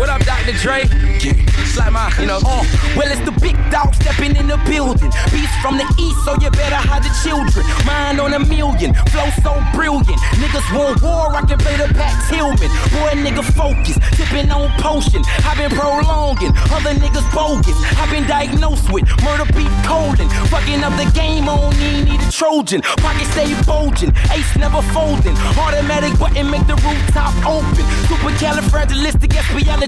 What 0.03 0.11
up, 0.11 0.26
Dr. 0.26 0.50
Dre? 0.59 0.82
It's 0.82 1.78
like 1.78 1.92
my, 1.94 2.11
you 2.18 2.26
know. 2.26 2.42
Uh, 2.42 2.66
well, 2.98 3.07
it's 3.07 3.22
the 3.22 3.30
big 3.38 3.55
dog 3.70 3.94
stepping 3.94 4.34
in 4.34 4.50
the 4.50 4.59
building. 4.66 5.14
Beast 5.30 5.55
from 5.62 5.78
the 5.78 5.86
east, 5.94 6.18
so 6.26 6.34
you 6.42 6.50
better 6.50 6.74
hide 6.74 7.07
the 7.07 7.12
children. 7.22 7.62
Mind 7.86 8.18
on 8.18 8.34
a 8.34 8.42
million, 8.42 8.98
flow 9.14 9.30
so 9.46 9.55
brilliant. 9.70 10.18
Niggas 10.42 10.66
want 10.74 10.98
war, 11.07 11.30
I 11.30 11.46
can 11.46 11.55
play 11.62 11.78
the 11.78 11.86
Pat 11.94 12.18
Tillman. 12.26 12.66
Boy, 12.90 13.14
nigga, 13.14 13.46
focus, 13.55 13.94
tipping 14.18 14.50
on 14.50 14.74
potion. 14.82 15.22
I've 15.46 15.55
been 15.55 15.70
prolonging, 15.70 16.50
other 16.74 16.98
niggas 16.98 17.28
bogus. 17.30 17.78
I've 17.94 18.11
been 18.11 18.26
diagnosed 18.26 18.90
with 18.90 19.07
murder 19.22 19.46
beat 19.55 19.70
colon. 19.86 20.26
Fucking 20.50 20.82
up 20.82 20.98
the 20.98 21.07
game, 21.14 21.46
I 21.46 21.55
don't 21.55 21.78
even 21.78 22.11
need 22.11 22.18
a 22.18 22.30
Trojan. 22.34 22.82
Pocket 22.98 23.30
stay 23.38 23.55
bulging, 23.62 24.11
ace 24.34 24.50
never 24.59 24.82
folding. 24.90 25.38
Automatic 25.55 26.18
button 26.18 26.50
make 26.50 26.66
the 26.66 26.74
rooftop 26.82 27.30
open. 27.46 27.86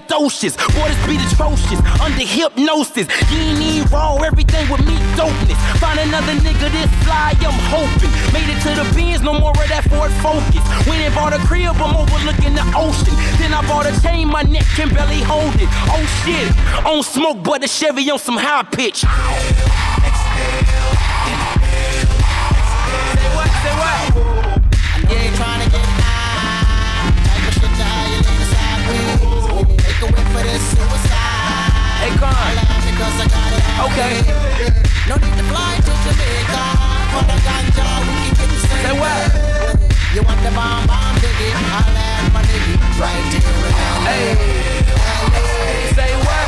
Supercalifragilisticexpialidocious. 0.09 0.57
Waters 0.79 0.97
beat 1.07 1.21
atrocious, 1.33 1.81
under 2.01 2.25
hypnosis. 2.25 3.07
You 3.31 3.39
ain't 3.39 3.59
need 3.59 3.91
raw, 3.91 4.17
everything 4.23 4.69
with 4.71 4.85
me 4.87 4.97
dopeness. 5.17 5.57
Find 5.79 5.99
another 6.01 6.33
nigga 6.35 6.71
this 6.71 6.91
fly, 7.05 7.35
I'm 7.41 7.59
hoping. 7.71 8.11
Made 8.33 8.49
it 8.49 8.61
to 8.63 8.75
the 8.75 8.85
bins, 8.95 9.23
no 9.23 9.39
more 9.39 9.51
of 9.51 9.69
that 9.69 9.85
Ford 9.89 10.13
Focus. 10.23 10.63
Went 10.87 11.03
and 11.03 11.15
bought 11.15 11.33
a 11.33 11.39
crib, 11.47 11.77
I'm 11.77 11.97
overlooking 11.97 12.55
the 12.55 12.65
ocean. 12.77 13.15
Then 13.39 13.53
I 13.55 13.67
bought 13.67 13.87
a 13.87 13.93
chain, 14.03 14.29
my 14.29 14.43
neck 14.43 14.67
can 14.77 14.89
barely 14.93 15.23
hold 15.23 15.55
it. 15.57 15.69
Oh 15.89 16.05
shit, 16.25 16.49
on 16.87 17.03
smoke, 17.03 17.43
but 17.43 17.61
the 17.61 17.69
Chevy 17.69 18.11
on 18.11 18.19
some 18.19 18.37
high 18.37 18.63
pitch. 18.65 19.01
Say 19.01 19.09
what? 23.35 23.51
Say 23.63 23.75
what? 23.81 24.35
You 25.11 25.19
Okay. 33.85 34.15
No 35.09 35.15
need 35.17 35.35
to 35.37 35.45
fly 35.51 35.75
to 35.83 35.93
Jamaica. 36.05 36.63
For 37.11 37.23
the 37.27 37.37
ganja, 37.45 37.87
we 38.07 38.15
can 38.15 38.33
get 38.39 38.49
the 38.49 38.59
same. 38.65 38.83
Say 38.85 38.95
what? 38.99 39.21
You 40.15 40.23
want 40.23 40.41
the 40.43 40.51
bomb, 40.55 40.87
bomb, 40.87 41.17
diggy. 41.17 41.51
I'll 41.55 41.97
add 41.97 42.33
my 42.33 42.43
nigga 42.43 42.75
right 43.01 43.25
here. 43.35 43.43
Hey. 44.07 44.27
Say 45.95 46.11
what? 46.25 46.47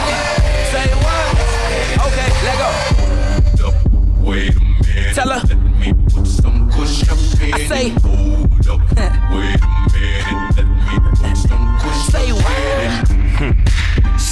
Say 0.70 0.88
what? 1.02 1.28
Okay, 2.06 2.28
let 2.46 2.56
go. 2.62 2.70
Wait 4.22 4.54
a 4.54 4.60
minute. 4.60 5.14
Tell 5.14 5.30
her. 5.30 5.40
Let 5.46 5.58
me 5.58 5.92
put 6.12 6.26
some 6.26 6.70
kush 6.70 7.02
up 7.08 7.18
in 7.42 7.54
I 7.54 7.56
say. 7.66 7.88
Hold 7.88 8.68
up. 8.68 8.80
Wait 9.34 9.60
a 9.60 9.68
minute. 9.92 10.26
Let 10.56 10.66
me 10.66 10.94
put 11.10 11.26
some 11.36 12.10
Say 12.10 12.30
up 12.30 12.36
what? 12.36 12.56
in 12.58 13.10
it. 13.10 13.15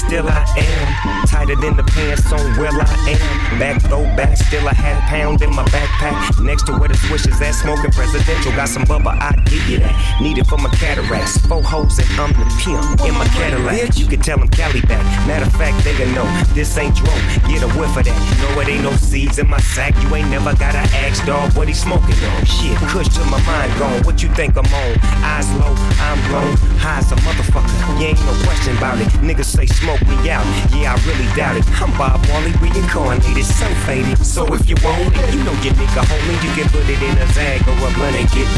Still 0.06 0.28
I 0.28 0.44
am 0.56 1.26
tighter 1.26 1.56
than 1.56 1.76
the 1.76 1.82
pants 1.82 2.30
on 2.30 2.44
where 2.58 2.70
I 2.70 3.16
am. 3.16 3.58
Back 3.58 3.82
throw 3.82 4.04
back, 4.16 4.36
still 4.36 4.66
a 4.68 4.74
half 4.74 5.00
pound 5.08 5.42
in 5.42 5.50
my 5.54 5.64
backpack. 5.64 6.44
Next 6.44 6.66
to 6.66 6.72
where 6.72 6.88
the 6.88 6.96
swish 6.96 7.26
is 7.26 7.40
at, 7.40 7.54
smoking 7.54 7.90
presidential. 7.90 8.52
Got 8.52 8.68
some 8.68 8.84
bubba, 8.84 9.16
I 9.20 9.32
give 9.46 9.66
you 9.68 9.78
that. 9.78 9.94
Need 10.20 10.38
it 10.38 10.46
for 10.46 10.58
my 10.58 10.68
cataracts. 10.70 11.38
Four 11.46 11.62
hoes 11.62 11.98
and 11.98 12.08
I'm 12.20 12.32
the 12.32 12.44
pimp 12.60 13.00
in 13.08 13.14
my 13.14 13.26
Cadillac. 13.34 13.96
You 13.96 14.06
can 14.06 14.20
tell 14.20 14.38
them 14.38 14.48
Cali 14.48 14.82
back. 14.82 15.02
Matter 15.26 15.46
of 15.46 15.52
fact, 15.54 15.82
they 15.84 15.96
gon' 15.96 16.14
know 16.14 16.26
this 16.54 16.76
ain't 16.76 16.94
dro. 16.94 17.12
Get 17.48 17.62
a 17.62 17.68
whiff 17.78 17.96
of 17.96 18.04
that. 18.04 18.18
No, 18.40 18.60
it 18.60 18.68
ain't 18.68 18.82
no 18.82 18.92
seeds 18.92 19.38
in 19.38 19.48
my 19.48 19.60
sack. 19.60 19.94
You 20.02 20.14
ain't 20.14 20.30
never 20.30 20.54
gotta 20.54 20.84
ask, 21.02 21.24
dog, 21.24 21.56
what 21.56 21.66
he 21.66 21.74
smoking 21.74 22.16
on. 22.30 22.44
Shit, 22.44 22.76
kush 22.92 23.08
to 23.08 23.24
my 23.26 23.40
mind 23.46 23.72
gone. 23.78 24.02
What 24.04 24.22
you 24.22 24.28
think 24.34 24.56
I'm 24.56 24.66
on? 24.68 24.92
Eyes 25.24 25.50
low, 25.58 25.74
I'm 25.98 26.20
blown. 26.28 26.56
High 26.78 26.98
as 26.98 27.10
a 27.10 27.16
motherfucker. 27.16 27.72
You 27.98 28.06
ain't 28.08 28.20
no 28.20 28.34
question 28.44 28.76
about 28.76 29.00
it. 29.00 29.08
Niggas 29.24 29.46
say 29.46 29.66
smoke 29.66 29.93
me 30.02 30.30
out. 30.30 30.44
Yeah, 30.74 30.94
I 30.94 30.98
really 31.06 31.28
doubt 31.36 31.56
it. 31.56 31.64
I'm 31.80 31.90
Bob 31.96 32.20
Marley, 32.28 32.52
reincarnated, 32.58 33.44
so 33.44 33.66
faded. 33.86 34.18
So 34.18 34.46
if 34.54 34.68
you 34.68 34.76
want 34.82 35.14
it, 35.14 35.34
you 35.34 35.42
know 35.44 35.54
your 35.62 35.74
nigga 35.74 36.02
homie. 36.02 36.38
You 36.42 36.50
can 36.56 36.68
put 36.70 36.88
it 36.88 37.00
in 37.00 37.18
a 37.18 37.26
zag 37.32 37.62
or 37.68 37.72
a 37.72 37.90
blunt 37.94 38.16
and 38.16 38.28
get 38.30 38.48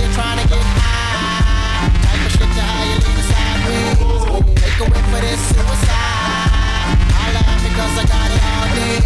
you're 0.00 0.12
trying 0.12 0.38
get 0.48 0.64
high. 0.78 1.90
Type 2.06 2.24
of 2.24 2.32
shit 2.32 2.48
you 2.48 3.16
for 5.10 5.20
this 5.20 5.40
suicide. 5.50 6.96
I 7.12 7.32
laugh 7.34 7.60
because 7.66 7.94
I 7.96 8.04
got 8.06 8.28
it 8.30 8.42
all 8.46 8.68
day. 8.76 9.00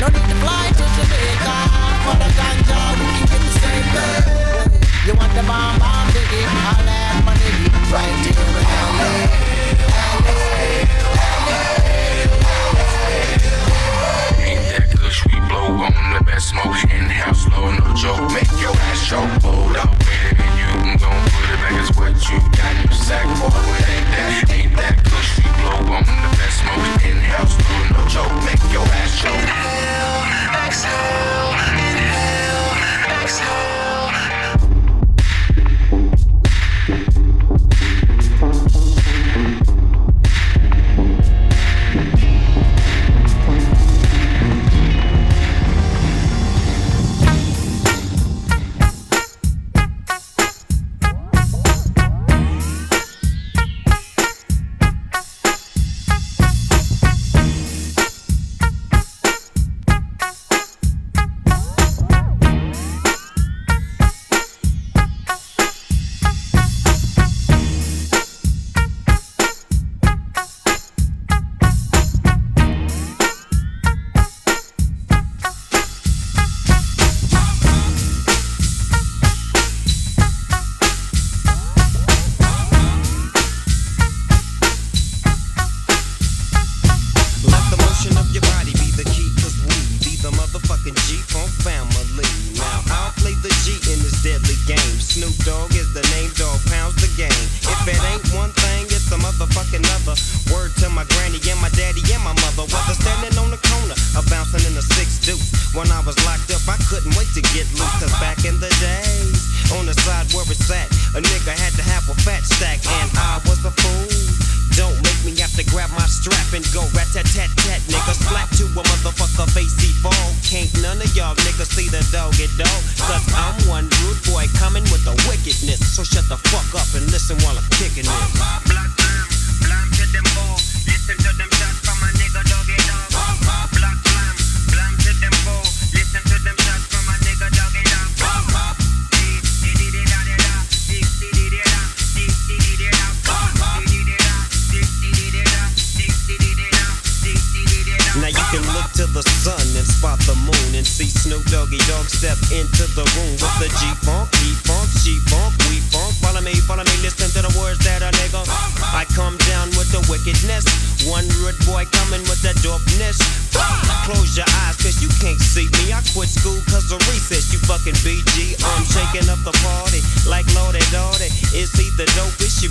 No 0.00 0.06
need 0.08 0.26
to 0.28 0.36
fly 0.42 0.66
to 0.78 0.84
Jamaica. 0.96 1.56
For 2.04 2.16
the 2.20 2.28
ganja, 2.38 2.80
we 2.98 3.04
can 3.14 3.24
get 3.26 3.40
the 3.40 3.52
same 3.60 3.86
thing. 3.94 4.49
You 5.06 5.14
want 5.14 5.32
the 5.32 5.42
bomb, 5.44 5.78
bomb, 5.78 6.08
diggy? 6.12 6.44
I'll 6.44 6.84
add 6.84 7.24
my 7.24 7.32
nigga 7.32 7.72
right 7.90 8.12
here 8.20 8.36
in 8.36 8.64
LA. 8.68 9.40
We 15.26 15.40
blow 15.48 15.72
on 15.82 15.96
the 16.12 16.22
best 16.24 16.50
smoke 16.50 16.84
in 16.84 17.08
house 17.08 17.44
slow, 17.44 17.72
no 17.72 17.94
joke. 17.96 18.30
Make 18.30 18.52
your 18.60 18.76
ass 18.92 19.08
choke. 19.08 19.24
Hold 19.42 19.72
wait 19.72 19.80
a 19.80 19.88
minute, 20.36 20.60
you 20.60 20.68
can 20.68 20.96
go 21.00 21.08
put 21.08 21.48
it 21.48 21.58
back 21.64 21.80
as 21.80 21.90
what 21.96 22.14
you 22.28 22.38
got 22.52 22.76
in 22.76 22.84
your 22.84 22.92
sack. 22.92 23.24
Boy, 23.40 23.48
ain't 23.88 24.06
that, 24.12 24.52
ain't 24.52 24.76
that 24.76 25.00
kush 25.02 25.40
we 25.40 25.48
blow 25.64 25.96
on 25.96 26.04
the 26.04 26.28
best 26.36 26.60
smoke 26.60 27.02
in 27.08 27.16
house 27.24 27.56
slow, 27.56 27.88
no 27.96 28.00
joke. 28.06 28.36
Make 28.44 28.69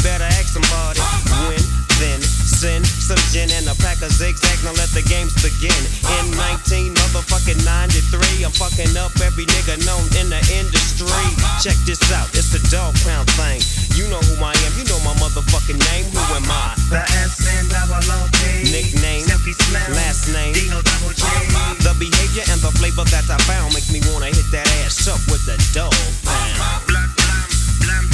better 0.10 0.26
ask 0.42 0.58
somebody. 0.58 0.98
When, 1.46 1.62
then, 2.02 2.18
send 2.26 2.82
some 2.88 3.22
gin 3.30 3.54
and 3.54 3.70
a 3.70 3.76
pack 3.78 4.02
of 4.02 4.10
zigzag. 4.10 4.58
Now 4.66 4.74
let 4.74 4.90
the 4.98 5.06
games 5.06 5.38
begin. 5.38 5.78
In 6.18 6.34
19 6.34 6.98
motherfucking 6.98 7.62
93, 7.62 8.42
I'm 8.42 8.54
fucking 8.58 8.98
up 8.98 9.14
every 9.22 9.46
nigga 9.46 9.78
known 9.86 10.02
in 10.18 10.34
the 10.34 10.42
industry. 10.58 11.14
Check 11.62 11.78
this 11.86 12.02
out, 12.10 12.34
it's 12.34 12.50
the 12.50 12.62
dog 12.74 12.98
pound 13.06 13.30
thing. 13.38 13.62
You 13.94 14.10
know 14.10 14.18
who 14.26 14.42
I 14.42 14.58
am, 14.66 14.74
you 14.82 14.86
know 14.90 14.98
my 15.06 15.14
motherfucking 15.22 15.78
name. 15.94 16.10
Who 16.10 16.22
am 16.34 16.50
I? 16.50 16.74
The 16.90 17.04
S 17.30 17.46
and 17.46 17.70
double 17.70 18.02
O 18.02 18.20
P. 18.34 18.74
Nickname, 18.74 19.30
Silky 19.30 19.54
Slim. 19.54 19.94
last 19.94 20.34
name. 20.34 20.58
Dino 20.58 20.82
double 20.82 21.14
J. 21.14 21.22
The 21.86 21.94
behavior 22.02 22.50
and 22.50 22.60
the 22.66 22.74
flavor 22.82 23.06
that 23.14 23.30
I 23.30 23.38
found 23.46 23.78
make 23.78 23.86
me 23.94 24.02
wanna 24.10 24.34
hit 24.34 24.50
that 24.58 24.66
ass 24.82 25.06
up 25.06 25.22
with 25.30 25.46
the 25.46 25.60
dog 25.76 25.94
pound. 26.26 26.88
Blood 26.88 27.12
blam, 27.14 27.46
blam 27.84 28.06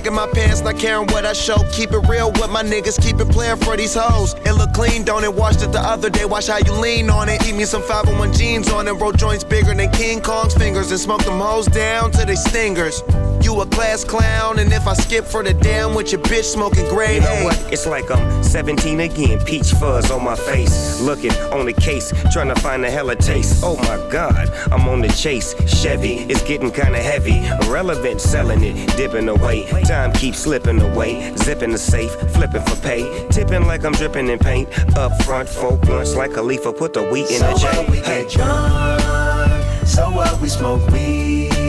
sagging 0.00 0.14
my 0.14 0.26
pants, 0.32 0.62
not 0.62 0.78
caring 0.78 1.06
what 1.08 1.26
I 1.26 1.32
show. 1.32 1.62
Keep 1.72 1.92
it 1.92 2.08
real 2.08 2.32
with 2.32 2.50
my 2.50 2.62
niggas, 2.62 3.00
keep 3.02 3.20
it 3.20 3.28
playing 3.28 3.56
for 3.58 3.76
these 3.76 3.94
hoes. 3.94 4.34
It 4.46 4.52
look 4.52 4.72
clean, 4.72 5.04
don't 5.04 5.24
it? 5.24 5.34
Washed 5.34 5.62
it 5.62 5.72
the 5.72 5.80
other 5.80 6.08
day, 6.08 6.24
watch 6.24 6.46
how 6.46 6.58
you 6.58 6.72
lean 6.72 7.10
on 7.10 7.28
it. 7.28 7.46
Eat 7.46 7.54
me 7.54 7.64
some 7.64 7.82
501 7.82 8.32
jeans 8.32 8.70
on 8.70 8.88
it, 8.88 8.92
roll 8.92 9.12
joints 9.12 9.44
bigger 9.44 9.74
than 9.74 9.90
King 9.90 10.20
Kong's 10.20 10.54
fingers, 10.54 10.90
and 10.90 11.00
smoke 11.00 11.22
them 11.24 11.38
hoes 11.38 11.66
down 11.66 12.10
to 12.12 12.24
they 12.24 12.34
stingers. 12.34 13.02
You 13.50 13.60
a 13.62 13.66
class 13.66 14.04
clown, 14.04 14.60
and 14.60 14.72
if 14.72 14.86
I 14.86 14.94
skip 14.94 15.24
for 15.24 15.42
the 15.42 15.52
damn 15.52 15.92
with 15.92 16.12
your 16.12 16.20
bitch 16.20 16.44
smoking 16.44 16.88
gray. 16.88 17.16
You 17.16 17.22
know 17.22 17.42
what? 17.42 17.72
It's 17.72 17.84
like 17.84 18.08
I'm 18.08 18.44
17 18.44 19.00
again, 19.00 19.40
peach 19.40 19.72
fuzz 19.72 20.12
on 20.12 20.22
my 20.22 20.36
face. 20.36 21.00
Looking 21.00 21.32
on 21.50 21.66
the 21.66 21.72
case, 21.72 22.12
trying 22.32 22.46
to 22.46 22.54
find 22.60 22.84
a 22.84 22.90
hella 22.90 23.16
taste. 23.16 23.64
Oh 23.64 23.74
my 23.78 24.08
god, 24.08 24.48
I'm 24.70 24.88
on 24.88 25.00
the 25.00 25.08
chase. 25.08 25.56
Chevy, 25.66 26.18
it's 26.30 26.42
getting 26.42 26.70
kinda 26.70 27.02
heavy. 27.02 27.44
Irrelevant, 27.66 28.20
selling 28.20 28.62
it, 28.62 28.96
dipping 28.96 29.28
away. 29.28 29.66
Time 29.82 30.12
keeps 30.12 30.38
slipping 30.38 30.80
away. 30.80 31.34
Zipping 31.36 31.72
the 31.72 31.78
safe, 31.78 32.12
flipping 32.32 32.62
for 32.62 32.76
pay. 32.76 33.26
Tipping 33.30 33.66
like 33.66 33.84
I'm 33.84 33.94
dripping 33.94 34.28
in 34.28 34.38
paint. 34.38 34.68
Up 34.96 35.10
front, 35.24 35.48
four 35.48 35.76
blunts 35.76 36.14
like 36.14 36.36
a 36.36 36.42
leaf, 36.42 36.62
put 36.62 36.92
the 36.92 37.02
wheat 37.02 37.28
in 37.28 37.40
So 37.40 37.52
the 37.52 37.58
J. 37.58 37.66
what? 37.66 37.90
We 37.90 38.00
get 38.00 38.30
drunk. 38.30 39.88
So 39.88 40.08
what? 40.08 40.40
We 40.40 40.48
smoke 40.48 40.88
weed. 40.92 41.59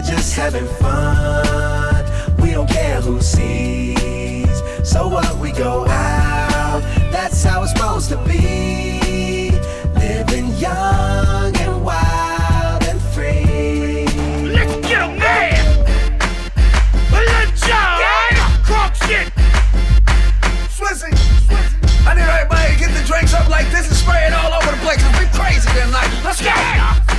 We're 0.00 0.16
just 0.16 0.34
having 0.34 0.66
fun. 0.80 2.06
We 2.40 2.52
don't 2.52 2.70
care 2.70 3.02
who 3.02 3.20
sees. 3.20 4.48
So 4.82 5.08
what? 5.08 5.36
We 5.36 5.52
go 5.52 5.86
out. 5.86 6.80
That's 7.12 7.44
how 7.44 7.62
it's 7.64 7.72
supposed 7.72 8.08
to 8.08 8.16
be. 8.24 9.50
Living 9.94 10.56
young 10.56 11.54
and 11.54 11.84
wild 11.84 12.82
and 12.84 12.98
free. 13.12 14.06
Let's 14.48 14.88
get 14.88 15.02
'em 15.02 15.18
mad! 15.18 15.66
Let's 17.12 17.60
go! 17.60 17.76
Shit! 19.06 19.30
Swizzy, 20.76 21.12
I 22.06 22.14
need 22.14 22.22
everybody 22.22 22.72
to 22.72 22.78
get 22.78 22.94
the 22.96 23.04
drinks 23.06 23.34
up 23.34 23.50
like 23.50 23.70
this 23.70 23.86
and 23.88 23.96
spray 23.96 24.28
it 24.28 24.32
all 24.32 24.54
over 24.54 24.70
the 24.70 24.78
place. 24.78 25.02
It's 25.04 25.18
been 25.18 25.28
crazy 25.38 25.68
tonight. 25.78 26.08
Let's 26.24 26.40
go! 26.40 27.09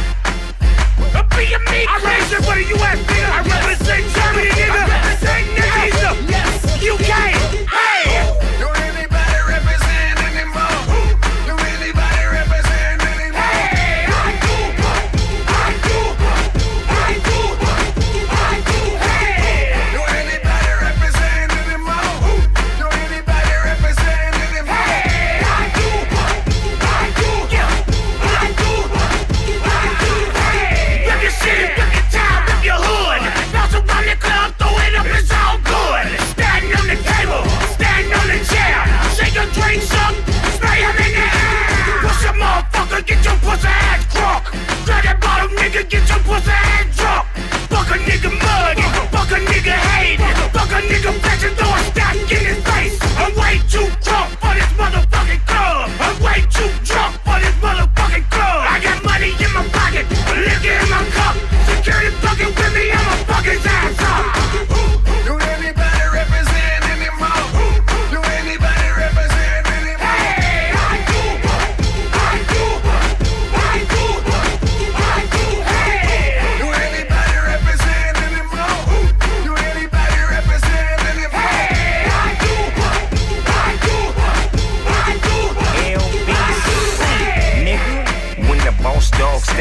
Me! 1.42 1.48
I 1.90 1.98
raised 2.06 2.34
it 2.34 2.46
for 2.46 2.54
the 2.54 2.62
US, 2.62 3.00
nigga! 3.10 3.26
I 3.26 3.42
represent 3.42 4.06
Germany, 4.14 4.50
nigga! 4.50 4.91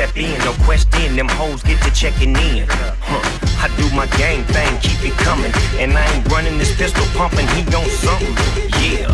Step 0.01 0.17
in, 0.17 0.39
no 0.49 0.53
question, 0.65 1.15
them 1.15 1.29
hoes 1.29 1.63
get 1.63 1.77
to 1.83 1.91
checking 1.93 2.33
in. 2.33 2.65
Huh. 3.05 3.21
I 3.61 3.69
do 3.77 3.85
my 3.95 4.07
gang 4.17 4.43
thing, 4.49 4.73
keep 4.81 4.97
it 5.05 5.13
coming. 5.21 5.53
And 5.77 5.93
I 5.93 6.01
ain't 6.09 6.25
running 6.33 6.57
this 6.57 6.75
pistol 6.75 7.05
pumping, 7.13 7.47
he 7.53 7.61
on 7.77 7.85
something. 8.01 8.33
Yeah. 8.81 9.13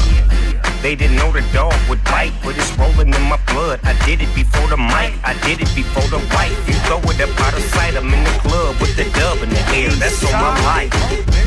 They 0.82 0.94
didn't 0.94 1.16
know 1.16 1.32
the 1.32 1.42
dog 1.50 1.74
would 1.88 2.04
bite, 2.04 2.34
but 2.44 2.54
it's 2.54 2.70
rolling 2.78 3.10
in 3.12 3.22
my 3.26 3.40
blood. 3.50 3.80
I 3.82 3.98
did 4.06 4.22
it 4.22 4.30
before 4.30 4.68
the 4.68 4.76
mic, 4.76 5.10
I 5.26 5.34
did 5.42 5.58
it 5.58 5.72
before 5.74 6.06
the 6.06 6.22
wife. 6.30 6.54
You 6.70 6.74
throw 6.86 7.02
it 7.10 7.18
up 7.18 7.34
out 7.42 7.54
of 7.58 7.64
sight, 7.74 7.96
I'm 7.96 8.06
in 8.06 8.22
the 8.22 8.36
club 8.46 8.78
with 8.78 8.94
the 8.94 9.10
dub 9.18 9.42
in 9.42 9.50
the 9.50 9.64
air. 9.74 9.90
That's 9.98 10.22
on 10.22 10.38
my 10.38 10.54
life. 10.70 10.94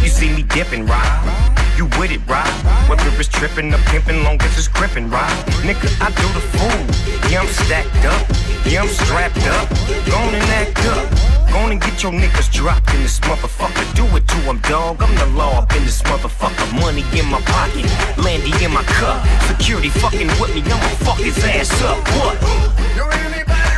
You 0.03 0.09
see 0.09 0.35
me 0.35 0.43
dipping, 0.43 0.85
right? 0.85 1.15
You 1.77 1.85
with 1.95 2.11
it, 2.11 2.19
right? 2.27 2.51
Whether 2.91 3.07
it's 3.15 3.29
tripping 3.29 3.73
or 3.73 3.79
pimping, 3.87 4.21
long 4.21 4.35
as 4.41 4.51
it's 4.59 4.67
gripping, 4.67 5.09
right? 5.09 5.31
Nigga, 5.63 5.87
I 6.03 6.11
do 6.11 6.27
the 6.35 6.43
fool. 6.51 7.31
Yeah, 7.31 7.39
I'm 7.39 7.47
stacked 7.47 8.03
up. 8.03 8.48
Yeah, 8.65 8.81
I'm 8.81 8.87
strapped 8.87 9.45
up. 9.47 9.69
Gone 10.09 10.33
and 10.35 10.43
act 10.59 10.79
up. 10.85 11.09
Gone 11.51 11.71
and 11.71 11.81
get 11.81 12.03
your 12.03 12.11
niggas 12.11 12.51
dropped 12.51 12.93
in 12.93 13.01
this 13.01 13.19
motherfucker. 13.21 13.85
Do 13.95 14.05
it 14.15 14.27
to 14.27 14.35
him, 14.47 14.59
dog. 14.69 15.01
I'm 15.01 15.15
the 15.15 15.25
law 15.37 15.59
up 15.63 15.75
in 15.75 15.83
this 15.83 16.01
motherfucker. 16.03 16.79
Money 16.79 17.03
in 17.17 17.25
my 17.25 17.41
pocket, 17.41 17.85
Landy 18.17 18.53
in 18.63 18.71
my 18.71 18.83
cup. 18.83 19.25
Security 19.47 19.89
fucking 19.89 20.27
with 20.39 20.53
me, 20.53 20.61
I'ma 20.61 20.89
fuck 21.05 21.17
his 21.17 21.37
ass 21.43 21.81
up. 21.81 21.97
What? 22.19 22.37
Anybody 23.11 23.68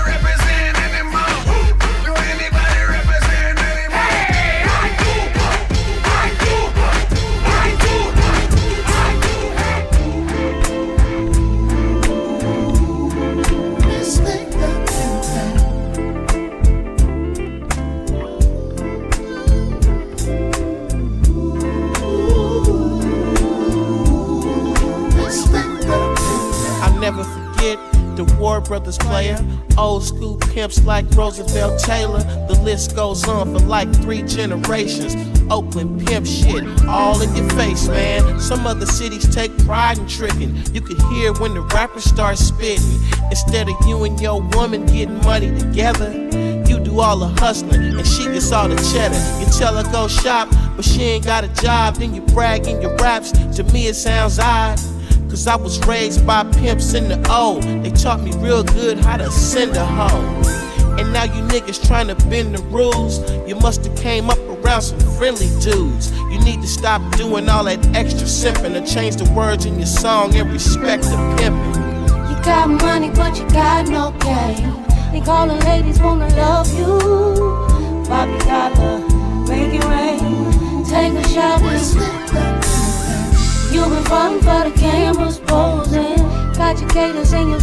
Brothers 28.72 28.98
player. 29.00 29.38
Old 29.78 30.02
school 30.02 30.38
pimps 30.38 30.86
like 30.86 31.06
Roosevelt 31.14 31.78
Taylor. 31.82 32.24
The 32.48 32.58
list 32.64 32.96
goes 32.96 33.28
on 33.28 33.52
for 33.52 33.60
like 33.66 33.94
three 33.96 34.22
generations. 34.22 35.14
Oakland 35.52 36.08
pimp 36.08 36.26
shit, 36.26 36.64
all 36.88 37.22
in 37.22 37.36
your 37.36 37.50
face, 37.50 37.90
man. 37.90 38.40
Some 38.40 38.66
other 38.66 38.86
cities 38.86 39.28
take 39.36 39.52
pride 39.66 39.98
in 39.98 40.08
tricking. 40.08 40.56
You 40.74 40.80
can 40.80 40.98
hear 41.12 41.34
when 41.34 41.54
the 41.54 41.60
rappers 41.74 42.06
start 42.06 42.38
spitting. 42.38 42.98
Instead 43.30 43.68
of 43.68 43.76
you 43.86 44.06
and 44.06 44.18
your 44.22 44.42
woman 44.42 44.86
getting 44.86 45.20
money 45.26 45.54
together, 45.60 46.10
you 46.66 46.80
do 46.80 47.02
all 47.02 47.18
the 47.18 47.28
hustling 47.42 47.98
and 47.98 48.08
she 48.08 48.24
gets 48.24 48.54
all 48.54 48.70
the 48.70 48.78
cheddar. 48.94 49.20
You 49.42 49.52
tell 49.52 49.76
her 49.76 49.84
go 49.92 50.08
shop, 50.08 50.48
but 50.78 50.86
she 50.86 51.02
ain't 51.02 51.26
got 51.26 51.44
a 51.44 51.50
job. 51.62 51.96
Then 51.96 52.16
you 52.16 52.22
brag 52.22 52.68
in 52.68 52.82
your 52.82 52.96
raps. 52.96 53.34
To 53.58 53.66
me, 53.74 53.88
it 53.88 53.96
sounds 53.96 54.40
odd. 54.40 54.80
Cause 55.32 55.48
I 55.48 55.56
was 55.56 55.80
raised 55.88 56.28
by 56.28 56.44
pimps 56.44 56.94
in 56.94 57.08
the 57.08 57.26
O. 57.30 57.62
They 57.62 57.90
taught 57.92 58.20
me 58.20 58.36
real 58.40 58.66
good 58.66 59.00
how 59.00 59.16
to 59.16 59.32
send 59.32 59.78
a 59.78 59.86
hoe. 59.86 60.42
And 61.00 61.14
now 61.14 61.24
you 61.24 61.42
niggas 61.44 61.88
trying 61.88 62.10
to 62.10 62.16
bend 62.28 62.54
the 62.54 62.62
rules. 62.64 63.22
You 63.48 63.56
must 63.56 63.86
have 63.86 63.96
came 63.96 64.30
up 64.30 64.38
around 64.40 64.82
some 64.82 65.00
friendly 65.16 65.48
dudes. 65.62 66.12
You 66.12 66.38
need 66.42 66.60
to 66.60 66.68
stop 66.68 67.02
doing 67.16 67.48
all 67.48 67.64
that 67.64 67.80
extra 67.96 68.28
simping 68.28 68.76
and 68.76 68.86
change 68.86 69.16
the 69.16 69.32
words 69.32 69.64
in 69.64 69.78
your 69.78 69.86
song 69.86 70.36
and 70.36 70.52
respect 70.52 71.04
the 71.04 71.36
pimping. 71.40 71.76
You 72.30 72.44
got 72.44 72.68
money, 72.70 73.10
but 73.10 73.40
you 73.40 73.50
got 73.52 73.88
no 73.88 74.12
game. 74.20 74.84
Think 75.12 75.30
all 75.30 75.48
the 75.48 75.56
ladies 75.64 76.02
wanna 76.02 76.28
love 76.36 76.68
you. 76.78 77.00
Bobby 78.10 78.38
got 78.44 78.76
the 78.76 79.00
make 79.48 79.76
it 79.76 79.86
rain. 79.86 80.84
Take 80.84 81.14
a 81.14 81.30
shot 81.30 81.62
with 81.62 82.61
You've 83.72 83.90
been 83.90 84.04
frontin' 84.04 84.40
for 84.42 84.70
the 84.70 84.76
cameras 84.78 85.40
posing. 85.40 86.18
Got 86.56 86.80
your 86.82 86.90
gators 86.90 87.32
and 87.32 87.50
your 87.50 87.62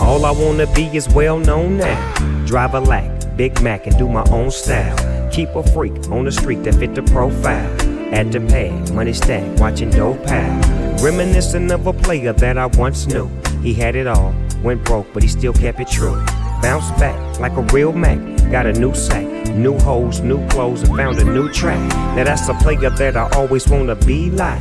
All 0.00 0.24
I 0.24 0.30
wanna 0.30 0.66
be 0.74 0.86
is 0.96 1.08
well 1.08 1.38
known 1.38 1.78
now. 1.78 2.44
Drive 2.46 2.74
a 2.74 2.80
lack, 2.80 3.36
Big 3.36 3.60
Mac, 3.62 3.86
and 3.86 3.98
do 3.98 4.08
my 4.08 4.24
own 4.30 4.50
style. 4.50 4.96
Keep 5.30 5.56
a 5.56 5.62
freak 5.72 5.92
on 6.10 6.24
the 6.24 6.32
street 6.32 6.62
that 6.64 6.74
fit 6.76 6.94
the 6.94 7.02
profile. 7.02 7.70
At 8.14 8.30
the 8.30 8.40
pad, 8.40 8.92
money 8.92 9.12
stack, 9.12 9.58
watching 9.58 9.90
dope 9.90 10.24
pile. 10.24 10.60
Reminiscent 11.02 11.70
of 11.72 11.86
a 11.86 11.92
player 11.92 12.32
that 12.32 12.58
I 12.58 12.66
once 12.66 13.06
knew. 13.06 13.28
He 13.62 13.74
had 13.74 13.96
it 13.96 14.06
all, 14.06 14.34
went 14.62 14.84
broke, 14.84 15.06
but 15.12 15.22
he 15.22 15.28
still 15.28 15.52
kept 15.52 15.80
it 15.80 15.88
true. 15.88 16.16
Bounced 16.62 16.96
back 16.96 17.40
like 17.40 17.52
a 17.52 17.62
real 17.74 17.92
Mac. 17.92 18.39
Got 18.50 18.66
a 18.66 18.72
new 18.72 18.92
sack, 18.94 19.24
new 19.54 19.78
hoes, 19.78 20.20
new 20.22 20.44
clothes, 20.48 20.82
and 20.82 20.96
found 20.96 21.18
a 21.18 21.24
new 21.24 21.52
track. 21.52 21.78
Now 22.16 22.24
that's 22.24 22.48
a 22.48 22.54
player 22.54 22.90
that 22.90 23.16
I 23.16 23.30
always 23.36 23.68
wanna 23.68 23.94
be 23.94 24.28
like. 24.30 24.60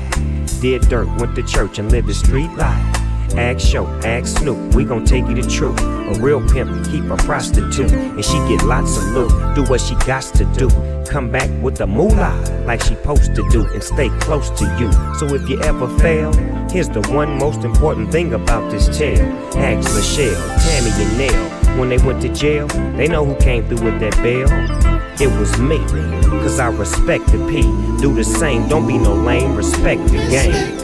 Did 0.61 0.83
dirt, 0.89 1.07
went 1.19 1.35
to 1.35 1.43
church, 1.43 1.79
and 1.79 1.91
lived 1.91 2.07
the 2.07 2.13
street 2.13 2.51
life. 2.51 2.95
Ask 3.35 3.67
Short, 3.67 4.05
ask 4.05 4.37
Snoop, 4.37 4.75
we 4.75 4.83
gon' 4.83 5.05
take 5.05 5.27
you 5.27 5.33
the 5.33 5.49
truth. 5.49 5.81
A 5.81 6.21
real 6.21 6.39
pimp 6.49 6.85
keep 6.91 7.03
a 7.09 7.17
prostitute, 7.17 7.91
and 7.91 8.23
she 8.23 8.37
get 8.47 8.63
lots 8.63 8.95
of 8.97 9.05
loot. 9.05 9.55
Do 9.55 9.63
what 9.63 9.81
she 9.81 9.95
got 10.05 10.21
to 10.35 10.45
do. 10.45 10.69
Come 11.09 11.31
back 11.31 11.49
with 11.63 11.77
the 11.77 11.87
moolah, 11.87 12.63
like 12.67 12.81
she 12.81 12.93
supposed 12.93 13.33
to 13.33 13.49
do, 13.49 13.65
and 13.65 13.83
stay 13.83 14.09
close 14.19 14.51
to 14.51 14.65
you. 14.79 14.91
So 15.17 15.33
if 15.33 15.49
you 15.49 15.59
ever 15.61 15.87
fail, 15.97 16.31
here's 16.69 16.89
the 16.89 17.01
one 17.09 17.39
most 17.39 17.63
important 17.63 18.11
thing 18.11 18.33
about 18.33 18.69
this 18.69 18.85
tale. 18.95 19.25
Ask 19.57 19.95
Michelle, 19.95 20.59
Tammy, 20.59 20.91
and 21.03 21.17
Nell. 21.17 21.58
When 21.79 21.87
they 21.87 21.97
went 21.97 22.21
to 22.23 22.27
jail, 22.27 22.67
they 22.97 23.07
know 23.07 23.23
who 23.23 23.35
came 23.37 23.65
through 23.65 23.85
with 23.85 24.01
that 24.01 24.13
bail. 24.17 24.49
It 25.21 25.39
was 25.39 25.57
me, 25.59 25.77
cause 26.41 26.59
I 26.59 26.67
respect 26.67 27.27
the 27.27 27.37
P. 27.49 27.61
Do 28.01 28.13
the 28.13 28.23
same, 28.25 28.67
don't 28.67 28.85
be 28.85 28.97
no 28.97 29.13
lame, 29.13 29.55
respect 29.55 30.03
the 30.07 30.17
game. 30.29 30.75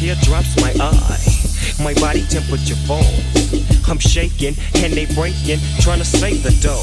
Tripping, 0.00 0.10
a 0.10 0.14
tear 0.14 0.24
drops 0.24 0.56
my 0.60 0.72
eye. 0.80 1.18
My 1.82 1.94
body 1.94 2.24
temperature 2.26 2.76
falls. 2.86 3.88
I'm 3.88 3.98
shaking 3.98 4.54
and 4.76 4.92
they 4.92 5.06
breaking, 5.14 5.58
trying 5.80 5.98
to 5.98 6.04
save 6.04 6.42
the 6.42 6.50
dough. 6.60 6.82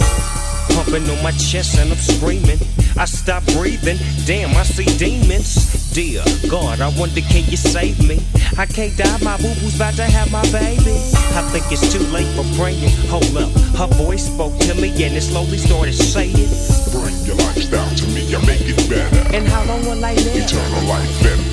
Pumping 0.75 1.09
on 1.09 1.23
my 1.23 1.31
chest 1.31 1.77
and 1.77 1.91
I'm 1.91 1.97
screaming. 1.97 2.59
I 2.97 3.05
stop 3.05 3.45
breathing, 3.53 3.97
damn, 4.25 4.55
I 4.57 4.63
see 4.63 4.85
demons. 4.97 5.93
Dear 5.93 6.23
God, 6.49 6.81
I 6.81 6.89
wonder 6.99 7.21
can 7.21 7.45
you 7.49 7.57
save 7.57 7.97
me? 8.07 8.19
I 8.57 8.65
can't 8.65 8.95
die, 8.97 9.17
my 9.21 9.37
boo 9.37 9.53
boo's 9.61 9.75
about 9.75 9.93
to 9.95 10.03
have 10.03 10.31
my 10.31 10.43
baby. 10.51 10.97
I 11.37 11.41
think 11.51 11.71
it's 11.71 11.91
too 11.93 12.03
late 12.09 12.27
for 12.35 12.45
praying. 12.57 12.89
Hold 13.09 13.37
up, 13.37 13.51
her 13.77 13.87
voice 13.95 14.25
spoke 14.25 14.57
to 14.59 14.73
me 14.75 14.89
and 15.03 15.15
it 15.15 15.21
slowly 15.21 15.57
started 15.57 15.93
saying. 15.93 16.49
Bring 16.91 17.17
your 17.25 17.35
lifestyle 17.35 17.89
to 17.95 18.05
me, 18.07 18.35
I 18.35 18.45
make 18.45 18.61
it 18.61 18.89
better. 18.89 19.35
And 19.35 19.47
how 19.47 19.63
long 19.65 19.81
will 19.85 20.03
I 20.03 20.13
live? 20.13 20.35
Eternal 20.35 20.83
life 20.87 21.25
and. 21.25 21.46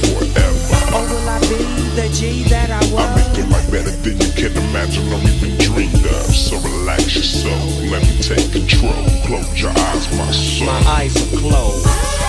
Or 0.94 1.00
will 1.00 1.28
I 1.28 1.40
be 1.40 1.58
the 1.96 2.08
G 2.14 2.44
that 2.44 2.70
I 2.70 2.78
was? 2.92 3.02
I 3.02 3.28
make 3.28 3.36
your 3.36 3.48
life 3.48 3.70
better 3.70 3.90
than 3.90 4.20
you 4.20 4.32
can 4.32 4.56
imagine 4.68 5.12
or 5.12 5.18
even 5.26 5.58
dreamed 5.58 6.06
of. 6.06 6.26
So 6.34 6.56
relax 6.60 7.16
yourself, 7.16 7.62
let 7.90 8.02
me 8.02 8.16
take 8.22 8.52
control. 8.52 8.94
Close 9.26 9.60
your 9.60 9.70
eyes, 9.70 10.16
my 10.16 10.30
soul. 10.30 10.66
My 10.66 10.80
eyes 10.86 11.16
are 11.16 11.38
closed. 11.38 12.23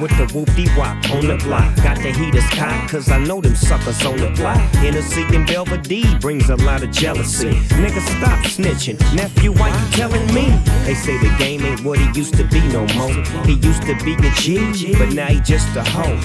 With 0.00 0.10
the 0.16 0.26
whoopty 0.26 0.66
wop 0.76 0.96
on 1.10 1.26
the 1.26 1.36
block. 1.44 1.74
Got 1.76 1.96
the 1.98 2.10
heaters 2.12 2.48
cocked, 2.50 2.90
cause 2.90 3.10
I 3.10 3.18
know 3.18 3.40
them 3.40 3.54
suckers 3.54 4.04
on 4.04 4.16
the 4.16 4.30
block. 4.30 4.58
Hennessy 4.76 5.22
and 5.34 5.46
Belvedere 5.46 6.18
brings 6.20 6.48
a 6.48 6.56
lot 6.56 6.82
of 6.82 6.90
jealousy. 6.90 7.50
Nigga, 7.80 8.00
stop 8.18 8.38
snitching. 8.44 8.98
Nephew, 9.14 9.52
why 9.52 9.68
you 9.68 9.90
telling 9.92 10.26
me? 10.34 10.50
They 10.84 10.94
say 10.94 11.18
the 11.18 11.34
game 11.38 11.62
ain't 11.62 11.84
what 11.84 11.98
it 11.98 12.16
used 12.16 12.34
to 12.36 12.44
be 12.44 12.60
no 12.68 12.86
more. 12.96 13.12
He 13.44 13.54
used 13.54 13.82
to 13.82 13.94
be 14.04 14.14
a 14.14 14.30
G, 14.40 14.94
but 14.96 15.12
now 15.12 15.26
he 15.26 15.40
just 15.40 15.76
a 15.76 15.82
hoe. 15.82 16.16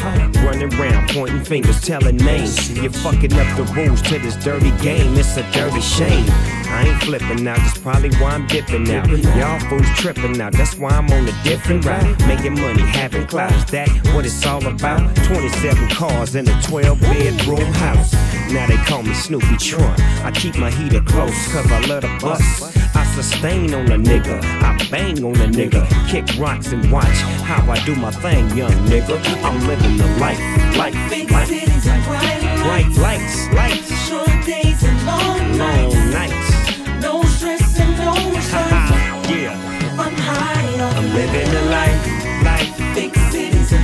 Running 0.46 0.74
around, 0.76 1.10
pointing 1.10 1.44
fingers, 1.44 1.82
telling 1.82 2.18
names. 2.18 2.72
You're 2.72 2.92
fucking 2.92 3.34
up 3.34 3.58
the 3.58 3.64
rules 3.76 4.02
to 4.04 4.20
this 4.20 4.36
dirty 4.38 4.72
game. 4.84 5.16
It's 5.16 5.36
a 5.38 5.44
dirty 5.52 5.82
shame. 5.82 6.55
I 6.76 6.84
ain't 6.90 7.02
flipping 7.04 7.48
out, 7.48 7.58
that's 7.58 7.78
probably 7.78 8.10
why 8.18 8.32
I'm 8.32 8.46
dipping 8.48 8.90
out. 8.92 9.08
Y'all 9.10 9.60
fools 9.70 9.88
tripping 9.96 10.40
out, 10.42 10.52
that's 10.54 10.76
why 10.76 10.90
I'm 10.92 11.10
on 11.12 11.28
a 11.28 11.44
different 11.44 11.86
route. 11.86 12.20
Making 12.28 12.56
money, 12.60 12.82
having 12.82 13.26
clouds, 13.28 13.64
that 13.72 13.88
what 14.14 14.26
it's 14.26 14.46
all 14.46 14.66
about. 14.66 15.16
27 15.26 15.90
cars 15.90 16.36
in 16.36 16.48
a 16.50 16.62
12 16.64 17.00
bedroom 17.00 17.72
house. 17.86 18.14
Now 18.52 18.68
they 18.68 18.78
call 18.90 19.04
me 19.04 19.14
Snoopy 19.14 19.58
Trump. 19.58 19.98
I 20.26 20.32
keep 20.32 20.58
my 20.58 20.70
heater 20.70 21.02
close, 21.02 21.38
cause 21.54 21.72
I 21.72 21.80
love 21.88 22.02
the 22.02 22.18
bus. 22.22 22.76
I 22.96 23.04
sustain 23.16 23.74
on 23.74 23.86
a 23.92 23.98
nigga, 23.98 24.42
I 24.62 24.78
bang 24.92 25.24
on 25.24 25.36
a 25.36 25.48
nigga. 25.48 25.82
Kick 26.10 26.26
rocks 26.38 26.74
and 26.74 26.92
watch 26.92 27.18
how 27.50 27.70
I 27.72 27.84
do 27.86 27.96
my 27.96 28.12
thing, 28.12 28.50
young 28.58 28.72
nigga. 28.92 29.16
I'm 29.44 29.66
living 29.68 29.98
the 29.98 30.08
life, 30.20 30.40
life, 30.78 30.94
Big 31.10 31.32
life. 31.32 31.48
cities 31.48 31.88
and 31.88 32.04
bright 32.04 32.42
Bright 32.66 32.88
lights. 32.98 32.98
lights, 33.00 33.54
lights, 33.54 34.08
Short 34.10 34.46
days 34.46 34.84
and 34.84 35.06
long 35.06 35.58
nights. 35.58 35.75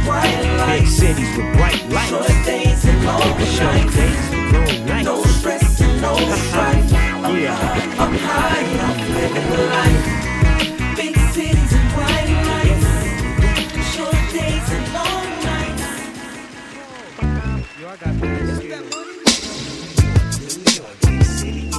Big 0.03 0.57
lights. 0.57 0.91
cities 0.97 1.37
with 1.37 1.53
bright 1.57 1.83
lights. 1.89 2.09
Short 2.09 2.27
days 2.45 2.85
and 2.85 3.05
long 3.05 3.21
Short 3.21 3.75
nights. 3.75 3.95
days, 3.95 4.31
long 4.51 4.85
nights. 4.85 5.05
No 5.05 5.23
stress 5.23 5.81
and 5.81 6.01
no 6.01 6.15
strife. 6.15 6.91
Yeah. 6.91 7.99
I'm 7.99 8.13
high 8.17 8.79
off 8.85 8.99
living 9.15 9.47
the 9.51 9.57
life. 9.75 10.05
Big 10.97 11.15
cities 11.33 11.73
and 11.73 11.87
bright 11.95 12.31
lights. 12.49 12.85
Short 13.93 14.21
days 14.33 14.67
and 14.75 14.85
long 14.93 15.27
nights. 15.49 15.85
You 17.79 17.85
are 17.85 17.97
a 18.01 18.11
big 18.19 18.35
city, 21.25 21.69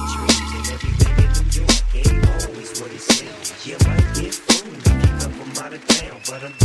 it's 6.45 6.62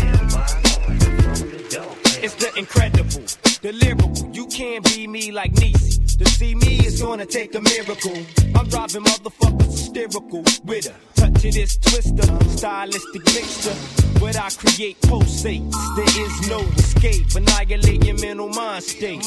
like 5.39 5.53
Niecy. 5.53 6.19
To 6.19 6.25
see 6.25 6.57
me 6.57 6.81
is 6.85 7.01
gonna 7.01 7.25
take 7.25 7.55
a 7.55 7.61
miracle. 7.61 8.19
I'm 8.57 8.67
driving 8.69 9.05
motherfuckers 9.05 9.71
hysterical 9.71 10.43
with 10.65 10.87
a 10.87 11.08
of 11.45 11.55
this 11.55 11.77
twister, 11.77 12.49
stylistic 12.57 13.25
mixture. 13.27 13.75
What 14.19 14.37
I 14.37 14.51
create 14.51 15.01
pulsates. 15.03 15.73
There 15.95 16.27
is 16.27 16.49
no 16.49 16.59
escape. 16.77 17.27
Annihilate 17.37 18.05
your 18.05 18.19
mental 18.19 18.49
mind 18.49 18.83
state. 18.83 19.25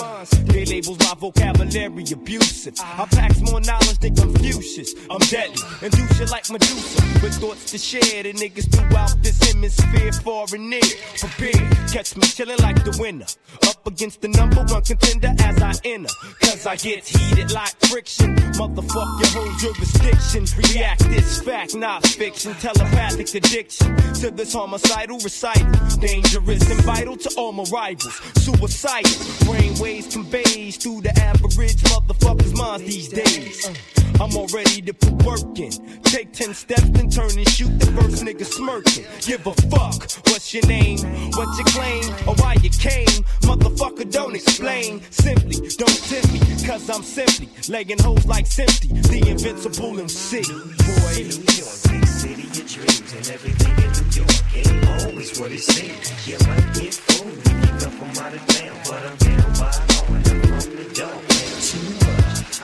They 0.48 0.66
labels 0.66 1.00
my 1.00 1.14
vocabulary 1.18 2.04
abusive. 2.12 2.74
I 2.80 3.08
pack 3.10 3.40
more 3.42 3.62
knowledge 3.62 4.00
than 4.00 4.16
Confucius. 4.16 4.94
I'm 5.10 5.20
deadly 5.20 5.64
and 5.82 5.92
do 5.94 6.08
shit 6.16 6.30
like 6.30 6.50
Medusa. 6.50 7.02
With 7.24 7.36
thoughts 7.36 7.72
to 7.72 7.78
share, 7.78 8.24
the 8.24 8.34
niggas 8.34 8.70
throughout 8.70 9.16
this 9.24 9.42
hemisphere, 9.48 10.12
far 10.12 10.46
and 10.54 10.70
near. 10.70 10.82
Prepared, 11.18 11.72
catch 11.88 12.18
me 12.18 12.24
chilling 12.24 12.58
like 12.60 12.84
the 12.84 12.98
winner. 13.00 13.28
Up 13.68 13.88
against 13.88 14.22
the 14.22 14.28
number 14.28 14.64
one 14.64 14.82
contender 14.82 15.34
as 15.40 15.62
I 15.62 15.74
enter. 15.86 16.14
Cause 16.42 16.66
I 16.66 16.76
get 16.76 17.08
heated 17.08 17.52
like 17.52 17.74
friction. 17.86 18.36
Motherfuck 18.60 19.10
your 19.22 19.32
whole 19.32 19.58
jurisdiction. 19.58 20.46
React 20.58 21.04
this 21.10 21.42
fact, 21.42 21.76
not 21.76 22.01
fiction. 22.08 22.54
Telepathic 22.56 23.34
addiction 23.36 23.96
to 24.16 24.32
this 24.32 24.54
homicidal 24.54 25.18
recital. 25.20 25.72
Dangerous 26.00 26.70
and 26.70 26.82
vital 26.82 27.16
to 27.18 27.30
all 27.38 27.52
my 27.52 27.64
rivals. 27.72 28.16
Suicidal. 28.44 29.12
Brainwaves 29.46 30.12
conveys 30.12 30.78
through 30.78 31.02
the 31.02 31.18
average 31.20 31.82
motherfucker's 31.84 32.54
minds 32.54 32.86
these 32.86 33.10
days. 33.10 34.01
I'm 34.20 34.36
all 34.36 34.48
ready 34.48 34.82
to 34.82 34.94
put 34.94 35.14
work 35.24 35.60
in. 35.60 35.72
Take 36.04 36.34
10 36.34 36.54
steps, 36.54 36.90
then 36.90 37.10
turn 37.10 37.32
and 37.38 37.48
shoot 37.50 37.80
the 37.80 37.88
first 37.98 38.24
nigga 38.24 38.46
smirking. 38.46 39.06
Give 39.22 39.46
a 39.48 39.54
fuck. 39.70 40.10
What's 40.28 40.54
your 40.54 40.66
name? 40.68 41.00
What's 41.34 41.58
your 41.58 41.68
claim? 41.68 42.04
Or 42.28 42.36
why 42.36 42.56
you 42.62 42.70
came? 42.70 43.24
Motherfucker, 43.48 44.12
don't 44.12 44.36
explain. 44.36 45.02
Simply, 45.12 45.56
don't 45.78 46.04
tempt 46.10 46.32
me, 46.34 46.40
cause 46.68 46.90
I'm 46.90 47.04
simply 47.04 47.50
legging 47.70 48.00
hoes 48.00 48.26
like 48.26 48.46
Simply, 48.46 48.90
the 49.02 49.30
invincible 49.30 50.00
MC. 50.00 50.42
Boy, 50.42 51.16
New 51.16 51.46
York, 51.56 52.06
city 52.06 52.48
of 52.48 52.68
dreams, 52.68 53.14
and 53.14 53.28
everything 53.30 53.76
in 53.78 53.92
New 53.96 54.10
York 54.20 54.32
ain't 54.56 55.06
always 55.06 55.40
what 55.40 55.52
it 55.52 55.62
seems. 55.62 56.28
You 56.28 56.38
might 56.48 56.74
get 56.76 56.94
fooled 56.94 57.38
if 57.38 57.48
you 57.48 57.72
come 57.80 58.12
from 58.14 58.26
out 58.26 58.34
of 58.34 58.46
town, 58.48 58.78
but 58.86 59.02
I'm 59.04 59.18
down 59.18 59.54
by 59.60 59.92
and 60.08 60.28
I'm 60.28 60.60
from 60.60 60.76
the 60.76 60.94
dog. 60.94 62.01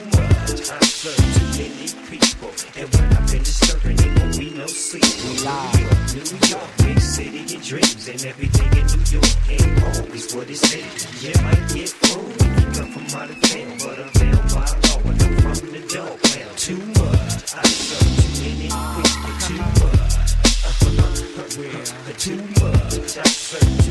many 1.59 1.89
people, 2.09 2.51
and 2.77 2.87
when 2.95 3.07
I've 3.17 3.31
been 3.31 3.43
disturbing, 3.43 3.99
it 3.99 4.19
won't 4.19 4.39
be 4.39 4.51
no 4.57 4.67
sleep. 4.67 5.05
New 6.15 6.39
York, 6.49 6.71
big 6.79 7.01
city, 7.01 7.41
it 7.55 7.63
dreams, 7.63 8.09
and 8.09 8.25
everything 8.25 8.73
in 8.73 8.87
New 8.87 9.05
York 9.11 9.35
ain't 9.51 9.83
always 9.83 10.35
what 10.35 10.49
it 10.49 10.57
says. 10.57 11.23
Yeah, 11.23 11.51
I 11.51 11.63
serve 23.53 23.82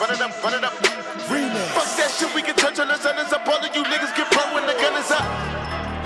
Run 0.00 0.10
it 0.10 0.20
up, 0.20 0.44
run 0.44 0.54
it 0.54 0.64
up. 0.64 0.72
Remix. 1.26 1.66
Fuck 1.74 1.96
that 1.96 2.10
shit, 2.16 2.34
we 2.34 2.42
can 2.42 2.54
touch 2.54 2.78
on 2.78 2.86
the 2.88 2.96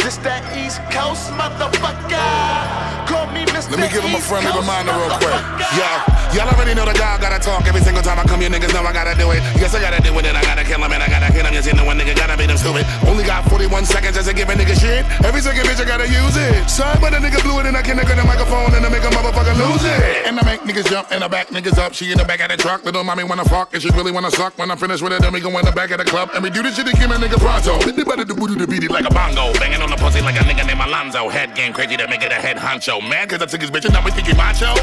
This 0.02 0.16
that 0.24 0.56
East 0.56 0.81
Coast 0.90 1.31
motherfucker. 1.36 3.10
Call 3.40 3.48
me 3.48 3.56
Mr. 3.56 3.72
Let 3.72 3.80
me 3.80 3.88
give 3.88 4.04
him 4.04 4.12
a 4.12 4.20
friendly 4.20 4.52
reminder 4.52 4.92
real 4.92 5.08
quick. 5.16 5.32
Y'all, 5.72 5.98
y'all 6.36 6.52
already 6.52 6.74
know 6.76 6.84
the 6.84 6.92
guy 6.92 7.16
gotta 7.16 7.40
talk 7.40 7.64
every 7.64 7.80
single 7.80 8.02
time 8.02 8.18
I 8.18 8.24
come 8.24 8.40
here. 8.40 8.50
Niggas 8.50 8.72
know 8.76 8.84
I 8.84 8.92
gotta 8.92 9.16
do 9.16 9.32
it. 9.32 9.40
Yes, 9.56 9.72
I 9.72 9.80
gotta 9.80 10.02
do 10.02 10.12
it. 10.12 10.26
And 10.28 10.36
I 10.36 10.42
gotta 10.42 10.64
kill 10.64 10.76
him 10.76 10.92
and 10.92 11.02
I 11.02 11.08
gotta 11.08 11.32
kill 11.32 11.46
him. 11.46 11.54
Yes, 11.54 11.64
you 11.64 11.72
know 11.72 11.84
one 11.84 11.96
nigga 11.96 12.14
gotta 12.14 12.36
beat 12.36 12.50
him 12.50 12.58
stupid. 12.60 12.84
Only 13.08 13.24
got 13.24 13.48
41 13.48 13.86
seconds 13.86 14.16
just 14.16 14.28
to 14.28 14.34
give 14.36 14.50
a 14.50 14.52
nigga 14.52 14.76
shit. 14.76 15.08
Every 15.24 15.40
second 15.40 15.64
bitch 15.64 15.80
I 15.80 15.88
gotta 15.88 16.04
use 16.04 16.36
it. 16.36 16.68
Sorry, 16.68 16.98
but 17.00 17.14
a 17.14 17.16
nigga 17.16 17.40
blew 17.40 17.60
it 17.60 17.66
and 17.66 17.76
I 17.76 17.82
can't 17.82 17.96
get 17.96 18.12
the 18.12 18.24
microphone 18.28 18.76
and 18.76 18.84
I 18.84 18.88
make 18.92 19.04
a 19.04 19.12
motherfucker 19.16 19.56
lose 19.56 19.84
it. 19.88 20.28
And 20.28 20.36
I 20.36 20.44
make 20.44 20.60
niggas 20.68 20.90
jump 20.90 21.08
and 21.10 21.24
I 21.24 21.28
back 21.28 21.48
niggas 21.48 21.78
up. 21.78 21.94
She 21.94 22.12
in 22.12 22.18
the 22.18 22.28
back 22.28 22.40
of 22.44 22.50
the 22.50 22.58
truck. 22.58 22.84
Little 22.84 23.04
mommy 23.04 23.24
wanna 23.24 23.48
fuck 23.48 23.72
and 23.72 23.80
she 23.80 23.88
really 23.96 24.12
wanna 24.12 24.30
suck. 24.30 24.58
When 24.58 24.70
I'm 24.70 24.76
finished 24.76 25.02
with 25.02 25.12
it, 25.12 25.22
then 25.22 25.32
we 25.32 25.40
go 25.40 25.48
in 25.58 25.64
the 25.64 25.72
back 25.72 25.90
of 25.92 25.98
the 25.98 26.04
club 26.04 26.30
and 26.34 26.44
we 26.44 26.50
do 26.50 26.62
this 26.62 26.76
shit 26.76 26.84
to 26.86 26.92
give 26.92 27.10
a 27.10 27.16
nigga 27.16 27.40
pronto. 27.40 27.80
Hit 27.80 27.96
the 27.96 28.04
better 28.04 28.26
to 28.26 28.34
booty 28.34 28.56
to 28.60 28.66
beat 28.66 28.84
it 28.84 28.90
like 28.90 29.08
a 29.08 29.14
bongo. 29.14 29.52
Banging 29.56 29.80
on 29.80 29.88
the 29.88 29.96
pussy 29.96 30.20
like 30.20 30.36
a 30.36 30.44
nigga 30.44 30.66
named 30.66 30.84
Alonzo. 30.84 31.30
Head 31.30 31.54
game 31.54 31.72
crazy 31.72 31.96
to 31.96 32.06
make 32.08 32.22
it 32.22 32.32
a 32.32 32.36
head 32.36 32.58
honcho. 32.58 33.00
Mad 33.00 33.30
cause 33.31 33.40
I 33.40 33.47
took 33.47 33.61
his 33.61 33.70
bitch 33.70 33.85
and 33.85 33.94
now 33.94 34.05
we 34.05 34.11
think 34.11 34.27
he 34.27 34.35
macho. 34.35 34.74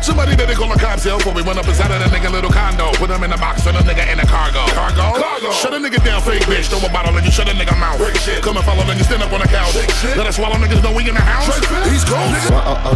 Somebody 0.00 0.34
that 0.36 0.48
they 0.48 0.54
call 0.54 0.72
a 0.72 0.78
cops 0.78 1.04
here 1.04 1.16
before 1.16 1.34
we 1.34 1.42
went 1.42 1.58
up 1.58 1.68
inside 1.68 1.90
of 1.92 2.00
that 2.00 2.10
nigga 2.10 2.30
little 2.32 2.50
condo. 2.50 2.92
Put 2.96 3.10
him 3.10 3.22
in 3.24 3.30
the 3.30 3.36
box, 3.36 3.64
turn 3.64 3.74
the 3.74 3.84
nigga 3.84 4.08
in 4.10 4.18
the 4.18 4.26
cargo. 4.26 4.64
Cargo? 4.72 5.16
Cargo. 5.16 5.50
Shut 5.52 5.72
a 5.74 5.78
nigga 5.78 6.02
down, 6.04 6.20
fake 6.22 6.44
bitch. 6.44 6.68
Throw 6.68 6.80
a 6.80 6.92
bottle 6.92 7.16
and 7.16 7.24
you 7.24 7.32
shut 7.32 7.48
a 7.48 7.52
nigga 7.52 7.78
mouth. 7.78 8.00
Come 8.42 8.56
and 8.56 8.66
follow, 8.66 8.84
then 8.84 8.96
you 8.96 9.04
stand 9.04 9.22
up 9.22 9.32
on 9.32 9.40
the 9.40 9.48
couch. 9.48 9.74
Let 10.16 10.26
us 10.26 10.36
swallow 10.36 10.56
niggas 10.56 10.82
know 10.82 10.92
we 10.92 11.08
in 11.08 11.14
the 11.14 11.20
house. 11.20 11.52
He's 11.88 12.04
cold. 12.04 12.32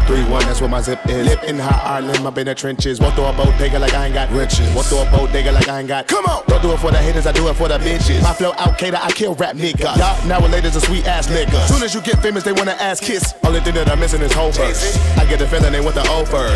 1031, 0.05 0.45
that's 0.45 0.61
where 0.61 0.71
my 0.71 0.81
zip 0.81 1.01
is. 1.09 1.29
Live 1.29 1.45
in 1.45 1.59
high 1.59 2.01
Ireland, 2.01 2.27
up 2.27 2.39
in 2.39 2.47
the 2.47 2.55
trenches. 2.55 3.01
Walk 3.01 3.15
through 3.15 3.25
a 3.25 3.33
boat 3.33 3.55
bodega 3.55 3.79
like 3.79 3.95
I 3.95 4.07
ain't 4.07 4.15
got 4.15 4.31
riches. 4.31 4.73
Walk 4.75 4.87
through 4.87 5.01
a 5.01 5.11
boat 5.11 5.29
bodega 5.29 5.53
like 5.53 5.69
I 5.69 5.81
ain't 5.81 5.89
got. 5.89 6.09
Come 6.09 6.25
on! 6.27 6.43
Don't 6.47 6.63
do 6.63 6.73
it 6.73 6.79
for 6.79 6.91
the 6.91 6.99
haters, 6.99 7.27
I 7.27 7.33
do 7.33 7.49
it 7.49 7.55
for 7.55 7.69
the 7.69 7.79
bitches. 7.79 8.23
My 8.23 8.33
flow 8.33 8.53
out 8.59 8.79
cater, 8.79 8.99
I 9.01 9.11
kill 9.13 9.35
rap 9.35 9.57
niggas. 9.57 9.97
Y'all 9.97 10.27
nowadays 10.27 10.77
a 10.77 10.81
sweet 10.81 11.07
ass 11.07 11.29
nigga. 11.29 11.67
Soon 11.69 11.83
as 11.83 11.95
you 11.95 12.01
get 12.01 12.21
famous, 12.21 12.45
they 12.45 12.53
wanna 12.53 12.73
ass 12.81 13.01
kiss. 13.01 13.35
Only 13.45 13.61
thing 13.61 13.75
that 13.75 13.91
I'm 13.91 14.01
missing 14.01 14.23
is 14.23 14.33
whole 14.33 14.53
verse. 14.53 14.97
I 15.17 15.25
get 15.27 15.39
the 15.39 15.47
feeling 15.47 15.73
they 15.73 15.81
want 15.81 15.95
the 15.95 16.09
over. 16.11 16.49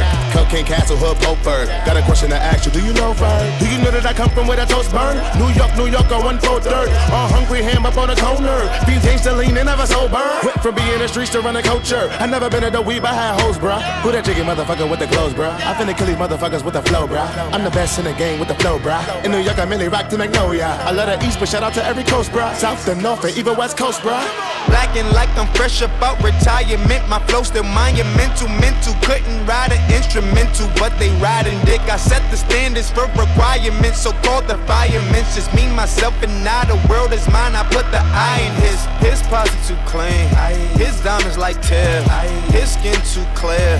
Castle, 0.46 0.96
Hood, 0.96 1.16
Oakford. 1.24 1.68
Got 1.86 1.96
a 1.96 2.02
question 2.02 2.30
to 2.30 2.36
ask 2.36 2.66
you, 2.66 2.72
do 2.72 2.84
you 2.84 2.92
know 2.92 3.14
Fern? 3.14 3.46
Do 3.58 3.66
you 3.70 3.78
know 3.78 3.90
that 3.90 4.04
I 4.04 4.12
come 4.12 4.28
from 4.30 4.46
where 4.46 4.56
the 4.56 4.66
toast 4.66 4.92
burn? 4.92 5.16
New 5.40 5.48
York, 5.56 5.72
New 5.76 5.86
York, 5.86 6.10
on 6.12 6.24
one 6.24 6.38
four 6.38 6.60
third. 6.60 6.88
All 7.08 7.28
hungry 7.28 7.62
ham 7.62 7.86
up 7.86 7.96
on 7.96 8.08
the 8.08 8.16
corner. 8.16 8.68
Fiends 8.84 9.06
ain't 9.06 9.20
still 9.20 9.36
lean 9.36 9.56
and 9.56 9.66
never 9.66 9.86
sober. 9.86 10.20
Went 10.44 10.60
from 10.60 10.74
being 10.74 10.92
in 10.92 10.98
the 11.00 11.08
streets 11.08 11.30
to 11.32 11.40
running 11.40 11.62
culture. 11.62 12.08
I 12.20 12.26
never 12.26 12.50
been 12.50 12.64
at 12.64 12.72
the 12.72 12.82
weed, 12.82 13.04
I 13.04 13.14
had 13.14 13.40
hoes, 13.40 13.56
bruh. 13.56 13.80
Who 14.02 14.12
that 14.12 14.24
chicken 14.24 14.44
motherfucker 14.44 14.88
with 14.88 14.98
the 15.00 15.06
clothes, 15.06 15.34
bruh? 15.34 15.54
I 15.54 15.74
finna 15.74 15.96
kill 15.96 16.06
these 16.06 16.16
motherfuckers 16.16 16.64
with 16.64 16.74
the 16.74 16.82
flow, 16.82 17.06
bruh. 17.06 17.28
I'm 17.52 17.64
the 17.64 17.70
best 17.70 17.98
in 17.98 18.04
the 18.04 18.14
game 18.14 18.38
with 18.38 18.48
the 18.48 18.56
flow, 18.56 18.78
bruh. 18.78 19.24
In 19.24 19.30
New 19.30 19.38
York, 19.40 19.58
I 19.58 19.64
mainly 19.64 19.88
rock 19.88 20.08
to 20.10 20.18
Magnolia. 20.18 20.76
I 20.84 20.92
love 20.92 21.08
the 21.08 21.26
East, 21.26 21.40
but 21.40 21.48
shout 21.48 21.62
out 21.62 21.74
to 21.74 21.84
every 21.84 22.04
coast, 22.04 22.30
bruh. 22.30 22.54
South 22.56 22.84
to 22.84 22.94
North 22.94 23.24
and 23.24 23.36
even 23.36 23.56
West 23.56 23.76
Coast, 23.76 24.00
bruh. 24.00 24.20
Blacking 24.66 25.08
like 25.12 25.30
I'm 25.38 25.46
fresh 25.54 25.80
about 25.82 26.22
retirement. 26.22 27.08
My 27.08 27.18
flow 27.26 27.42
still 27.42 27.64
monumental, 27.64 28.48
mental. 28.48 28.94
Couldn't 29.02 29.46
ride 29.46 29.72
an 29.72 29.80
instrumental, 30.28 30.68
but 30.78 30.96
they 30.98 31.10
riding 31.20 31.58
dick. 31.64 31.80
I 31.88 31.96
set 31.96 32.22
the 32.30 32.36
standards 32.36 32.90
for 32.90 33.06
requirements, 33.16 34.02
so 34.02 34.12
called 34.24 34.46
the 34.48 34.58
firemen. 34.66 35.24
Just 35.34 35.52
me, 35.54 35.68
myself, 35.74 36.14
and 36.22 36.44
now 36.44 36.64
the 36.64 36.76
world 36.88 37.12
is 37.12 37.26
mine. 37.28 37.54
I 37.54 37.64
put 37.64 37.90
the 37.90 38.00
eye 38.02 38.40
in 38.46 38.54
his. 38.62 38.78
His 39.00 39.22
posse 39.28 39.56
too 39.66 39.78
clean. 39.86 40.28
His 40.76 41.00
diamonds 41.02 41.38
like 41.38 41.60
Tiff. 41.62 42.04
His 42.52 42.72
skin 42.72 42.98
too 43.12 43.24
clear. 43.34 43.76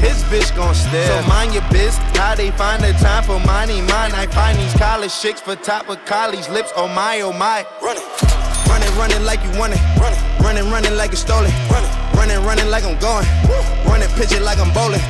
His 0.00 0.22
bitch 0.24 0.54
gon' 0.56 0.74
stare. 0.74 1.22
So 1.22 1.28
mind 1.28 1.54
your 1.54 1.64
biz. 1.70 1.96
How 2.18 2.34
they 2.34 2.50
find 2.52 2.82
the 2.82 2.92
time 2.94 3.24
for 3.24 3.38
money? 3.40 3.80
Mine. 3.80 4.12
I 4.12 4.26
find 4.26 4.58
these 4.58 4.74
college 4.74 5.14
chicks 5.20 5.40
for 5.40 5.56
top 5.56 5.88
of 5.88 6.04
college 6.04 6.48
lips. 6.48 6.72
Oh 6.76 6.88
my, 6.88 7.20
oh 7.20 7.32
my. 7.32 7.66
Running. 7.82 8.02
Running, 8.68 8.96
running 8.96 9.24
like 9.24 9.42
you 9.44 9.58
want 9.58 9.74
it. 9.74 9.80
Running, 10.00 10.20
running, 10.40 10.70
running 10.70 10.96
like 10.96 11.12
it's 11.12 11.20
stolen. 11.20 11.52
Running, 12.14 12.42
running 12.44 12.68
like 12.68 12.84
I'm 12.84 12.98
going. 12.98 13.26
Running, 13.86 14.08
pitch 14.16 14.32
it 14.32 14.42
like 14.42 14.58
I'm 14.58 14.72
bowling. 14.72 15.00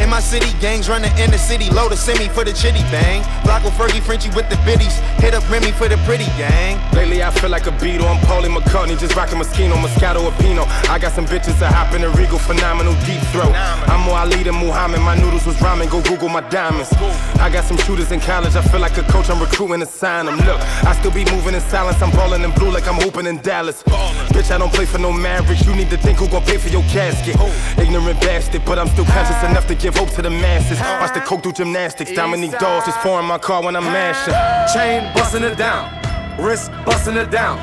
In 0.00 0.08
my 0.10 0.20
city, 0.20 0.46
gangs 0.60 0.88
running 0.88 1.10
in 1.18 1.30
the 1.30 1.38
city. 1.38 1.70
Load 1.70 1.90
a 1.92 1.96
semi 1.96 2.28
for 2.28 2.44
the 2.44 2.52
chitty 2.52 2.82
bang. 2.94 3.22
Blocko 3.42 3.70
Fergie, 3.70 4.00
Frenchie 4.00 4.30
with 4.30 4.48
the 4.48 4.56
biddies. 4.64 4.96
Hit 5.18 5.34
up 5.34 5.42
Remy 5.50 5.72
for 5.72 5.88
the 5.88 5.96
pretty 6.06 6.26
gang. 6.38 6.78
Lately 6.94 7.22
I 7.22 7.30
feel 7.30 7.50
like 7.50 7.66
a 7.66 7.72
Beatle, 7.72 8.06
I'm 8.06 8.20
Paulie 8.26 8.54
McCartney, 8.54 8.98
just 8.98 9.16
rocking 9.16 9.38
Moschino, 9.38 9.74
Moscato 9.74 10.22
or 10.22 10.32
Pinot. 10.40 10.68
I 10.88 10.98
got 10.98 11.12
some 11.12 11.26
bitches 11.26 11.58
that 11.58 11.72
hop 11.74 11.94
in 11.94 12.04
a 12.04 12.10
Regal, 12.10 12.38
phenomenal 12.38 12.94
deep 13.06 13.20
throat. 13.32 13.52
I'm 13.88 14.02
more 14.02 14.18
Ali 14.18 14.44
than 14.44 14.54
Muhammad, 14.54 15.00
my 15.00 15.16
noodles 15.16 15.46
was 15.46 15.60
rhyming, 15.60 15.88
go 15.88 16.00
Google 16.02 16.28
my 16.28 16.42
diamonds. 16.48 16.92
I 17.40 17.50
got 17.50 17.64
some 17.64 17.76
shooters 17.78 18.12
in 18.12 18.20
college, 18.20 18.54
I 18.54 18.62
feel 18.62 18.80
like 18.80 18.96
a 18.98 19.02
coach, 19.02 19.30
I'm 19.30 19.40
recruiting 19.40 19.80
to 19.80 19.86
sign 19.86 20.26
them. 20.26 20.36
Look, 20.46 20.60
I 20.86 20.94
still 20.94 21.10
be 21.10 21.24
moving 21.24 21.54
in 21.54 21.60
silence, 21.62 22.00
I'm 22.00 22.12
balling 22.12 22.42
in 22.42 22.52
blue 22.52 22.70
like 22.70 22.86
I'm 22.86 23.00
hooping 23.00 23.26
in 23.26 23.38
Dallas. 23.42 23.82
Bitch, 24.30 24.52
I 24.52 24.58
don't 24.58 24.72
play 24.72 24.86
for 24.86 24.98
no 24.98 25.12
Mavericks, 25.12 25.66
you 25.66 25.74
need 25.74 25.90
to 25.90 25.96
think 25.96 26.18
who 26.18 26.28
gon' 26.28 26.37
pay 26.40 26.58
for 26.58 26.68
your 26.68 26.82
casket. 26.84 27.36
Ignorant 27.78 28.20
bastard, 28.20 28.64
but 28.64 28.78
I'm 28.78 28.88
still 28.88 29.04
conscious 29.04 29.42
enough 29.44 29.66
to 29.68 29.74
give 29.74 29.96
hope 29.96 30.10
to 30.10 30.22
the 30.22 30.30
masses. 30.30 30.78
Watch 30.80 31.14
the 31.14 31.20
coke 31.20 31.42
do 31.42 31.52
gymnastics, 31.52 32.12
Dominique 32.12 32.58
Dawes 32.58 32.84
just 32.86 32.98
pouring 32.98 33.26
my 33.26 33.38
car 33.38 33.62
when 33.62 33.76
I'm 33.76 33.84
mashing. 33.84 34.34
Chain 34.74 35.12
busting 35.14 35.42
it 35.42 35.56
down. 35.56 35.92
Wrist 36.38 36.70
busting 36.84 37.16
it 37.16 37.30
down. 37.30 37.58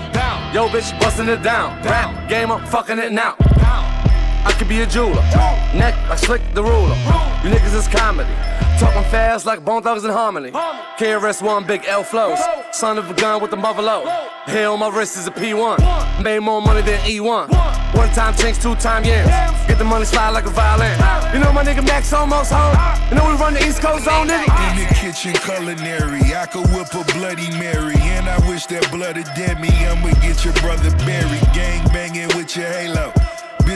Yo, 0.54 0.68
bitch 0.68 0.98
busting 1.00 1.30
it 1.30 1.42
down. 1.42 1.82
Rap 1.84 2.30
game, 2.30 2.52
I'm 2.52 2.66
fucking 2.66 3.00
it 3.00 3.12
now. 3.12 3.36
I 3.40 4.54
could 4.58 4.68
be 4.68 4.82
a 4.82 4.86
jeweler. 4.86 5.24
Neck 5.74 5.96
like 6.08 6.20
slick 6.20 6.42
the 6.54 6.64
ruler. 6.64 6.96
You 7.44 7.50
niggas 7.50 7.76
is 7.76 7.88
comedy. 7.88 8.34
Talking 8.80 9.04
fast 9.10 9.46
like 9.46 9.64
Bone 9.64 9.82
Thugs 9.82 10.04
and 10.04 10.14
Harmony. 10.14 10.52
KRS 10.52 11.42
One 11.42 11.66
big 11.66 11.86
L 11.86 12.04
flows. 12.04 12.40
Son 12.72 12.98
of 12.98 13.10
a 13.10 13.14
gun 13.14 13.42
with 13.42 13.52
the 13.52 13.58
mother 13.58 13.82
low. 13.82 14.06
Hair 14.46 14.70
on 14.70 14.80
my 14.80 14.90
wrist 14.90 15.18
is 15.18 15.28
a 15.28 15.32
P1. 15.32 16.24
Made 16.24 16.40
more 16.40 16.62
money 16.62 16.82
than 16.82 17.00
E1. 17.00 17.50
One 17.50 17.75
time 18.16 18.34
chinks, 18.36 18.58
two 18.58 18.76
time 18.76 19.04
yams. 19.04 19.30
Get 19.68 19.78
the 19.78 19.84
money 19.84 20.06
slide 20.06 20.30
like 20.30 20.46
a 20.46 20.50
violin. 20.50 20.98
You 21.34 21.40
know 21.40 21.52
my 21.52 21.64
nigga 21.64 21.86
Max 21.86 22.14
almost 22.14 22.52
home. 22.52 22.76
You 23.10 23.16
know 23.18 23.28
we 23.28 23.36
run 23.36 23.54
the 23.54 23.66
East 23.66 23.82
Coast 23.82 24.06
zone, 24.06 24.28
nigga. 24.28 24.48
In 24.72 24.88
the 24.88 24.94
kitchen 24.96 25.34
culinary, 25.34 26.34
I 26.34 26.46
could 26.46 26.68
whip 26.72 26.94
a 26.94 27.04
Bloody 27.14 27.50
Mary. 27.60 27.96
And 28.00 28.28
I 28.30 28.38
wish 28.48 28.66
that 28.68 28.90
blood 28.92 29.18
had 29.18 29.30
dead 29.36 29.60
me. 29.60 29.70
I'ma 29.86 30.14
get 30.22 30.44
your 30.46 30.54
brother 30.56 30.92
buried. 31.06 31.44
Gang 31.54 31.86
banging 31.90 32.28
with 32.38 32.56
your 32.56 32.68
halo. 32.68 33.14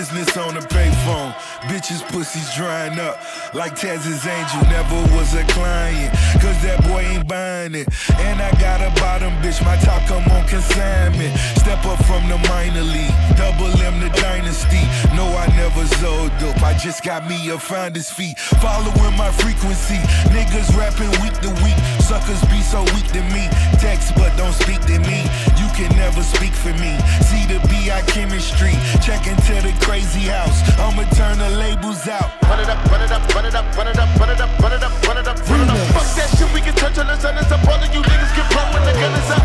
Business 0.10 0.38
on 0.38 0.56
the 0.56 0.62
payphone. 0.62 1.34
Bitches, 1.70 2.02
pussies 2.10 2.50
drying 2.56 2.98
up. 3.00 3.22
Like 3.54 3.76
Taz's 3.76 4.26
angel, 4.26 4.62
never 4.66 4.96
was 5.14 5.36
a 5.36 5.44
client. 5.54 6.10
Cause 6.42 6.58
that 6.66 6.82
boy 6.90 7.02
ain't 7.02 7.28
buying 7.28 7.76
it. 7.76 7.88
And 8.18 8.42
I 8.42 8.50
got 8.58 8.82
a 8.82 8.90
bottom 9.00 9.30
bitch, 9.46 9.64
my 9.64 9.78
top 9.78 10.02
come 10.10 10.26
on 10.34 10.48
consignment. 10.48 11.38
Step 11.62 11.86
up 11.86 12.02
from 12.10 12.26
the 12.26 12.42
minor 12.50 12.82
league. 12.82 13.14
Double 13.38 13.70
M 13.86 14.02
the 14.02 14.10
dynasty. 14.18 14.82
No, 15.14 15.30
I 15.38 15.46
never 15.54 15.86
sold 16.02 16.34
dope. 16.42 16.58
I 16.64 16.74
just 16.74 17.04
got 17.04 17.30
me 17.30 17.38
a 17.50 17.60
finder's 17.60 18.10
fee. 18.10 18.34
Following 18.66 19.14
my 19.14 19.30
frequency. 19.30 20.02
Niggas 20.34 20.74
rapping 20.74 21.14
week 21.22 21.38
to 21.46 21.54
week. 21.62 21.78
Suckers 22.02 22.42
be 22.50 22.62
so 22.66 22.82
weak 22.98 23.06
to 23.14 23.22
me. 23.30 23.46
Text 23.78 24.18
but 24.18 24.34
don't 24.38 24.58
speak 24.58 24.82
to 24.90 24.98
me. 25.06 25.22
You 25.62 25.70
can 25.78 25.94
never 25.94 26.24
speak 26.24 26.54
for 26.54 26.74
me. 26.82 26.98
See 27.30 27.46
the 27.46 27.62
BI 27.70 28.02
chemistry. 28.10 28.74
Check 29.06 29.30
into 29.30 29.54
the 29.62 29.74
crazy 29.86 29.99
house. 30.06 30.62
I'ma 30.80 31.04
turn 31.16 31.38
the 31.38 31.50
labels 31.58 32.08
out. 32.08 32.32
Run 32.44 32.60
it 32.60 32.70
up, 32.70 32.84
run 32.92 33.02
it 33.02 33.12
up, 33.12 33.36
run 33.36 33.46
it 33.46 33.56
up, 33.56 33.66
run 33.76 33.88
it 33.88 33.98
up, 33.98 34.20
run 34.20 34.30
it 34.30 34.40
up, 34.40 34.60
run 34.60 34.72
it 34.74 34.84
up, 34.84 35.08
run 35.08 35.18
it 35.18 35.28
up, 35.28 35.50
run 35.50 35.62
it 35.62 35.70
up. 35.70 35.78
Fuck 35.94 36.16
that 36.16 36.30
shit, 36.38 36.54
we 36.54 36.62
can 36.62 36.76
turn 36.76 36.94
till 36.94 37.06
the 37.06 37.20
sun 37.20 37.38
is 37.38 37.52
up. 37.52 37.66
All 37.68 37.76
of 37.76 37.94
you 37.94 38.02
niggas 38.02 38.36
get 38.36 38.50
blown 38.52 38.74
when 38.74 38.84
the 38.86 38.94
gun 38.94 39.14
is 39.14 39.32
up. 39.32 39.44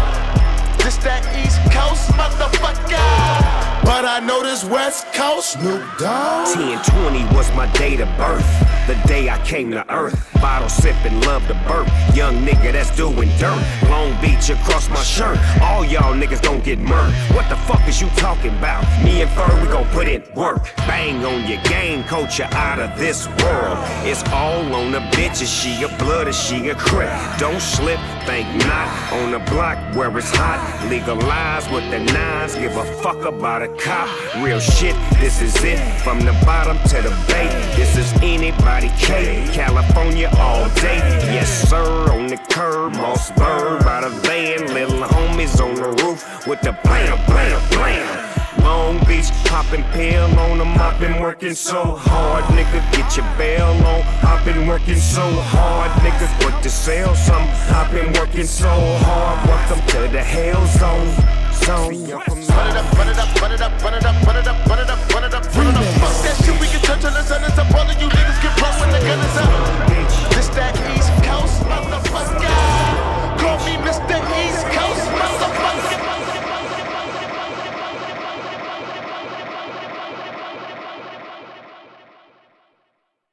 This 0.78 0.96
that 0.98 1.24
East 1.36 1.60
Coast 1.72 2.10
motherfucker. 2.12 3.73
But 3.84 4.06
I 4.06 4.18
know 4.20 4.42
this 4.42 4.64
West 4.64 5.12
Coast 5.12 5.52
Snoop 5.52 5.82
Dogg. 5.98 6.56
1020 6.56 7.36
was 7.36 7.54
my 7.54 7.66
date 7.72 8.00
of 8.00 8.08
birth. 8.16 8.44
The 8.86 8.94
day 9.06 9.28
I 9.28 9.38
came 9.44 9.70
to 9.72 9.84
earth. 9.94 10.30
Bottle 10.40 10.68
sipping, 10.68 11.20
love 11.22 11.46
to 11.48 11.54
burp. 11.66 11.86
Young 12.14 12.34
nigga 12.44 12.72
that's 12.72 12.94
doing 12.96 13.28
dirt. 13.38 13.62
Long 13.88 14.18
Beach 14.20 14.50
across 14.50 14.88
my 14.88 15.02
shirt. 15.02 15.38
All 15.62 15.84
y'all 15.84 16.14
niggas 16.14 16.42
gon' 16.42 16.60
get 16.60 16.78
murked. 16.78 17.14
What 17.34 17.48
the 17.48 17.56
fuck 17.56 17.86
is 17.88 18.00
you 18.00 18.08
talking 18.16 18.56
about? 18.58 18.84
Me 19.02 19.22
and 19.22 19.30
Fur, 19.30 19.60
we 19.60 19.68
gon' 19.68 19.86
put 19.88 20.08
in 20.08 20.22
work. 20.34 20.64
Bang 20.76 21.24
on 21.24 21.48
your 21.48 21.62
game, 21.62 22.04
coach 22.04 22.38
you 22.38 22.46
out 22.52 22.78
of 22.78 22.98
this 22.98 23.26
world. 23.42 23.78
It's 24.04 24.22
all 24.32 24.74
on 24.74 24.92
the 24.92 25.00
bitches. 25.16 25.48
She 25.48 25.82
a 25.82 25.88
blood 25.98 26.28
or 26.28 26.32
she 26.32 26.68
a 26.68 26.74
crip. 26.74 27.10
Don't 27.38 27.60
slip, 27.60 28.00
think 28.26 28.48
not. 28.66 28.88
On 29.12 29.30
the 29.30 29.38
block 29.50 29.78
where 29.94 30.16
it's 30.18 30.30
hot. 30.30 30.60
Legalize 30.88 31.68
with 31.70 31.88
the 31.90 32.00
nines. 32.12 32.54
Give 32.54 32.76
a 32.76 32.84
fuck 33.02 33.24
about 33.24 33.62
a 33.62 33.68
cop. 33.76 34.08
Real 34.42 34.60
shit, 34.60 34.96
this 35.20 35.40
is 35.40 35.54
it. 35.64 35.78
From 36.02 36.20
the 36.20 36.32
bottom 36.44 36.78
to 36.88 37.02
the 37.02 37.14
bay. 37.28 37.48
This 37.76 37.96
is 37.96 38.12
anybody 38.22 38.90
K. 38.98 39.48
California 39.52 40.30
all 40.38 40.68
day. 40.76 40.98
Yes, 41.32 41.68
sir, 41.68 41.84
on 42.12 42.26
the 42.28 42.36
curb. 42.36 42.94
Moss 42.94 43.30
bird 43.32 43.84
by 43.84 44.00
the 44.00 44.10
van. 44.10 44.72
Little 44.74 45.00
homies 45.00 45.60
on 45.60 45.74
the 45.74 46.02
roof 46.02 46.46
with 46.46 46.60
the 46.60 46.72
blam, 46.84 47.18
blam, 47.26 47.68
blam. 47.70 48.33
Long 48.64 48.98
Beach, 49.04 49.28
popping 49.44 49.84
pill 49.92 50.24
on 50.40 50.58
them. 50.58 50.72
I've 50.80 50.98
been 50.98 51.20
working 51.20 51.54
so 51.54 52.00
hard, 52.00 52.44
nigga. 52.56 52.80
Get 52.96 53.16
your 53.16 53.28
bail 53.36 53.68
on. 53.84 54.00
I've 54.24 54.42
been 54.44 54.66
working 54.66 54.96
so 54.96 55.20
hard, 55.52 55.90
nigga. 56.00 56.26
Work 56.42 56.62
to 56.62 56.70
sell 56.70 57.14
some. 57.14 57.44
I've 57.76 57.92
been 57.92 58.10
working 58.14 58.46
so 58.46 58.72
hard. 59.04 59.36
Welcome 59.46 59.86
to 59.92 60.08
the 60.08 60.22
hell 60.22 60.64
zone. 60.80 61.12
Zone. 61.52 62.08
Run 62.08 62.68
it 62.70 62.76
up, 62.80 62.92
run 62.96 63.08
it 63.08 63.18
up, 63.18 63.40
run 63.40 63.52
it 63.52 63.60
up, 63.60 63.82
run 63.84 63.94
it 63.94 64.04
up, 64.04 64.26
run 64.26 64.36
it 64.36 64.48
up, 64.48 64.66
run 64.66 64.78
it 64.80 64.90
up, 64.90 65.12
run 65.12 65.24
it 65.24 65.34
up, 65.34 65.44
run 65.54 65.66
it 65.68 65.76
up. 65.76 65.84
Fuck 66.00 66.16
that 66.24 66.36
shit, 66.42 66.56
we 66.60 66.66
can 66.66 66.80
touch 66.80 67.04
on 67.04 67.12
the 67.12 67.22
sun 67.22 67.44
is. 67.44 67.58
All 67.58 67.84
of 67.84 68.00
you 68.00 68.08
niggas 68.08 68.40
get 68.40 68.56
broke 68.56 68.80
when 68.80 68.90
the 68.90 69.00
gun 69.04 69.20
is 69.20 69.36
up. 69.36 69.52
This 70.32 70.48
that 70.56 70.72
East 70.96 71.12
Coast 71.20 71.60
motherfucker. 71.68 72.48
Call 73.38 73.58
me 73.68 73.76
Mr. 73.84 74.16
East 74.40 74.64
Coast 74.72 75.04
motherfucker. 75.12 75.53